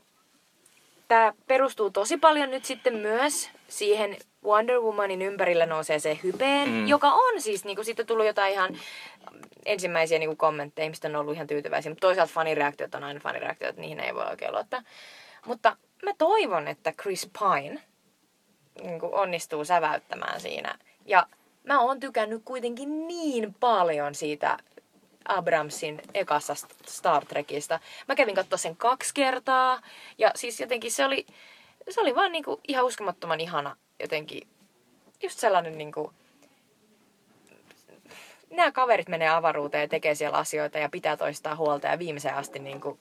[1.08, 6.88] tämä perustuu tosi paljon nyt sitten myös siihen Wonder Womanin ympärillä nousee se hypeen, Mm.
[6.88, 8.78] joka on siis, niinku, sitten tullut jotain ihan
[9.66, 14.00] ensimmäisiä niinku, kommentteja, mistä on ollut ihan tyytyväisiä, mutta toisaalta fanireaktiot on aina fanireaktiot, niihin
[14.00, 14.82] ei voi oikein luottaa.
[15.46, 17.82] Mutta mä toivon, että Chris Pine
[18.84, 20.76] niinku, onnistuu säväyttämään siinä.
[21.06, 21.28] Ja
[21.64, 24.58] mä oon tykännyt kuitenkin niin paljon siitä
[25.26, 27.80] Abramsin ekassa St- Star Trekista.
[28.08, 29.82] Mä kävin katsoa sen kaksi kertaa.
[30.18, 31.26] Ja siis jotenkin se oli,
[31.90, 34.48] se oli vaan niinku ihan uskomattoman ihana jotenkin.
[35.24, 36.14] Just sellainen niinku...
[38.50, 42.60] Nämä kaverit menee avaruuteen ja tekee siellä asioita ja pitää toistaa huolta ja viimeiseen asti
[42.60, 43.00] niinku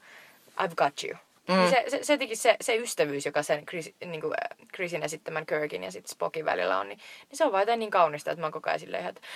[0.61, 1.18] I've got you.
[1.51, 1.57] Mm.
[1.57, 1.70] Mm.
[1.70, 4.34] Se, se, se, jotenkin se, se ystävyys, joka sen Chris, niin kuin,
[4.74, 6.98] Chrisin esittämän Kirkin ja sitten Spockin välillä on, niin,
[7.28, 9.28] niin se on vaan niin kaunista, että mä oon koko ajan silleen, ihan, että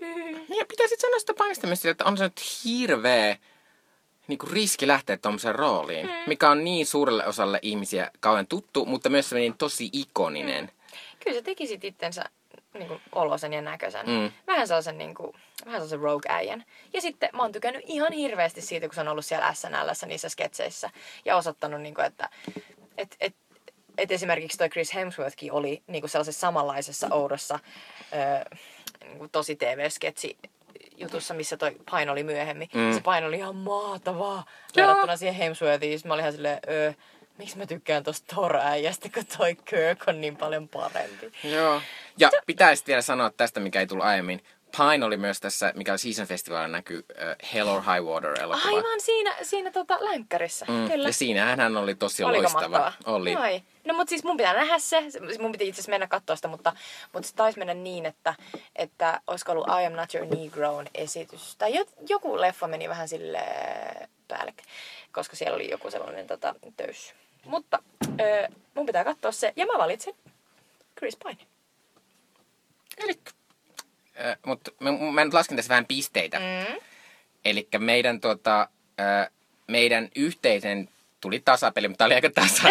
[0.00, 3.36] Niin, Ja pitäisi sanoa sitä paistamista, että on se nyt hirveä
[4.26, 6.12] niin kuin riski lähteä tuommoiseen rooliin, mm.
[6.26, 10.64] mikä on niin suurelle osalle ihmisiä kauan tuttu, mutta myös sellainen tosi ikoninen.
[10.64, 10.98] Mm.
[11.24, 12.24] kyllä sä tekisit itsensä
[12.74, 14.06] niin kuin, olosen ja näköisen.
[14.06, 14.32] Mm.
[14.46, 15.36] Vähän sellaisen, niin kuin,
[15.66, 16.64] vähän sellaisen rogue-äijän.
[16.92, 20.28] Ja sitten mä oon tykännyt ihan hirveästi siitä, kun se on ollut siellä SNLssä niissä
[20.28, 20.90] sketseissä.
[21.24, 22.28] Ja osoittanut, niin kuin, että
[22.98, 23.34] et, et,
[23.98, 27.58] et esimerkiksi toi Chris Hemsworthkin oli niin kuin sellaisessa samanlaisessa oudossa
[28.12, 28.56] ö,
[29.04, 30.38] niin kuin tosi TV-sketsi
[30.96, 32.68] jutussa, missä toi paino oli myöhemmin.
[32.74, 32.94] Mm.
[32.94, 34.44] Se paino oli ihan maatavaa
[34.76, 36.00] verrattuna siihen Hemsworthiin.
[36.04, 36.92] Mä olin ihan silleen, öö,
[37.38, 41.32] miksi mä tykkään tosta Thor-äijästä, kun toi Kirk on niin paljon parempi.
[41.44, 41.80] Joo.
[42.18, 44.44] Ja pitäisi vielä sanoa tästä, mikä ei tullut aiemmin.
[44.76, 48.68] Pine oli myös tässä, mikä Season Festivalilla näkyy, uh, Hell or High Water elokuva.
[48.68, 50.90] Aivan siinä, siinä tota länkkärissä, Mm.
[50.90, 51.08] kyllä.
[51.08, 52.68] Ja siinähän hän oli tosi Oliko loistava.
[52.78, 52.92] mahtava?
[53.16, 53.34] Oli.
[53.34, 53.62] Ai.
[53.84, 55.02] No mut siis mun pitää nähdä se.
[55.38, 56.72] Mun piti itse asiassa mennä katsoa sitä, mutta,
[57.12, 58.34] mutta se taisi mennä niin, että,
[58.76, 61.56] että olisiko ollut I am not your Negro esitys.
[61.56, 63.42] Tai jo, joku leffa meni vähän sille
[64.28, 64.54] päälle,
[65.12, 67.14] koska siellä oli joku sellainen tota, töys.
[67.44, 67.78] Mutta
[68.20, 70.14] ö, mun pitää katsoa se ja mä valitsen
[70.98, 71.46] Chris Pine.
[72.98, 73.30] Elikkä,
[74.26, 76.38] äh, mutta mä, mä nyt lasken tässä vähän pisteitä.
[76.38, 76.76] Mm.
[77.44, 78.68] Eli meidän, tota,
[79.00, 79.30] äh,
[79.66, 80.88] meidän yhteisen
[81.20, 82.68] tuli tasapeli, mutta oli aika tasasta.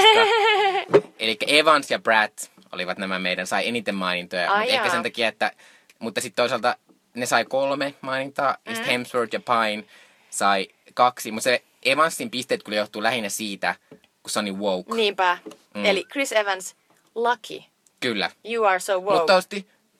[1.19, 2.31] Eli Evans ja Brad
[2.71, 4.51] olivat nämä meidän, sai eniten mainintoja.
[4.51, 5.51] Ai mutta ehkä sen takia, että,
[5.99, 6.75] mutta sitten toisaalta
[7.13, 8.75] ne sai kolme mainintaa, ja Mm.
[8.75, 9.83] sitten Hemsworth ja Pine
[10.29, 11.31] sai kaksi.
[11.31, 13.75] Mutta se Evansin pisteet kyllä johtuu lähinnä siitä,
[14.23, 14.95] kun se on niin woke.
[14.95, 15.37] Niinpä.
[15.73, 15.85] Mm.
[15.85, 16.75] Eli Chris Evans,
[17.15, 17.63] lucky.
[17.99, 18.31] Kyllä.
[18.45, 19.19] You are so woke.
[19.19, 19.33] Mutta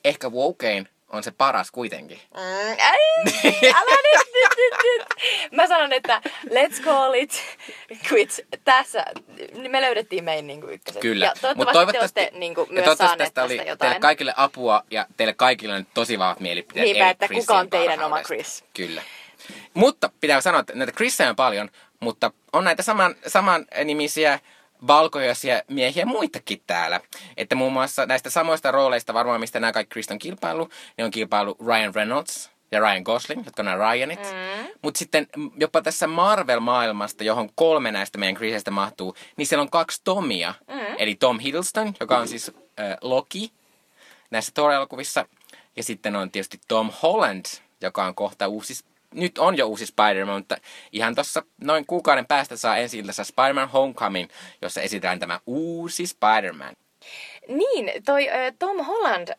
[0.04, 2.20] ehkä wokein on se paras kuitenkin.
[2.34, 2.98] Mm, ai,
[3.74, 5.06] älä nyt, nyt, nyt, nyt.
[5.52, 7.42] Mä sanon, että let's call it
[8.12, 8.42] quits.
[8.64, 9.04] Tässä
[9.68, 11.00] me löydettiin meidän niinku ykköset.
[11.02, 11.24] Kyllä.
[11.24, 13.78] Ja Mut toivottavasti, te olette niinku ja myös toivottavasti saaneet tästä tästä oli jotain.
[13.78, 16.84] teille kaikille apua ja teille kaikille on tosi vahvat mielipiteet.
[16.84, 18.22] Niinpä, että Chrisien kuka on teidän oma.
[18.22, 18.64] Chris.
[18.74, 19.02] Kyllä.
[19.74, 21.68] Mutta pitää sanoa, että näitä Chrissejä on paljon,
[22.00, 24.40] mutta on näitä saman, saman nimisiä
[24.86, 27.00] valkoisia miehiä muitakin täällä.
[27.36, 30.68] Että muun muassa näistä samoista rooleista varmaan, mistä nämä kaikki Chris on kilpailu,
[30.98, 34.20] ne on kilpailu Ryan Reynolds ja Ryan Gosling, jotka on nämä Ryanit.
[34.20, 34.68] Mm.
[34.82, 35.26] Mutta sitten
[35.56, 40.54] jopa tässä Marvel-maailmasta, johon kolme näistä meidän Chrisistä mahtuu, niin siellä on kaksi Tomia.
[40.68, 40.94] Mm.
[40.98, 42.48] Eli Tom Hiddleston, joka on siis
[42.80, 43.52] äh, Loki
[44.30, 45.26] näissä Thor-elokuvissa.
[45.76, 47.44] Ja sitten on tietysti Tom Holland,
[47.80, 50.56] joka on kohta uusi, nyt on jo uusi Spider-Man, mutta
[50.92, 54.28] ihan tuossa noin kuukauden päästä saa ensi iltassa Spider-Man Homecoming,
[54.62, 56.74] jossa esitellään tämä uusi Spider-Man.
[57.48, 59.34] Niin, toi ö, Tom Holland ö,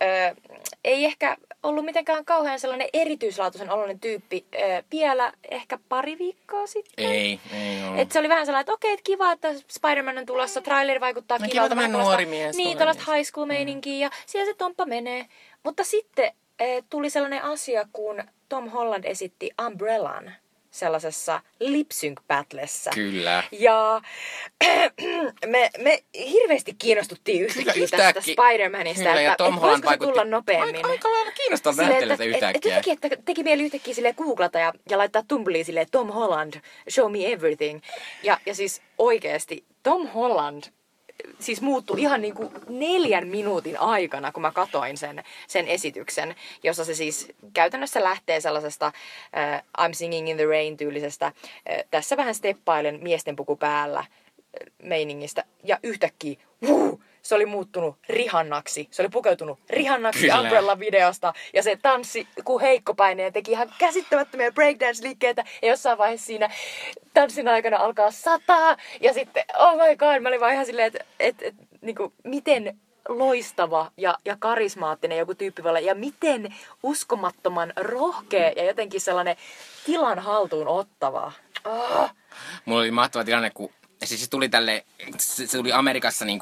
[0.84, 7.06] ei ehkä ollut mitenkään kauhean sellainen erityislaatuisen oloinen tyyppi ö, vielä ehkä pari viikkoa sitten.
[7.06, 8.02] Ei, ei ole.
[8.02, 11.38] Et se oli vähän sellainen, että okei, että kiva, että Spider-Man on tulossa, traileri vaikuttaa
[11.38, 11.70] No kiva, kivalta.
[11.70, 12.98] tämmönen vähän nuori mies, Niin, mies.
[12.98, 15.26] high school meininkiä ja siellä se Tomppa menee.
[15.64, 16.32] Mutta sitten
[16.90, 20.34] tuli sellainen asia, kun Tom Holland esitti Umbrellan
[20.72, 22.92] sellaisessa lip sync battlessa.
[22.96, 23.44] Kyllä.
[23.52, 24.02] Ja
[25.46, 28.34] me, me hirveästi kiinnostuttiin yhtäkkiä, Kyllä, tästä yhtäkkiä.
[28.34, 30.76] Spider-Manista, Kyllä, että, Tom Holland voisiko se tulla vaikutti nopeammin.
[30.76, 32.76] Aika, aika lailla Silleen, näyttelijältä että, et, et yhtäkkiä.
[32.76, 36.54] jotenkin, että teki mieli yhtäkkiä sille googlata ja, ja laittaa Tumbliin sille Tom Holland,
[36.90, 37.82] show me everything.
[38.24, 40.64] Ja, ja siis oikeasti Tom Holland
[41.40, 46.86] siis muuttui ihan niin kuin neljän minuutin aikana, kun mä katoin sen, sen esityksen, jossa
[46.86, 48.92] se siis käytännössä lähtee sellaisesta
[49.38, 51.34] äh, I'm singing in the rain tyylisestä, äh,
[51.92, 54.08] tässä vähän steppailen miesten puku päällä äh,
[54.84, 56.36] meiningistä, ja yhtäkkiä,
[56.68, 58.88] huu, se oli muuttunut rihannaksi.
[58.92, 60.42] Se oli pukeutunut rihannaksi Kyllä.
[60.42, 66.50] Umbrella-videosta, ja se tanssi kuin heikkopaine ja teki ihan käsittämättömiä breakdance-liikkeitä, ja jossain vaiheessa siinä
[67.14, 71.06] tanssin aikana alkaa sataa, ja sitten, oh my god, mä olin vaan ihan silleen, että
[71.20, 78.52] et, et, niinku, miten loistava ja, ja karismaattinen joku tyyppi voi ja miten uskomattoman rohkea
[78.56, 79.36] ja jotenkin sellainen
[79.86, 81.32] tilan haltuun ottava.
[81.66, 82.10] Oh.
[82.66, 83.70] Mulla oli mahtava tilanne, kun
[84.04, 84.86] siis se tuli tälle,
[85.18, 86.42] se, se tuli Amerikassa niin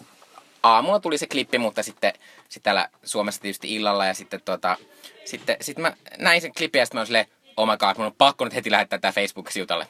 [0.63, 2.13] aamulla tuli se klippi, mutta sitten
[2.49, 4.77] sit täällä Suomessa tietysti illalla ja sitten tota,
[5.25, 7.25] sitten sit mä näin sen klipin ja sitten mä olin silleen,
[7.57, 9.87] oh my god, mun on pakko nyt heti lähettää tää Facebook-siutalle.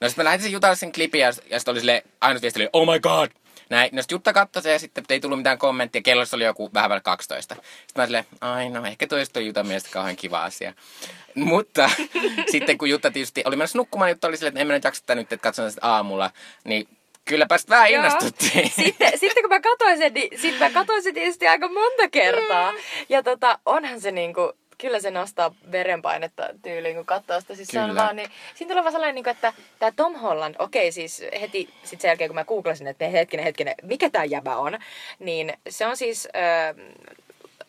[0.00, 2.60] No sitten mä lähetin sen Jutalle sen klipin ja, ja sitten oli silleen, ainut viesti
[2.60, 3.30] oli, oh my god,
[3.70, 3.90] näin.
[3.92, 6.02] No sitten Jutta katsoi sen ja sitten ei tullut mitään kommenttia.
[6.02, 7.54] Kello oli joku vähän päälle 12.
[7.54, 7.62] Sitten
[7.96, 10.74] mä silleen, ai no ehkä toista on Jutan mielestä kauhean kiva asia.
[11.34, 11.90] Mutta
[12.52, 15.14] sitten kun Jutta tietysti oli menossa nukkumaan, Jutta oli silleen, että en mä nyt jaksa
[15.14, 16.30] nyt, että katson sitä aamulla.
[16.64, 16.88] Niin
[17.24, 18.70] kylläpä sitten vähän innostuttiin.
[18.84, 22.72] Sitten, sitten kun mä katsoin sen, niin sitten mä katsoin sen tietysti aika monta kertaa.
[23.08, 27.54] Ja tota, onhan se niinku, kyllä se nostaa verenpainetta tyyliin, kun katsoo sitä.
[27.54, 28.02] Siis se on Kyllä.
[28.02, 32.00] vaan, niin, siinä tulee vaan sellainen, niinku, että tämä Tom Holland, okei siis heti sit
[32.00, 34.78] sen jälkeen, kun mä googlasin, että hetkinen, hetkinen, mikä tämä jäbä on,
[35.18, 36.28] niin se on siis...
[36.36, 36.84] Öö,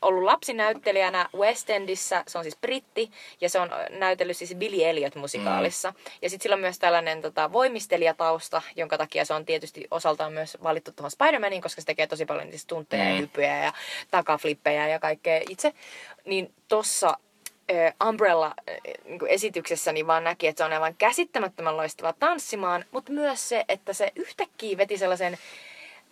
[0.02, 5.92] ollut lapsinäyttelijänä West Endissä, se on siis britti, ja se on näytellyt siis Billy Elliot-musikaalissa.
[5.92, 5.98] Mm.
[6.22, 10.58] Ja sitten sillä on myös tällainen tota, voimistelijatausta, jonka takia se on tietysti osaltaan myös
[10.64, 13.10] valittu tuohon Spider-Maniin, koska se tekee tosi paljon niitä stuntteja mm.
[13.10, 13.74] ja hyppyjä ja
[14.12, 15.74] takaflippejä ja kaikkea itse.
[16.26, 17.18] Niin tossa
[17.72, 23.66] äh, Umbrella-esityksessä niin vaan näki, että se on aivan käsittämättömän loistava tanssimaan, mutta myös se,
[23.70, 25.38] että se yhtäkkiä veti sellaisen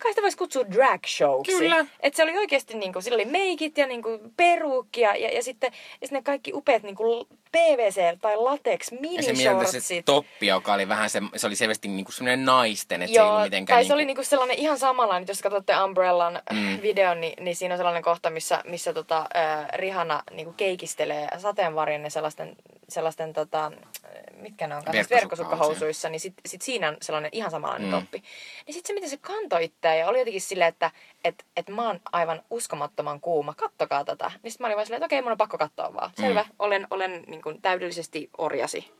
[0.02, 1.52] kai sitä voisi kutsua drag showksi.
[1.52, 1.86] Kyllä.
[2.00, 5.72] Et se oli oikeasti, niinku, sillä oli meikit ja niinku, peruukki ja, ja, ja sitten
[5.72, 10.04] ja sitten ne kaikki upeat niinku, PVC tai latex Ja se se minishortsit.
[10.04, 13.42] toppi, joka oli vähän se, se oli selvästi niinku semmoinen naisten, että se ei ollut
[13.42, 16.78] mitenkään tai se oli niinku sellainen ihan samanlainen, jos katsotte Umbrellan Mm.
[16.82, 22.10] videon, niin, niin siinä on sellainen kohta, missä, missä tota, äh, Rihanna niinku keikistelee sateenvarjonne
[22.10, 22.56] sellaisten,
[22.88, 23.72] sellaisten tota,
[24.40, 25.20] mitkä ne on, Verkkosukkahousuja.
[25.20, 27.94] verkkosukkahousuissa, niin sit, sit siinä on sellainen ihan samanlainen Mm.
[27.94, 28.00] mm.
[28.00, 28.22] toppi.
[28.66, 30.90] Niin sitten se, miten se kantoi itseään ja oli jotenkin silleen, että
[31.24, 34.32] et, et mä oon aivan uskomattoman kuuma, kattokaa tätä.
[34.42, 36.10] Niin sitten mä olin vaan silleen, että okei, mun on pakko katsoa vaan.
[36.20, 36.54] Selvä, Mm.
[36.58, 38.90] olen, olen niin kuin, täydellisesti orjasi.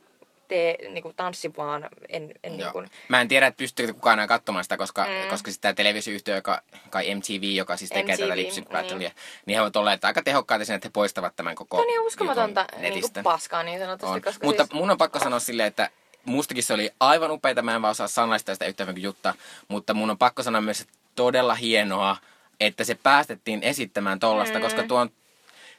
[0.51, 4.13] Tee, niin kuin, tanssi vaan, en, en niin kuin, Mä en tiedä, että pystyykö kukaan
[4.13, 5.11] enää katsomaan sitä, koska, mm.
[5.11, 5.29] Mm.
[5.29, 8.71] koska sitten tämä televisioyhtiö, joka, kai MTV, joka siis tekee MTV, tätä Lip Sync niin.
[8.71, 9.11] Battlea,
[9.45, 12.05] niin he ovat olleet aika tehokkaita siinä, että he poistavat tämän koko Tämä on ihan
[12.05, 13.13] uskomatonta niin netistä.
[13.13, 14.15] kuin paskaa niin sanotusti.
[14.15, 14.21] on.
[14.21, 15.89] Koska Mutta siis, mun on pakko sanoa silleen, että
[16.25, 19.33] mustakin se oli aivan upeita, mä en vaan osaa sanaista sitä yhtään kuin Jutta,
[19.67, 22.17] mutta mun on pakko sanoa myös, että todella hienoa,
[22.59, 24.63] että se päästettiin esittämään tollasta, mm.
[24.63, 25.09] koska tuon,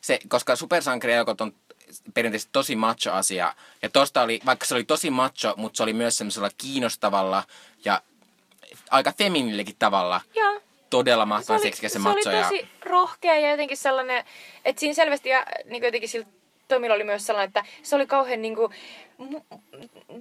[0.00, 1.54] se, koska supersankarielokot on
[2.14, 3.54] perinteisesti tosi macho-asia.
[3.82, 7.44] Ja tosta oli, vaikka se oli tosi macho, mutta se oli myös semmoisella kiinnostavalla
[7.84, 8.02] ja
[8.90, 12.42] aika feminillekin tavalla joo, todella se mahtava oli, seksikäs se se oli macho.
[12.42, 14.24] Tosi rohkea ja jotenkin sellainen,
[14.64, 16.26] että siinä selvästi ja niin jotenkin sillä
[16.68, 18.72] Tomilla oli myös sellainen, että se oli kauhean niin kuin,
[19.20, 19.58] mu-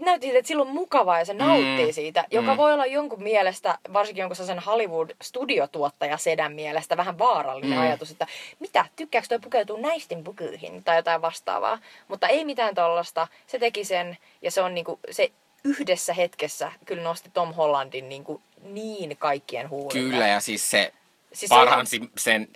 [0.06, 1.94] näytti siltä, että sillä on mukavaa ja se nauttii Mm.
[1.94, 2.58] siitä, joka Mm.
[2.58, 7.84] voi olla jonkun mielestä, varsinkin jonkun sellaisen Hollywood-studiotuottaja sedän mielestä vähän vaarallinen Mm.
[7.84, 8.28] ajatus, että
[8.60, 11.80] mitä, tykkääkö toi pukeutua naisten pukyihin tai jotain vastaavaa.
[12.08, 15.32] Mutta ei mitään tollasta, se teki sen ja se on niinku, se
[15.64, 20.10] yhdessä hetkessä kyllä nosti Tom Hollandin niinku niin kaikkien huulille.
[20.12, 20.94] Kyllä, ja siis se
[21.28, 22.48] Siis siis se paransi sen,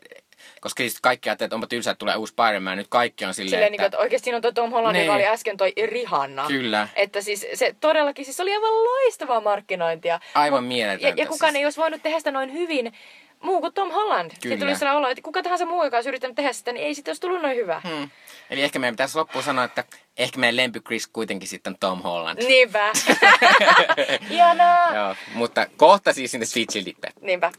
[0.62, 2.78] koska siis kaikki ajattelivat, että onpa tylsää, että tulee uusi Spider-Man.
[2.78, 3.82] Nyt kaikki on silleen, Silleen, että...
[3.82, 5.26] Niin, että oikeasti siinä on toi Tom Holland, joka Niin.
[5.28, 6.46] oli äsken toi Rihanna.
[6.48, 6.88] Kyllä.
[6.96, 10.20] Että siis se todellakin, siis oli aivan loistavaa markkinointia.
[10.36, 11.60] Aivan Mut- mieletöntä Ja, ja kukaan siis.
[11.60, 12.94] ei olisi voinut tehdä sitä noin hyvin,
[13.40, 14.30] muu kuin Tom Holland.
[14.30, 14.40] Kyllä.
[14.42, 16.96] Sitten tuli sellainen olo, että kuka tahansa muu, joka olisi yrittänyt tehdä sitä, niin ei
[16.96, 17.82] sitten olisi tullut noin hyvä.
[17.90, 18.10] Hmm.
[18.50, 19.84] Eli ehkä meidän pitäisi loppuun sanoa, että
[20.18, 22.44] ehkä meidän lempi Chris kuitenkin sitten Tom Holland.
[22.44, 22.92] Niinpä.
[24.30, 24.96] Ihanaa.
[24.96, 27.08] Joo, mutta kohta siis sinne Sweet Chili Dippe.
[27.22, 27.52] Niinpä.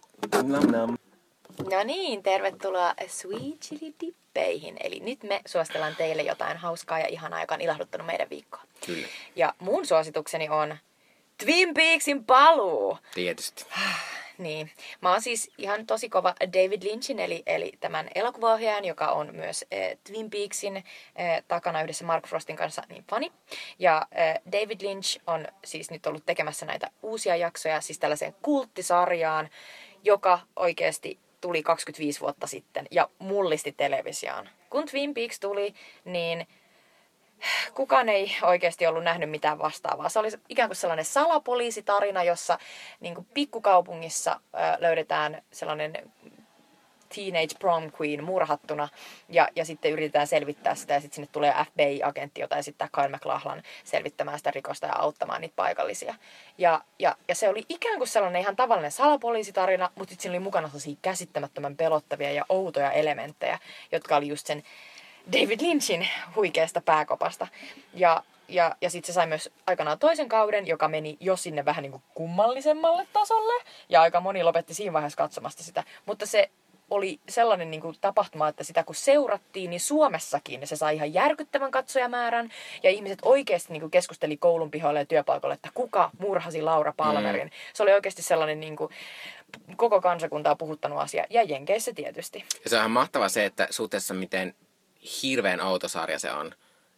[0.43, 0.99] Nam nam.
[1.71, 4.77] No niin, tervetuloa Sweet Chili Dippeihin.
[4.81, 8.63] Eli nyt me suositellaan teille jotain hauskaa ja ihanaa, joka on ilahduttanut meidän viikkoa.
[8.87, 10.77] Kyllä, Ja mun suositukseni on
[11.45, 12.99] Twin Peaksin paluu.
[13.15, 13.67] tietysti.
[14.39, 14.71] Niin.
[15.01, 19.65] Mä oon siis ihan tosi kova David Lynchin, eli, eli tämän elokuvaohjaajan, joka on myös
[19.75, 20.85] äh, Twin Peaksin äh,
[21.49, 23.33] takana yhdessä Mark Frostin kanssa niin fani.
[23.79, 29.49] Ja äh, David Lynch on siis nyt ollut tekemässä näitä uusia jaksoja, siis tällaiseen kulttisarjaan,
[30.05, 34.49] joka oikeasti tuli 25 vuotta sitten ja mullisti televisioon.
[34.71, 35.75] Kun Twin Peaks tuli,
[36.05, 36.47] niin
[37.75, 40.09] kukaan ei oikeasti ollut nähnyt mitään vastaavaa.
[40.09, 42.59] Se oli ikään kuin sellainen salapoliisitarina, jossa
[43.01, 44.41] niin kuin pikkukaupungissa
[44.79, 46.13] löydetään sellainen
[47.15, 48.89] teenage prom queen murhattuna
[49.29, 53.63] ja, ja sitten yritetään selvittää sitä ja sitten sinne tulee FBI-agentti, jota esittää Kyle McLachlan
[53.85, 56.15] selvittämään sitä rikosta ja auttamaan niitä paikallisia.
[56.59, 60.45] Ja, ja, ja se oli ikään kuin sellainen ihan tavallinen salapoliisitarina, mutta sitten siinä oli
[60.45, 63.59] mukana sellaisia käsittämättömän pelottavia ja outoja elementtejä,
[63.93, 64.63] jotka oli just sen
[65.33, 67.47] David Lynchin huikeasta pääkopasta.
[67.95, 71.83] Ja, ja, ja sitten se sai myös aikanaan toisen kauden, joka meni jo sinne vähän
[71.83, 73.65] niin kuin kummallisemmalle tasolle.
[73.89, 75.85] Ja aika moni lopetti siinä vaiheessa katsomasta sitä.
[76.07, 76.51] Mutta se
[76.91, 81.71] oli sellainen niin kuin tapahtuma, että sitä kun seurattiin, niin Suomessakin se sai ihan järkyttävän
[81.71, 82.51] katsojamäärän.
[82.83, 87.47] Ja ihmiset oikeasti niin kuin keskusteli koulun pihoilla ja työpaikoilla, että kuka murhasi Laura Palmerin.
[87.47, 87.51] Mm.
[87.75, 88.91] Se oli oikeasti sellainen niin kuin,
[89.77, 91.25] koko kansakuntaa puhuttanut asia.
[91.31, 92.45] Ja Jenkeissä tietysti.
[92.65, 94.55] Ja se on ihan mahtavaa se, että suhteessa miten
[95.23, 96.55] hirveän autosarja se on,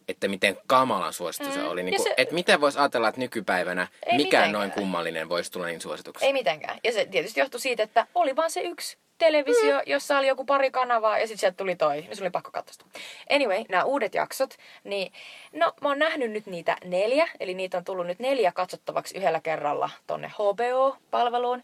[0.09, 1.67] että miten kamalan suosittu se Mm.
[1.69, 1.79] oli.
[1.79, 4.51] Ja Niin kuin, se- Että miten voisi ajatella, että nykypäivänä Ei mikään mitenkään.
[4.51, 6.25] noin kummallinen voisi tulla niin suosituksi.
[6.25, 6.79] Ei mitenkään.
[6.83, 9.81] Ja se tietysti johtui siitä, että oli vaan se yksi televisio, mm.
[9.85, 12.05] jossa oli joku pari kanavaa ja sitten sieltä tuli toi.
[12.09, 12.87] Ja se oli pakko katsoa.
[13.29, 15.11] Anyway, nämä uudet jaksot, niin
[15.53, 19.39] no mä oon nähnyt nyt niitä neljä, eli niitä on tullut nyt neljä katsottavaksi yhdellä
[19.39, 21.63] kerralla tonne HBO-palveluun.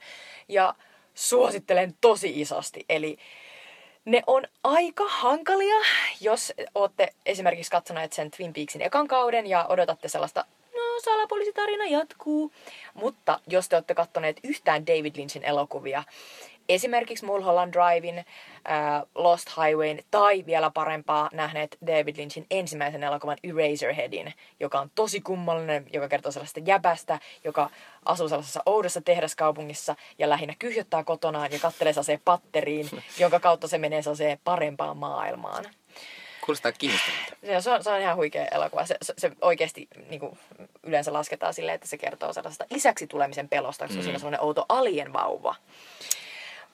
[0.49, 0.73] Ja
[1.13, 2.85] suosittelen tosi isosti.
[2.89, 3.17] Eli
[4.05, 5.75] ne on aika hankalia,
[6.21, 10.45] jos olette esimerkiksi katsoneet sen Twin Peaksin ekan kauden ja odotatte sellaista,
[10.75, 12.51] no salapoliisitarina jatkuu.
[12.93, 16.03] Mutta jos te olette katsoneet yhtään David Lynchin elokuvia,
[16.69, 18.25] esimerkiksi Mulholland Drivein, äh,
[19.15, 25.85] Lost Highwayn tai vielä parempaa nähneet David Lynchin ensimmäisen elokuvan Eraserheadin, joka on tosi kummallinen,
[25.93, 27.69] joka kertoo sellaista jäbästä, joka
[28.05, 32.89] asuu sellaisessa oudossa tehdaskaupungissa ja lähinnä kyhjöttää kotonaan ja kattelee sellaiseen patteriin,
[33.19, 35.65] jonka kautta se menee sellaiseen parempaan maailmaan.
[36.45, 37.35] Kuulostaa kiinnostavalta.
[37.45, 38.85] Se on, se on, se on ihan huikea elokuva.
[38.85, 40.37] Se, se, se oikeasti niin kuin,
[40.83, 44.03] yleensä lasketaan silleen, että se kertoo sellaista isäksi tulemisen pelosta, koska mm.
[44.03, 45.55] siinä on sellainen outo alien vauva.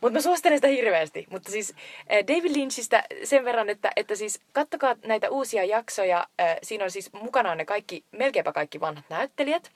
[0.02, 1.28] Mutta mä suosittelen sitä hirveästi.
[1.30, 1.74] Mutta siis
[2.12, 6.28] äh, David Lynchistä sen verran, että, että siis kattokaa näitä uusia jaksoja.
[6.42, 9.72] Äh, siinä on siis mukana ne kaikki, melkeinpä kaikki vanhat näyttelijät.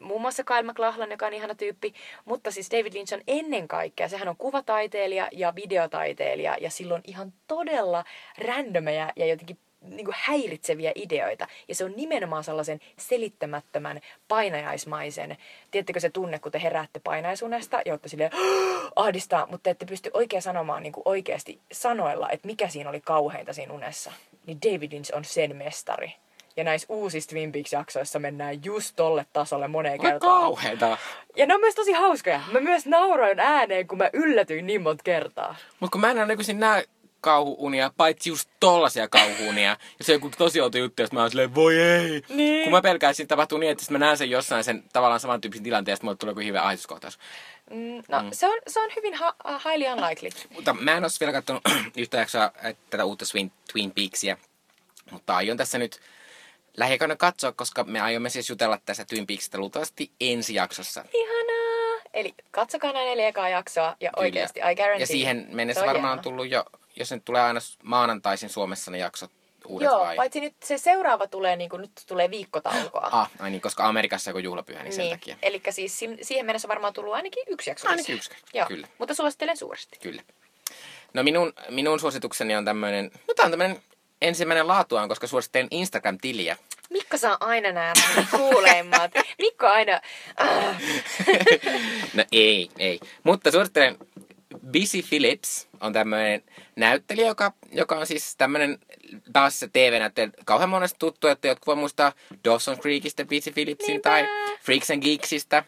[0.00, 1.94] Muun muassa Kyle MacLachlan, joka on ihana tyyppi.
[2.24, 6.56] Mutta siis David Lynch on ennen kaikkea, sehän on kuvataiteilija ja videotaiteilija.
[6.60, 8.04] Ja silloin ihan todella
[8.38, 11.46] randomeja ja jotenkin niin kuin häiritseviä ideoita.
[11.68, 15.36] Ja se on nimenomaan sellaisen selittämättömän, painajaismaisen.
[15.70, 18.30] Tiedättekö se tunne, kun te heräätte painaisunesta ja olette silleen
[18.96, 23.00] ahdistaa, mutta te ette pysty oikein sanomaan niin kuin oikeasti sanoilla, että mikä siinä oli
[23.00, 24.12] kauheinta siinä unessa.
[24.46, 26.14] Niin David Lynch on sen mestari.
[26.56, 30.40] Ja näissä uusissa Twin Peaks-jaksoissa mennään just tolle tasolle moneen Voi kertaan.
[30.40, 30.98] kauheeta.
[31.36, 32.40] Ja ne on myös tosi hauskoja.
[32.52, 35.56] Mä myös nauroin ääneen, kun mä yllätyin niin monta kertaa.
[35.80, 36.84] Mut kun mä en ole nykyisin näe
[37.22, 39.76] kauhuunia, paitsi just tollasia kauhuunia.
[39.98, 42.22] Ja se on joku tosi outo juttu, että mä oon silleen, voi ei.
[42.28, 42.64] Niin.
[42.64, 45.64] Kun mä pelkään, että siinä tapahtuu niin, että mä näen sen jossain sen tavallaan samantyyppisen
[45.64, 47.18] tilanteen, ja sitten mulle tulee joku hirveä ahdistuskohtaus.
[47.70, 48.28] Mm, no, mm.
[48.32, 50.30] Se, on, se on hyvin ha- highly unlikely.
[50.50, 51.62] Mutta mä en ole vielä katsonut
[51.96, 54.36] yhtä jaksoa äh, tätä uutta Twin, Twin Peaksia.
[55.10, 56.00] Mutta aion tässä nyt
[56.76, 61.04] lähiaikoina katsoa, koska me aiomme siis jutella tässä Twin Peaksista luultavasti ensi jaksossa.
[61.14, 62.02] Ihanaa!
[62.14, 65.00] Eli katsokaa nämä neljä ekaa jaksoa ja oikeasti, I guarantee.
[65.00, 66.64] Ja siihen mennessä varmaan on tullut jo,
[66.96, 69.30] jos ne tulee aina maanantaisin Suomessa ne jaksot
[69.66, 70.16] uudet Joo, vai?
[70.16, 73.08] paitsi nyt se seuraava tulee, niin kuin nyt tulee viikkotaukoa.
[73.12, 75.18] Ah, ai niin, koska Amerikassa joku juhlapyhä, niin sen niin.
[75.18, 75.36] takia.
[75.42, 77.88] Eli siis si- siihen mennessä on varmaan tullut ainakin yksi jakso.
[77.88, 78.66] Ainakin yksi, Joo.
[78.66, 78.88] kyllä.
[78.98, 79.98] Mutta suosittelen suuresti.
[80.02, 80.22] Kyllä.
[81.14, 83.82] No minun, minun suositukseni on tämmöinen, no tää on tämmöinen
[84.22, 86.56] ensimmäinen laatuaan, koska suosittelen Instagram-tiliä.
[86.90, 87.92] Mikko saa aina nämä
[88.30, 89.10] kuuleimmat.
[89.38, 90.00] Mikko aina...
[90.36, 90.76] Ah.
[92.14, 93.00] No ei, ei.
[93.22, 93.98] Mutta suosittelen
[94.72, 96.42] Busy Phillips on tämmöinen
[96.76, 98.78] näyttelijä, joka, joka on siis tämmöinen
[99.32, 102.12] taas se TV-näyttelijä kauhean monesta tuttu, että jotkut voi muistaa
[102.44, 104.10] Dawson Creekistä Busy Phillipsin Niinpä.
[104.10, 104.28] tai
[104.60, 105.64] Freaks and Geeksistä.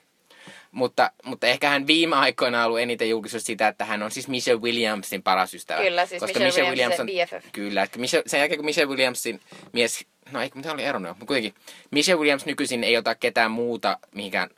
[0.73, 4.29] Mutta, mutta ehkä hän viime aikoina on ollut eniten julkisuus sitä, että hän on siis
[4.29, 5.81] Michelle Williamsin paras ystävä.
[5.81, 7.47] Kyllä, siis Michelle Williams, se BFF.
[7.53, 9.41] Kyllä, että Michelle, sen jälkeen kun Michelle Williamsin
[9.73, 11.55] mies, no ei, mitä oli eronnut, mutta kuitenkin
[11.91, 14.51] Michelle Williams nykyisin ei ota ketään muuta mihinkään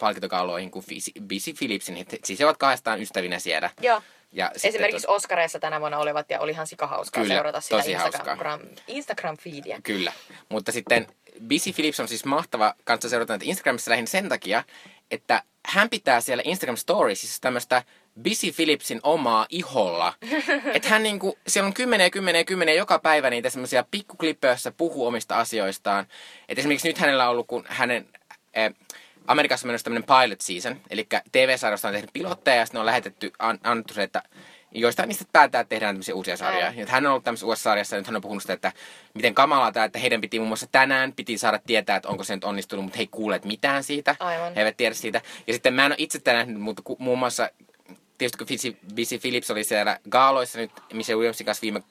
[0.00, 0.84] palkintokauloihin kuin
[1.28, 1.94] Busy Phillipsin.
[1.96, 3.70] He- Siis he ovat kahdestaan ystävinä siellä.
[3.80, 4.02] Joo.
[4.32, 7.92] Ja Esimerkiksi tot- Oskareissa tänä vuonna olivat ja olihan sika hauskaa Kyllä, seurata sitä tosi
[7.92, 8.20] hauskaa.
[8.20, 9.80] Instagram, Instagram-feedia.
[9.82, 10.12] Kyllä.
[10.48, 11.06] Mutta sitten
[11.48, 14.64] Busy Phillips on siis mahtava kanssa seurata näitä Instagramissa lähinnä sen takia,
[15.10, 17.82] että hän pitää siellä Instagram Storiesissa tämmöistä
[18.22, 20.14] Busy Phillipsin omaa iholla.
[20.74, 25.06] että hän niinku, siellä on kymmeniä, kymmeniä, kymmeniä joka päivä niitä semmoisia pikkuklippejä, joissa pu
[25.06, 26.06] omista asioistaan.
[26.48, 28.08] Et esimerkiksi nyt hänellä on ollut, kun hänen...
[28.54, 28.74] Eh,
[29.26, 33.32] Amerikassa on menossa tämmöinen pilot season, eli TV-sarjasta on tehnyt pilotteja ja sitten on lähetetty,
[33.38, 34.22] an, annettu se, että
[34.74, 36.72] joistain niistä päättää, että tehdään tämmöisiä uusia sarjoja.
[36.76, 38.72] Ja hän on ollut tämmöisessä uudessa sarjassa ja nyt hän on puhunut sitä, että
[39.14, 42.34] miten kamalaa tämä, että heidän piti muun muassa tänään piti saada tietää, että onko se
[42.34, 44.16] nyt onnistunut, mutta he ei kuulleet mitään siitä.
[44.20, 44.54] Aivan.
[44.54, 45.20] He eivät tiedä siitä.
[45.46, 47.50] Ja sitten mä en ole itse tänään nähnyt, mutta ku, muun muassa
[48.18, 51.82] tietysti kun Busy Phillips oli siellä gaaloissa nyt Michelle Williamsin kanssa viime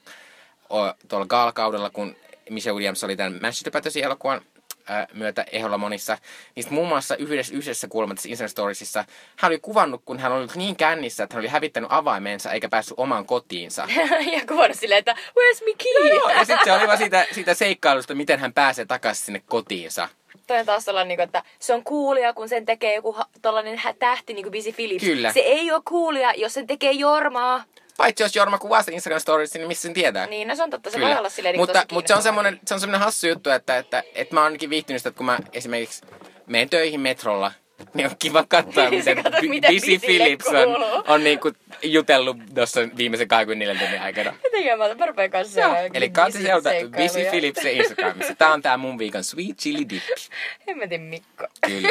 [0.70, 2.16] o, tuolla gaalakaudella, kun
[2.50, 4.40] Michelle Williams oli tämän Potatoesin elokuvan
[4.88, 6.18] ää, myötä eholla monissa.
[6.54, 9.04] Niistä muun muassa yhdessä, yhdessä kuulemma tässä Instagram Storiesissa
[9.36, 12.94] hän oli kuvannut, kun hän oli niin kännissä, että hän oli hävittänyt avaimensa eikä päässyt
[12.98, 13.88] omaan kotiinsa.
[14.34, 16.08] ja kuvannut silleen, että where's my key?
[16.08, 20.08] Joo, ja sitten se oli vaan siitä, siitä seikkailusta, miten hän pääsee takaisin sinne kotiinsa.
[20.46, 23.78] Toi on taas sellainen, niinku, että se on coolia, kun sen tekee joku ha- tollanen
[23.78, 25.04] hä- tähti, niin kuin Busy Phillips.
[25.04, 25.32] Kyllä.
[25.32, 27.64] Se ei ole coolia, jos sen tekee Jormaa.
[27.96, 30.26] Paitsi jos Jorma kuvaa sitä Instagram Storiesissa, niin missä sen tietää.
[30.26, 30.90] Niin, no se on totta.
[30.90, 31.08] Se Kyllä.
[31.08, 33.78] voi olla silleen niin mutta, mutta se on semmoinen, se on semmoinen hassu juttu, että,
[33.78, 36.02] että, että mä oon ainakin viihtynyt sitä, että kun mä esimerkiksi
[36.46, 37.52] menen töihin metrolla,
[37.94, 41.02] niin on kiva katsoa, Niin miten katsot, mitä Busy Phillips on, kuuluu.
[41.08, 44.32] on niin kuin jutellut tuossa viimeisen 24 tunnin aikana.
[44.44, 45.74] Jotenkin mä mä rupean kanssa Joo.
[45.94, 46.70] Eli katso sieltä.
[47.02, 48.34] Busy Phillips Instagramissa.
[48.34, 50.02] Tää on tää mun viikon Sweet Chili Dip.
[50.68, 51.46] Hemmetin Mikko.
[51.66, 51.88] Kyllä.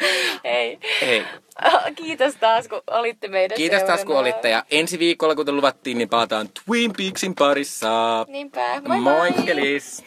[0.44, 0.78] Hei.
[1.00, 1.24] Hei.
[1.96, 4.20] Kiitos taas, kun olitte meidän Kiitos taas kun seurana.
[4.20, 8.24] olitte ja ensi viikolla kuten luvattiin, niin palataan Twin Peaksin parissa.
[8.28, 8.80] Niinpä.
[8.88, 9.30] Moi moi.
[9.30, 10.04] Moikkelis!